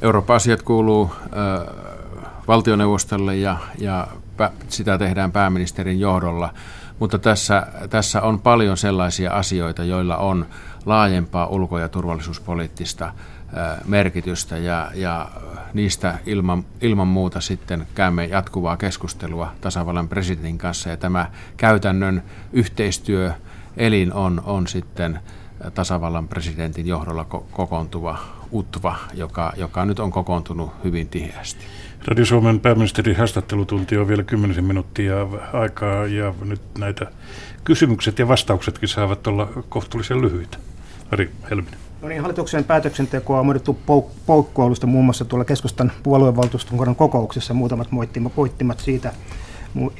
Euroopan 0.03 0.37
asiat 0.37 0.63
kuuluu 0.63 1.11
äh, 1.15 1.75
valtioneuvostolle 2.49 3.37
ja, 3.37 3.57
ja 3.79 4.07
sitä 4.69 4.99
tehdään 4.99 5.33
pääministerin 5.33 6.01
johdolla, 6.01 6.55
mutta 6.99 7.19
tässä, 7.19 7.67
tässä 7.91 8.23
on 8.23 8.41
paljon 8.41 8.77
sellaisia 8.77 9.33
asioita, 9.33 9.85
joilla 9.85 10.17
on 10.17 10.47
laajempaa 10.87 11.47
ulko- 11.47 11.79
ja 11.79 11.89
turvallisuuspoliittista 11.89 13.13
merkitystä 13.87 14.59
ja, 14.59 14.91
ja 14.95 15.31
niistä 15.75 16.19
ilman, 16.27 16.65
ilman 16.81 17.09
muuta 17.09 17.41
sitten 17.41 17.87
käymme 17.95 18.25
jatkuvaa 18.25 18.77
keskustelua 18.77 19.53
tasavallan 19.61 20.09
presidentin 20.09 20.59
kanssa 20.59 20.89
ja 20.89 20.97
tämä 20.97 21.31
käytännön 21.57 22.23
yhteistyö 22.53 23.33
elin 23.77 24.13
on, 24.13 24.43
on 24.47 24.67
sitten 24.67 25.21
tasavallan 25.75 26.29
presidentin 26.29 26.87
johdolla 26.87 27.25
kokoontuva 27.51 28.19
UTVA, 28.53 28.97
joka, 29.15 29.53
joka 29.57 29.85
nyt 29.85 29.99
on 29.99 30.11
kokoontunut 30.11 30.73
hyvin 30.85 31.09
tiheästi. 31.09 31.65
Radio 32.05 32.25
Suomen 32.25 32.61
pääministerin 32.61 33.17
haastattelutunti 33.17 33.99
on 33.99 34.09
vielä 34.09 34.23
10 34.23 34.65
minuuttia 34.65 35.15
aikaa 35.53 36.07
ja 36.07 36.35
nyt 36.45 36.61
näitä 36.79 37.07
kysymykset 37.65 38.19
ja 38.19 38.29
vastauksetkin 38.29 38.89
saavat 38.89 39.27
olla 39.27 39.49
kohtuullisen 39.69 40.21
lyhyitä. 40.21 40.59
Ari 41.13 41.31
Helminen. 41.51 41.90
No 42.03 42.09
niin, 42.09 42.21
hallituksen 42.21 42.65
päätöksentekoa 42.65 43.39
on 43.39 43.45
muodettu 43.45 43.79
pouk- 43.87 44.11
poukkoilusta 44.27 44.87
muun 44.87 45.05
muassa 45.05 45.25
tuolla 45.25 45.45
keskustan 45.45 45.93
puoluevaltuuston 46.03 46.97
kokouksessa. 46.97 47.55
Muutamat 47.55 47.91
moittimat, 47.91 48.35
poittimat 48.35 48.81
siitä. 48.81 49.13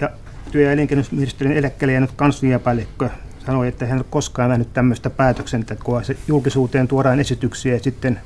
Ja 0.01 0.11
työ- 0.51 0.65
ja 0.65 0.73
elinkeinoministeriön 0.73 1.57
eläkkeelle 1.57 1.93
jäänyt 1.93 2.13
kansliapäällikkö 2.17 3.11
sanoi, 3.47 3.69
että 3.69 3.87
hän 3.87 3.95
ei 3.95 3.99
ole 3.99 4.07
koskaan 4.11 4.49
nähnyt 4.49 4.73
tämmöistä 4.73 5.11
päätöksentekoa. 5.11 6.03
Se 6.03 6.17
julkisuuteen 6.29 6.89
tuodaan 6.89 7.21
esityksiä 7.21 7.75
ja 7.75 7.81
sitten 7.81 8.21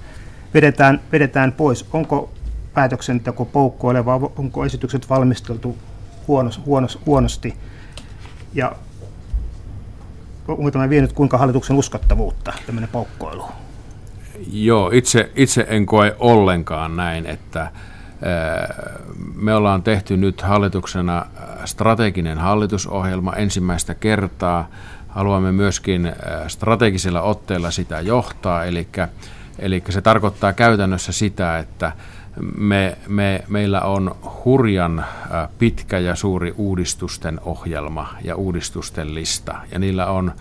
vedetään, 0.55 1.01
vedetään 1.13 1.53
pois. 1.53 1.87
Onko 1.93 2.31
päätöksenteko 2.75 3.45
poukkoileva, 3.45 4.31
onko 4.37 4.65
esitykset 4.65 5.11
valmisteltu 5.11 5.77
huonos, 6.29 6.61
huonos, 6.67 6.99
huonosti? 7.07 7.55
Ja 8.55 8.77
onko 10.49 10.71
tämä 10.71 10.91
vienyt 10.91 11.13
kuinka 11.13 11.39
hallituksen 11.39 11.77
uskottavuutta, 11.77 12.53
tämmöinen 12.67 12.91
poukkoilu? 12.91 13.45
Joo, 14.53 14.91
itse, 14.93 15.31
itse 15.37 15.67
en 15.69 15.87
koe 15.87 16.17
ollenkaan 16.19 16.97
näin, 16.97 17.27
että 17.27 17.71
me 19.35 19.55
ollaan 19.55 19.83
tehty 19.83 20.17
nyt 20.17 20.43
hallituksena 20.43 21.27
strateginen 21.65 22.39
hallitusohjelma 22.39 23.33
ensimmäistä 23.33 23.95
kertaa. 23.95 24.69
Haluamme 25.09 25.53
myöskin 25.53 26.13
strategisella 26.47 27.21
otteella 27.21 27.71
sitä 27.71 28.01
johtaa, 28.01 28.65
eli, 28.65 28.89
eli 29.59 29.83
se 29.89 30.01
tarkoittaa 30.01 30.53
käytännössä 30.53 31.13
sitä, 31.13 31.59
että 31.59 31.93
me, 32.59 32.99
me, 33.09 33.45
meillä 33.49 33.81
on 33.81 34.17
hurjan 34.45 35.05
pitkä 35.59 35.99
ja 35.99 36.15
suuri 36.15 36.55
uudistusten 36.57 37.41
ohjelma 37.45 38.09
ja 38.25 38.37
uudistusten 38.37 39.15
lista, 39.15 39.55
ja 39.73 39.79
niillä 39.79 40.07
on 40.07 40.33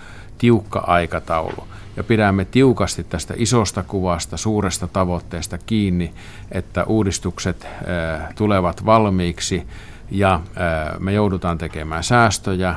tiukka 0.43 0.79
aikataulu. 0.79 1.67
Ja 1.97 2.03
pidämme 2.03 2.45
tiukasti 2.45 3.03
tästä 3.03 3.33
isosta 3.37 3.83
kuvasta, 3.83 4.37
suuresta 4.37 4.87
tavoitteesta 4.87 5.57
kiinni, 5.57 6.13
että 6.51 6.83
uudistukset 6.83 7.67
tulevat 8.35 8.85
valmiiksi. 8.85 9.67
Ja 10.11 10.39
me 10.99 11.13
joudutaan 11.13 11.57
tekemään 11.57 12.03
säästöjä, 12.03 12.75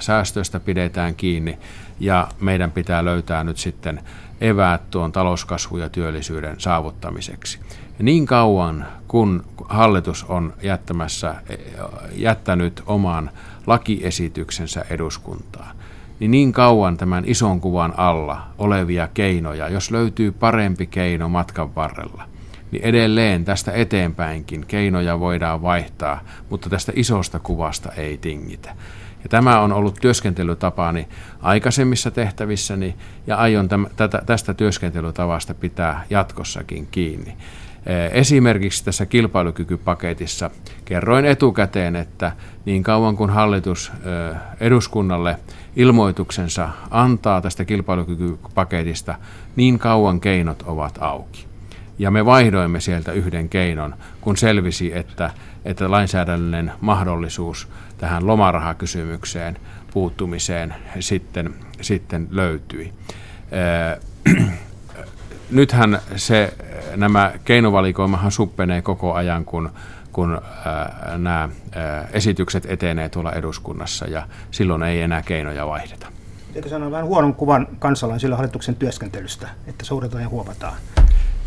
säästöistä 0.00 0.60
pidetään 0.60 1.14
kiinni. 1.14 1.58
Ja 2.00 2.28
meidän 2.40 2.70
pitää 2.70 3.04
löytää 3.04 3.44
nyt 3.44 3.56
sitten 3.56 4.00
eväät 4.40 4.90
tuon 4.90 5.12
talouskasvun 5.12 5.80
ja 5.80 5.88
työllisyyden 5.88 6.60
saavuttamiseksi. 6.60 7.58
Niin 7.98 8.26
kauan 8.26 8.86
kun 9.08 9.44
hallitus 9.68 10.24
on 10.24 10.54
jättämässä, 10.62 11.34
jättänyt 12.12 12.82
oman 12.86 13.30
lakiesityksensä 13.66 14.84
eduskuntaan, 14.90 15.76
niin 16.20 16.30
niin 16.30 16.52
kauan 16.52 16.96
tämän 16.96 17.24
ison 17.26 17.60
kuvan 17.60 17.94
alla 17.96 18.46
olevia 18.58 19.08
keinoja, 19.14 19.68
jos 19.68 19.90
löytyy 19.90 20.32
parempi 20.32 20.86
keino 20.86 21.28
matkan 21.28 21.74
varrella, 21.74 22.24
niin 22.70 22.82
edelleen 22.82 23.44
tästä 23.44 23.72
eteenpäinkin 23.72 24.66
keinoja 24.66 25.20
voidaan 25.20 25.62
vaihtaa, 25.62 26.20
mutta 26.50 26.70
tästä 26.70 26.92
isosta 26.94 27.38
kuvasta 27.38 27.92
ei 27.92 28.18
tingitä. 28.18 28.74
Ja 29.22 29.28
tämä 29.28 29.60
on 29.60 29.72
ollut 29.72 29.98
työskentelytapani 30.00 31.08
aikaisemmissa 31.42 32.10
tehtävissäni 32.10 32.96
ja 33.26 33.36
aion 33.36 33.68
täm, 33.68 33.86
tätä, 33.96 34.22
tästä 34.26 34.54
työskentelytavasta 34.54 35.54
pitää 35.54 36.04
jatkossakin 36.10 36.88
kiinni. 36.90 37.36
Esimerkiksi 38.12 38.84
tässä 38.84 39.06
kilpailukykypaketissa 39.06 40.50
kerroin 40.84 41.24
etukäteen, 41.24 41.96
että 41.96 42.32
niin 42.64 42.82
kauan 42.82 43.16
kuin 43.16 43.30
hallitus 43.30 43.92
eduskunnalle 44.60 45.38
ilmoituksensa 45.76 46.68
antaa 46.90 47.40
tästä 47.40 47.64
kilpailukykypaketista, 47.64 49.14
niin 49.56 49.78
kauan 49.78 50.20
keinot 50.20 50.62
ovat 50.66 50.98
auki. 51.00 51.46
Ja 51.98 52.10
me 52.10 52.24
vaihdoimme 52.24 52.80
sieltä 52.80 53.12
yhden 53.12 53.48
keinon, 53.48 53.94
kun 54.20 54.36
selvisi, 54.36 54.96
että, 54.96 55.30
että 55.64 55.90
lainsäädännöllinen 55.90 56.72
mahdollisuus 56.80 57.68
tähän 57.98 58.26
lomarahakysymykseen 58.26 59.56
puuttumiseen 59.92 60.74
sitten, 61.00 61.54
sitten 61.80 62.28
löytyi. 62.30 62.92
Nythän 65.50 66.00
se, 66.16 66.54
nämä 66.96 67.32
keinovalikoimahan 67.44 68.32
suppenee 68.32 68.82
koko 68.82 69.14
ajan, 69.14 69.44
kun, 69.44 69.70
kun 70.16 70.40
ää, 70.64 71.18
nämä 71.18 71.48
ää, 71.74 72.08
esitykset 72.12 72.66
etenee 72.68 73.08
tuolla 73.08 73.32
eduskunnassa 73.32 74.06
ja 74.06 74.22
silloin 74.50 74.82
ei 74.82 75.00
enää 75.00 75.22
keinoja 75.22 75.66
vaihdeta. 75.66 76.06
Eikö 76.54 76.68
sanoa 76.68 76.90
vähän 76.90 77.06
huonon 77.06 77.34
kuvan 77.34 77.66
kansalaisille 77.78 78.36
hallituksen 78.36 78.74
työskentelystä, 78.74 79.48
että 79.66 79.84
soudetaan 79.84 80.22
ja 80.22 80.28
huovataan? 80.28 80.74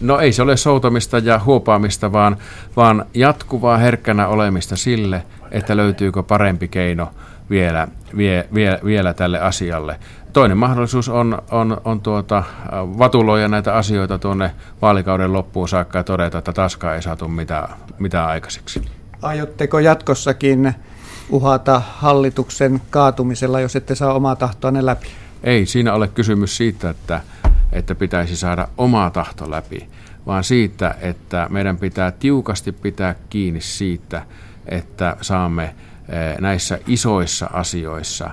No 0.02 0.20
ei 0.20 0.32
se 0.32 0.42
ole 0.42 0.58
soutamista 0.58 1.18
ja 1.18 1.40
huopaamista, 1.46 2.12
vaan, 2.12 2.38
vaan 2.76 3.06
jatkuvaa 3.14 3.78
herkkänä 3.78 4.28
olemista 4.28 4.76
sille, 4.76 5.26
että 5.52 5.78
löytyykö 5.78 6.24
parempi 6.24 6.68
keino 6.68 7.12
vielä, 7.50 7.88
vie, 8.18 8.48
vie, 8.54 8.80
vielä 8.86 9.14
tälle 9.14 9.40
asialle. 9.40 10.00
Toinen 10.34 10.58
mahdollisuus 10.58 11.10
on, 11.10 11.42
on, 11.52 11.82
on 11.86 12.02
tuota, 12.02 12.44
vatuloida 12.74 13.48
näitä 13.48 13.74
asioita 13.74 14.18
tuonne 14.20 14.52
vaalikauden 14.82 15.34
loppuun 15.34 15.70
saakka 15.70 16.00
ja 16.00 16.04
todeta, 16.04 16.38
että 16.38 16.54
taskaan 16.54 16.96
ei 16.96 17.02
saatu 17.02 17.28
mitään, 17.28 17.70
mitään 18.00 18.30
aikaiseksi. 18.30 18.82
Aiotteko 19.22 19.80
jatkossakin 19.80 20.74
uhata 21.30 21.82
hallituksen 21.98 22.82
kaatumisella, 22.90 23.60
jos 23.60 23.76
ette 23.76 23.96
saa 23.96 24.14
omaa 24.14 24.36
tahtoanne 24.36 24.86
läpi? 24.86 25.08
Ei 25.44 25.66
siinä 25.66 25.94
ole 25.94 26.08
kysymys 26.08 26.58
siitä, 26.58 26.90
että, 26.90 27.22
että 27.72 27.96
pitäisi 27.96 28.36
saada 28.36 28.68
oma 28.78 29.10
tahto 29.10 29.52
läpi, 29.52 29.90
vaan 30.26 30.44
siitä, 30.44 30.96
että 31.02 31.48
meidän 31.50 31.78
pitää 31.78 32.12
tiukasti 32.12 32.72
pitää 32.72 33.16
kiinni 33.30 33.62
siitä, 33.62 34.22
että 34.66 35.18
saamme 35.22 35.64
eh, 35.64 36.38
näissä 36.40 36.80
isoissa 36.88 37.50
asioissa 37.54 38.32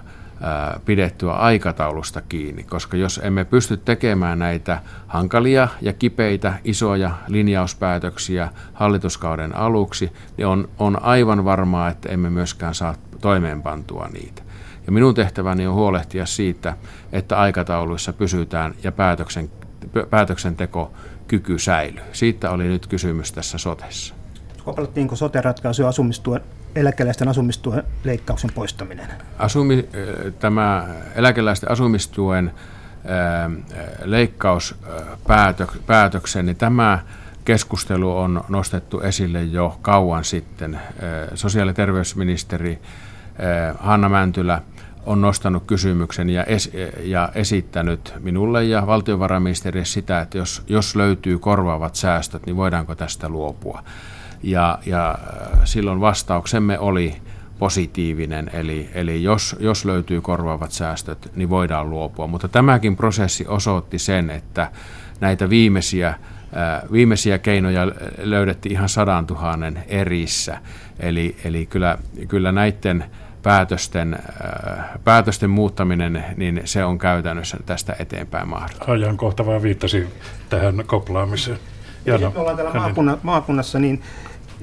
pidettyä 0.84 1.32
aikataulusta 1.32 2.22
kiinni, 2.22 2.62
koska 2.62 2.96
jos 2.96 3.20
emme 3.24 3.44
pysty 3.44 3.76
tekemään 3.76 4.38
näitä 4.38 4.82
hankalia 5.06 5.68
ja 5.80 5.92
kipeitä 5.92 6.54
isoja 6.64 7.10
linjauspäätöksiä 7.28 8.48
hallituskauden 8.72 9.56
aluksi, 9.56 10.12
niin 10.36 10.46
on, 10.46 10.68
on 10.78 11.02
aivan 11.02 11.44
varmaa, 11.44 11.88
että 11.88 12.08
emme 12.08 12.30
myöskään 12.30 12.74
saa 12.74 12.94
toimeenpantua 13.20 14.08
niitä. 14.12 14.42
Ja 14.86 14.92
minun 14.92 15.14
tehtäväni 15.14 15.66
on 15.66 15.74
huolehtia 15.74 16.26
siitä, 16.26 16.76
että 17.12 17.38
aikatauluissa 17.38 18.12
pysytään 18.12 18.74
ja 18.82 18.92
päätöksen, 18.92 19.50
päätöksenteko-kyky 20.10 21.58
säilyy. 21.58 22.04
Siitä 22.12 22.50
oli 22.50 22.64
nyt 22.64 22.86
kysymys 22.86 23.32
tässä 23.32 23.58
sotessa. 23.58 24.14
Koplattiinko 24.64 25.16
sote-ratkaisu 25.16 25.86
asumistuen, 25.86 26.40
eläkeläisten 26.76 27.28
asumistuen 27.28 27.82
leikkauksen 28.04 28.50
poistaminen? 28.54 29.06
Asumi, 29.38 29.88
tämä 30.38 30.88
eläkeläisten 31.14 31.70
asumistuen 31.70 32.52
leikkauspäätöksen, 34.04 36.46
niin 36.46 36.56
tämä 36.56 36.98
keskustelu 37.44 38.18
on 38.18 38.44
nostettu 38.48 39.00
esille 39.00 39.42
jo 39.42 39.78
kauan 39.82 40.24
sitten. 40.24 40.80
Sosiaali- 41.34 41.70
ja 41.70 41.74
terveysministeri 41.74 42.78
Hanna 43.78 44.08
Mäntylä 44.08 44.62
on 45.06 45.20
nostanut 45.20 45.62
kysymyksen 45.66 46.30
ja, 46.30 46.44
es, 46.44 46.70
ja 47.02 47.28
esittänyt 47.34 48.14
minulle 48.20 48.64
ja 48.64 48.86
valtiovarainministeriölle 48.86 49.84
sitä, 49.84 50.20
että 50.20 50.38
jos, 50.38 50.62
jos 50.68 50.96
löytyy 50.96 51.38
korvaavat 51.38 51.94
säästöt, 51.94 52.46
niin 52.46 52.56
voidaanko 52.56 52.94
tästä 52.94 53.28
luopua. 53.28 53.82
Ja, 54.42 54.78
ja 54.86 55.10
äh, 55.10 55.60
silloin 55.64 56.00
vastauksemme 56.00 56.78
oli 56.78 57.16
positiivinen, 57.58 58.50
eli, 58.52 58.90
eli 58.94 59.22
jos, 59.22 59.56
jos 59.60 59.84
löytyy 59.84 60.20
korvaavat 60.20 60.72
säästöt, 60.72 61.30
niin 61.36 61.50
voidaan 61.50 61.90
luopua. 61.90 62.26
Mutta 62.26 62.48
tämäkin 62.48 62.96
prosessi 62.96 63.46
osoitti 63.48 63.98
sen, 63.98 64.30
että 64.30 64.70
näitä 65.20 65.50
viimeisiä, 65.50 66.08
äh, 66.08 66.16
viimeisiä 66.92 67.38
keinoja 67.38 67.86
löydettiin 68.18 68.72
ihan 68.72 68.88
sadan 68.88 69.26
tuhannen 69.26 69.84
erissä. 69.88 70.58
Eli, 71.00 71.36
eli 71.44 71.66
kyllä, 71.66 71.98
kyllä 72.28 72.52
näiden 72.52 73.04
päätösten, 73.42 74.14
äh, 74.14 74.84
päätösten 75.04 75.50
muuttaminen, 75.50 76.24
niin 76.36 76.60
se 76.64 76.84
on 76.84 76.98
käytännössä 76.98 77.56
tästä 77.66 77.96
eteenpäin 77.98 78.48
mahdollista. 78.48 78.92
Ajankohta 78.92 79.46
vaan 79.46 79.62
viittasi 79.62 80.06
tähän 80.48 80.84
koplaamiseen. 80.86 81.58
Jana, 82.06 82.30
me 82.30 82.40
ollaan 82.40 82.56
täällä 82.56 82.74
maakunna, 82.74 83.18
maakunnassa 83.22 83.78
niin, 83.78 84.02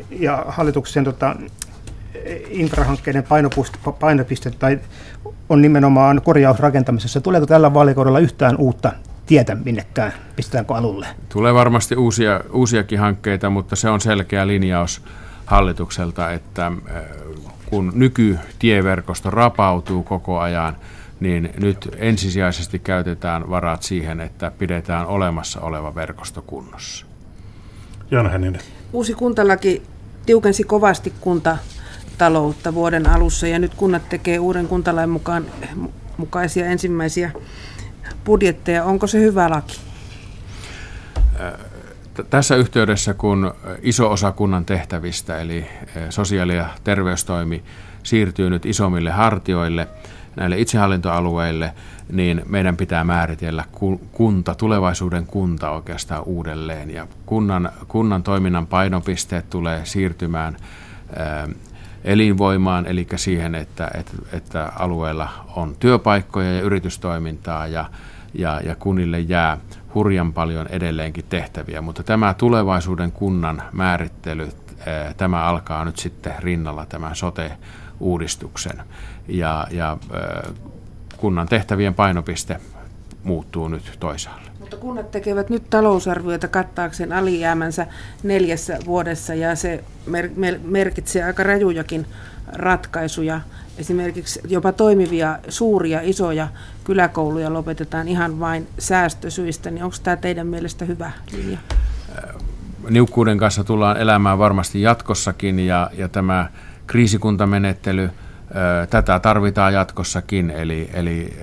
ja 0.09 0.45
hallituksen 0.47 1.03
tota, 1.03 1.35
infrahankkeiden 2.49 3.23
painopiste, 3.23 3.77
painopiste 3.99 4.51
tai 4.51 4.79
on 5.49 5.61
nimenomaan 5.61 6.21
korjausrakentamisessa. 6.23 7.21
Tuleeko 7.21 7.45
tällä 7.45 7.73
vaalikaudella 7.73 8.19
yhtään 8.19 8.57
uutta 8.57 8.91
tietä 9.25 9.55
minnekään? 9.55 10.13
Pistetäänkö 10.35 10.75
alulle? 10.75 11.07
Tulee 11.29 11.53
varmasti 11.53 11.95
uusia, 11.95 12.41
uusiakin 12.51 12.99
hankkeita, 12.99 13.49
mutta 13.49 13.75
se 13.75 13.89
on 13.89 14.01
selkeä 14.01 14.47
linjaus 14.47 15.01
hallitukselta, 15.45 16.31
että 16.31 16.65
äh, 16.65 17.03
kun 17.65 17.91
nykytieverkosto 17.95 19.29
rapautuu 19.29 20.03
koko 20.03 20.39
ajan, 20.39 20.75
niin 21.19 21.49
nyt 21.57 21.89
ensisijaisesti 21.97 22.79
käytetään 22.79 23.49
varat 23.49 23.83
siihen, 23.83 24.19
että 24.19 24.51
pidetään 24.57 25.05
olemassa 25.05 25.61
oleva 25.61 25.95
verkosto 25.95 26.41
kunnossa. 26.41 27.05
Jana 28.11 28.29
Hänninen. 28.29 28.61
Uusi 28.93 29.13
kuntalaki 29.13 29.83
tiukensi 30.25 30.63
kovasti 30.63 31.13
kuntataloutta 31.21 32.73
vuoden 32.73 33.09
alussa 33.09 33.47
ja 33.47 33.59
nyt 33.59 33.73
kunnat 33.75 34.09
tekee 34.09 34.39
uuden 34.39 34.67
kuntalain 34.67 35.09
mukaan, 35.09 35.45
mukaisia 36.17 36.65
ensimmäisiä 36.65 37.31
budjetteja. 38.25 38.83
Onko 38.83 39.07
se 39.07 39.19
hyvä 39.19 39.49
laki? 39.49 39.79
Tässä 42.29 42.55
yhteydessä, 42.55 43.13
kun 43.13 43.53
iso 43.81 44.11
osa 44.11 44.31
kunnan 44.31 44.65
tehtävistä, 44.65 45.39
eli 45.39 45.65
sosiaali- 46.09 46.55
ja 46.55 46.69
terveystoimi, 46.83 47.63
siirtyy 48.03 48.49
nyt 48.49 48.65
isommille 48.65 49.11
hartioille, 49.11 49.87
näille 50.35 50.59
itsehallintoalueille, 50.59 51.73
niin 52.11 52.41
meidän 52.45 52.77
pitää 52.77 53.03
määritellä 53.03 53.63
kunta, 54.11 54.55
tulevaisuuden 54.55 55.25
kunta 55.25 55.71
oikeastaan 55.71 56.23
uudelleen. 56.23 56.89
Ja 56.89 57.07
kunnan, 57.25 57.71
kunnan 57.87 58.23
toiminnan 58.23 58.67
painopisteet 58.67 59.49
tulee 59.49 59.85
siirtymään 59.85 60.57
ää, 61.15 61.47
elinvoimaan, 62.03 62.85
eli 62.85 63.07
siihen, 63.15 63.55
että, 63.55 63.91
että, 63.93 64.13
että 64.33 64.71
alueella 64.79 65.29
on 65.55 65.75
työpaikkoja 65.79 66.53
ja 66.53 66.61
yritystoimintaa 66.61 67.67
ja, 67.67 67.85
ja, 68.33 68.61
ja 68.65 68.75
kunnille 68.75 69.19
jää 69.19 69.57
hurjan 69.93 70.33
paljon 70.33 70.67
edelleenkin 70.67 71.25
tehtäviä, 71.29 71.81
mutta 71.81 72.03
tämä 72.03 72.33
tulevaisuuden 72.33 73.11
kunnan 73.11 73.61
määrittely, 73.71 74.49
tämä 75.17 75.43
alkaa 75.43 75.85
nyt 75.85 75.97
sitten 75.97 76.33
rinnalla 76.39 76.85
tämän 76.85 77.15
sote-uudistuksen 77.15 78.83
ja, 79.27 79.67
ja 79.71 79.97
kunnan 81.23 81.47
tehtävien 81.47 81.93
painopiste 81.93 82.57
muuttuu 83.23 83.67
nyt 83.67 83.97
toisaalle. 83.99 84.49
Mutta 84.59 84.77
kunnat 84.77 85.11
tekevät 85.11 85.49
nyt 85.49 85.69
talousarvioita 85.69 86.47
kattaakseen 86.47 87.13
alijäämänsä 87.13 87.87
neljässä 88.23 88.79
vuodessa 88.85 89.33
ja 89.33 89.55
se 89.55 89.83
mer- 90.05 90.29
mer- 90.35 90.59
merkitsee 90.63 91.23
aika 91.23 91.43
rajujakin 91.43 92.05
ratkaisuja. 92.53 93.41
Esimerkiksi 93.77 94.41
jopa 94.47 94.71
toimivia 94.71 95.39
suuria, 95.49 95.99
isoja 96.03 96.47
kyläkouluja 96.83 97.53
lopetetaan 97.53 98.07
ihan 98.07 98.39
vain 98.39 98.67
säästösyistä, 98.79 99.71
niin 99.71 99.83
onko 99.83 99.95
tämä 100.03 100.15
teidän 100.15 100.47
mielestä 100.47 100.85
hyvä 100.85 101.11
linja? 101.31 101.57
Niukkuuden 102.89 103.37
kanssa 103.37 103.63
tullaan 103.63 103.97
elämään 103.97 104.39
varmasti 104.39 104.81
jatkossakin 104.81 105.59
ja, 105.59 105.89
ja 105.97 106.09
tämä 106.09 106.49
kriisikuntamenettely 106.87 108.09
Tätä 108.89 109.19
tarvitaan 109.19 109.73
jatkossakin, 109.73 110.49
eli, 110.49 110.89
eli 110.93 111.37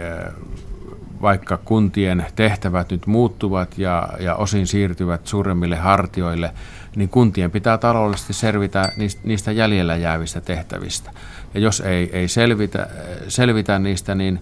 vaikka 1.22 1.56
kuntien 1.56 2.26
tehtävät 2.36 2.90
nyt 2.90 3.06
muuttuvat 3.06 3.78
ja, 3.78 4.08
ja 4.20 4.34
osin 4.34 4.66
siirtyvät 4.66 5.26
suuremmille 5.26 5.76
hartioille, 5.76 6.52
niin 6.96 7.08
kuntien 7.08 7.50
pitää 7.50 7.78
taloudellisesti 7.78 8.32
selvitä 8.32 8.92
niistä 9.24 9.52
jäljellä 9.52 9.96
jäävistä 9.96 10.40
tehtävistä. 10.40 11.10
Ja 11.54 11.60
jos 11.60 11.80
ei, 11.80 12.10
ei 12.12 12.28
selvitä, 12.28 12.88
selvitä 13.28 13.78
niistä, 13.78 14.14
niin 14.14 14.40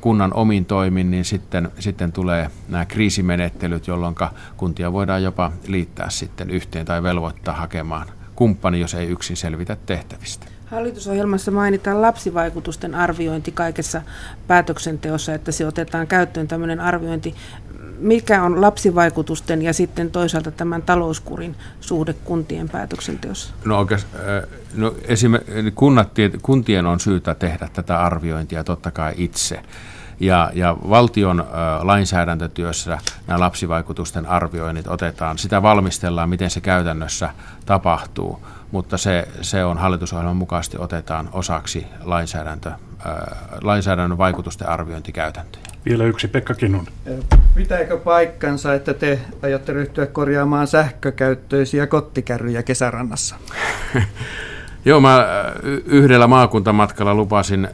kunnan 0.00 0.34
omin 0.34 0.64
toimin, 0.64 1.10
niin 1.10 1.24
sitten, 1.24 1.70
sitten 1.78 2.12
tulee 2.12 2.50
nämä 2.68 2.84
kriisimenettelyt, 2.84 3.86
jolloin 3.86 4.14
kuntia 4.56 4.92
voidaan 4.92 5.22
jopa 5.22 5.52
liittää 5.66 6.10
sitten 6.10 6.50
yhteen 6.50 6.86
tai 6.86 7.02
velvoittaa 7.02 7.54
hakemaan 7.54 8.06
kumppani, 8.36 8.80
jos 8.80 8.94
ei 8.94 9.08
yksin 9.08 9.36
selvitä 9.36 9.76
tehtävistä. 9.86 10.46
Hallitusohjelmassa 10.70 11.50
mainitaan 11.50 12.02
lapsivaikutusten 12.02 12.94
arviointi 12.94 13.52
kaikessa 13.52 14.02
päätöksenteossa, 14.46 15.34
että 15.34 15.52
se 15.52 15.66
otetaan 15.66 16.06
käyttöön 16.06 16.48
tämmöinen 16.48 16.80
arviointi. 16.80 17.34
Mikä 17.98 18.42
on 18.42 18.60
lapsivaikutusten 18.60 19.62
ja 19.62 19.72
sitten 19.72 20.10
toisaalta 20.10 20.50
tämän 20.50 20.82
talouskurin 20.82 21.56
suhde 21.80 22.12
kuntien 22.12 22.68
päätöksenteossa? 22.68 23.54
No 23.64 23.78
oikeastaan, 23.78 24.24
no 24.74 24.94
esimerkiksi 25.04 25.70
kunnat, 25.74 26.12
kuntien 26.42 26.86
on 26.86 27.00
syytä 27.00 27.34
tehdä 27.34 27.68
tätä 27.72 28.00
arviointia 28.00 28.64
totta 28.64 28.90
kai 28.90 29.14
itse. 29.16 29.62
Ja, 30.20 30.50
ja 30.54 30.76
valtion 30.88 31.40
ä, 31.40 31.44
lainsäädäntötyössä 31.82 32.98
nämä 33.26 33.40
lapsivaikutusten 33.40 34.26
arvioinnit 34.26 34.86
otetaan, 34.86 35.38
sitä 35.38 35.62
valmistellaan, 35.62 36.28
miten 36.28 36.50
se 36.50 36.60
käytännössä 36.60 37.30
tapahtuu 37.66 38.42
mutta 38.70 38.98
se, 38.98 39.28
se 39.42 39.64
on 39.64 39.78
hallitusohjelman 39.78 40.36
mukaisesti 40.36 40.76
otetaan 40.80 41.28
osaksi 41.32 41.86
lainsäädäntö, 42.04 42.70
ää, 43.04 43.36
lainsäädännön 43.62 44.18
vaikutusten 44.18 44.68
arviointikäytäntöjä. 44.68 45.64
Vielä 45.84 46.04
yksi 46.04 46.28
Pekka 46.28 46.54
Kinun. 46.54 46.86
Pitääkö 47.54 47.96
paikkansa, 47.96 48.74
että 48.74 48.94
te 48.94 49.20
aiotte 49.42 49.72
ryhtyä 49.72 50.06
korjaamaan 50.06 50.66
sähkökäyttöisiä 50.66 51.86
kottikärryjä 51.86 52.62
kesärannassa? 52.62 53.36
Joo, 54.84 55.00
mä 55.00 55.26
yhdellä 55.86 56.26
maakuntamatkalla 56.26 57.14
lupasin 57.14 57.68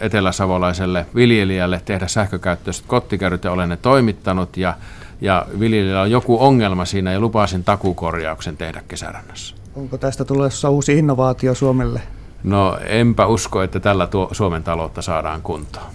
eteläsavolaiselle 0.00 1.06
viljelijälle 1.14 1.82
tehdä 1.84 2.06
sähkökäyttöiset 2.06 2.84
kottikärryt 2.86 3.44
ja 3.44 3.52
olen 3.52 3.68
ne 3.68 3.76
toimittanut 3.76 4.56
ja, 4.56 4.74
ja 5.20 5.46
viljelijällä 5.60 6.02
on 6.02 6.10
joku 6.10 6.44
ongelma 6.44 6.84
siinä 6.84 7.12
ja 7.12 7.20
lupasin 7.20 7.64
takukorjauksen 7.64 8.56
tehdä 8.56 8.82
kesärannassa. 8.88 9.65
Onko 9.76 9.98
tästä 9.98 10.24
tulossa 10.24 10.70
uusi 10.70 10.98
innovaatio 10.98 11.54
Suomelle? 11.54 12.02
No 12.44 12.78
enpä 12.86 13.26
usko, 13.26 13.62
että 13.62 13.80
tällä 13.80 14.06
tuo 14.06 14.28
Suomen 14.32 14.62
taloutta 14.62 15.02
saadaan 15.02 15.42
kuntoon. 15.42 15.86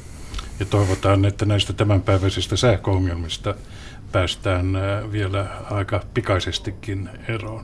Ja 0.59 0.65
toivotaan, 0.65 1.25
että 1.25 1.45
näistä 1.45 1.73
tämänpäiväisistä 1.73 2.55
sähköongelmista 2.55 3.55
päästään 4.11 4.75
äh, 4.75 5.11
vielä 5.11 5.47
aika 5.71 6.01
pikaisestikin 6.13 7.09
eroon. 7.27 7.63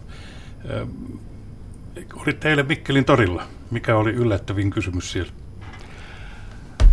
Äh, 0.82 0.88
oli 2.22 2.34
teille 2.34 2.63
Mikkelin 2.63 3.05
torilla. 3.05 3.43
Mikä 3.72 3.95
oli 3.97 4.11
yllättävin 4.11 4.70
kysymys 4.70 5.11
siellä? 5.11 5.32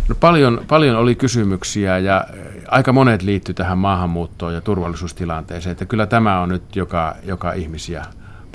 No 0.09 0.15
paljon, 0.15 0.65
paljon 0.67 0.95
oli 0.95 1.15
kysymyksiä 1.15 1.97
ja 1.97 2.17
äh, 2.17 2.45
aika 2.67 2.93
monet 2.93 3.21
liittyi 3.21 3.55
tähän 3.55 3.77
maahanmuuttoon 3.77 4.53
ja 4.53 4.61
turvallisuustilanteeseen. 4.61 5.71
Että 5.71 5.85
kyllä 5.85 6.05
tämä 6.05 6.41
on 6.41 6.49
nyt 6.49 6.75
joka, 6.75 7.15
joka 7.23 7.53
ihmisiä 7.53 8.05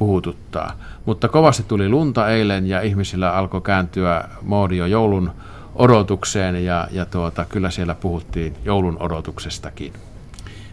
puhututtaa. 0.00 0.72
Mutta 1.04 1.28
kovasti 1.28 1.62
tuli 1.62 1.88
lunta 1.88 2.28
eilen 2.28 2.66
ja 2.66 2.80
ihmisillä 2.80 3.32
alkoi 3.32 3.60
kääntyä 3.60 4.24
moodi 4.42 4.76
jo 4.76 4.86
joulun 4.86 5.30
odotukseen 5.74 6.64
ja, 6.64 6.88
ja 6.90 7.06
tuota, 7.06 7.44
kyllä 7.44 7.70
siellä 7.70 7.94
puhuttiin 7.94 8.54
joulun 8.64 8.96
odotuksestakin. 9.00 9.92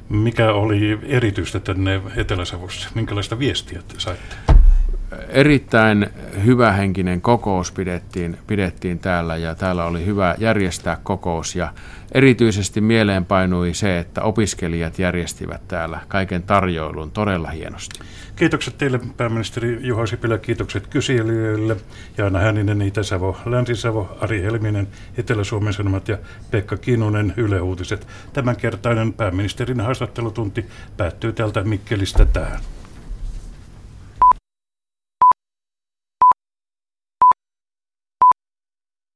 Mikä 0.10 0.52
oli 0.52 1.00
erityistä 1.04 1.60
tänne 1.60 2.02
Etelä-Savossa? 2.16 2.90
Minkälaista 2.96 3.40
viestiä 3.40 3.82
te 3.88 3.96
saitte? 3.98 4.57
Erittäin 5.30 6.08
hyvähenkinen 6.46 7.22
kokous 7.22 7.72
pidettiin, 7.72 8.38
pidettiin 8.48 9.00
täällä 9.00 9.38
ja 9.38 9.56
täällä 9.56 9.86
oli 9.86 10.06
hyvä 10.06 10.36
järjestää 10.38 10.98
kokous 11.04 11.56
ja 11.56 11.74
erityisesti 12.12 12.82
mieleen 12.82 13.26
painui 13.26 13.74
se, 13.74 14.00
että 14.00 14.22
opiskelijat 14.22 15.00
järjestivät 15.00 15.62
täällä 15.68 16.00
kaiken 16.08 16.44
tarjoilun 16.44 17.12
todella 17.12 17.50
hienosti. 17.50 18.00
Kiitokset 18.36 18.78
teille 18.78 19.00
pääministeri 19.18 19.80
Juha 19.82 20.06
Sipilä, 20.06 20.38
kiitokset 20.38 20.88
kyselijöille. 20.88 21.78
Jaana 22.18 22.40
Hänninen, 22.40 22.82
Itä-Savo, 22.82 23.38
Länsi-Savo, 23.46 24.18
Ari 24.22 24.42
Helminen, 24.42 24.88
Etelä-Suomen 25.18 25.74
Sanomat 25.74 26.08
ja 26.08 26.18
Pekka 26.52 26.78
Kinunen, 26.78 27.34
Yle 27.38 27.62
Uutiset. 27.62 28.08
Tämänkertainen 28.34 29.14
pääministerin 29.14 29.82
haastattelutunti 29.82 30.66
päättyy 30.98 31.34
täältä 31.34 31.64
Mikkelistä 31.64 32.26
tähän. 32.26 32.60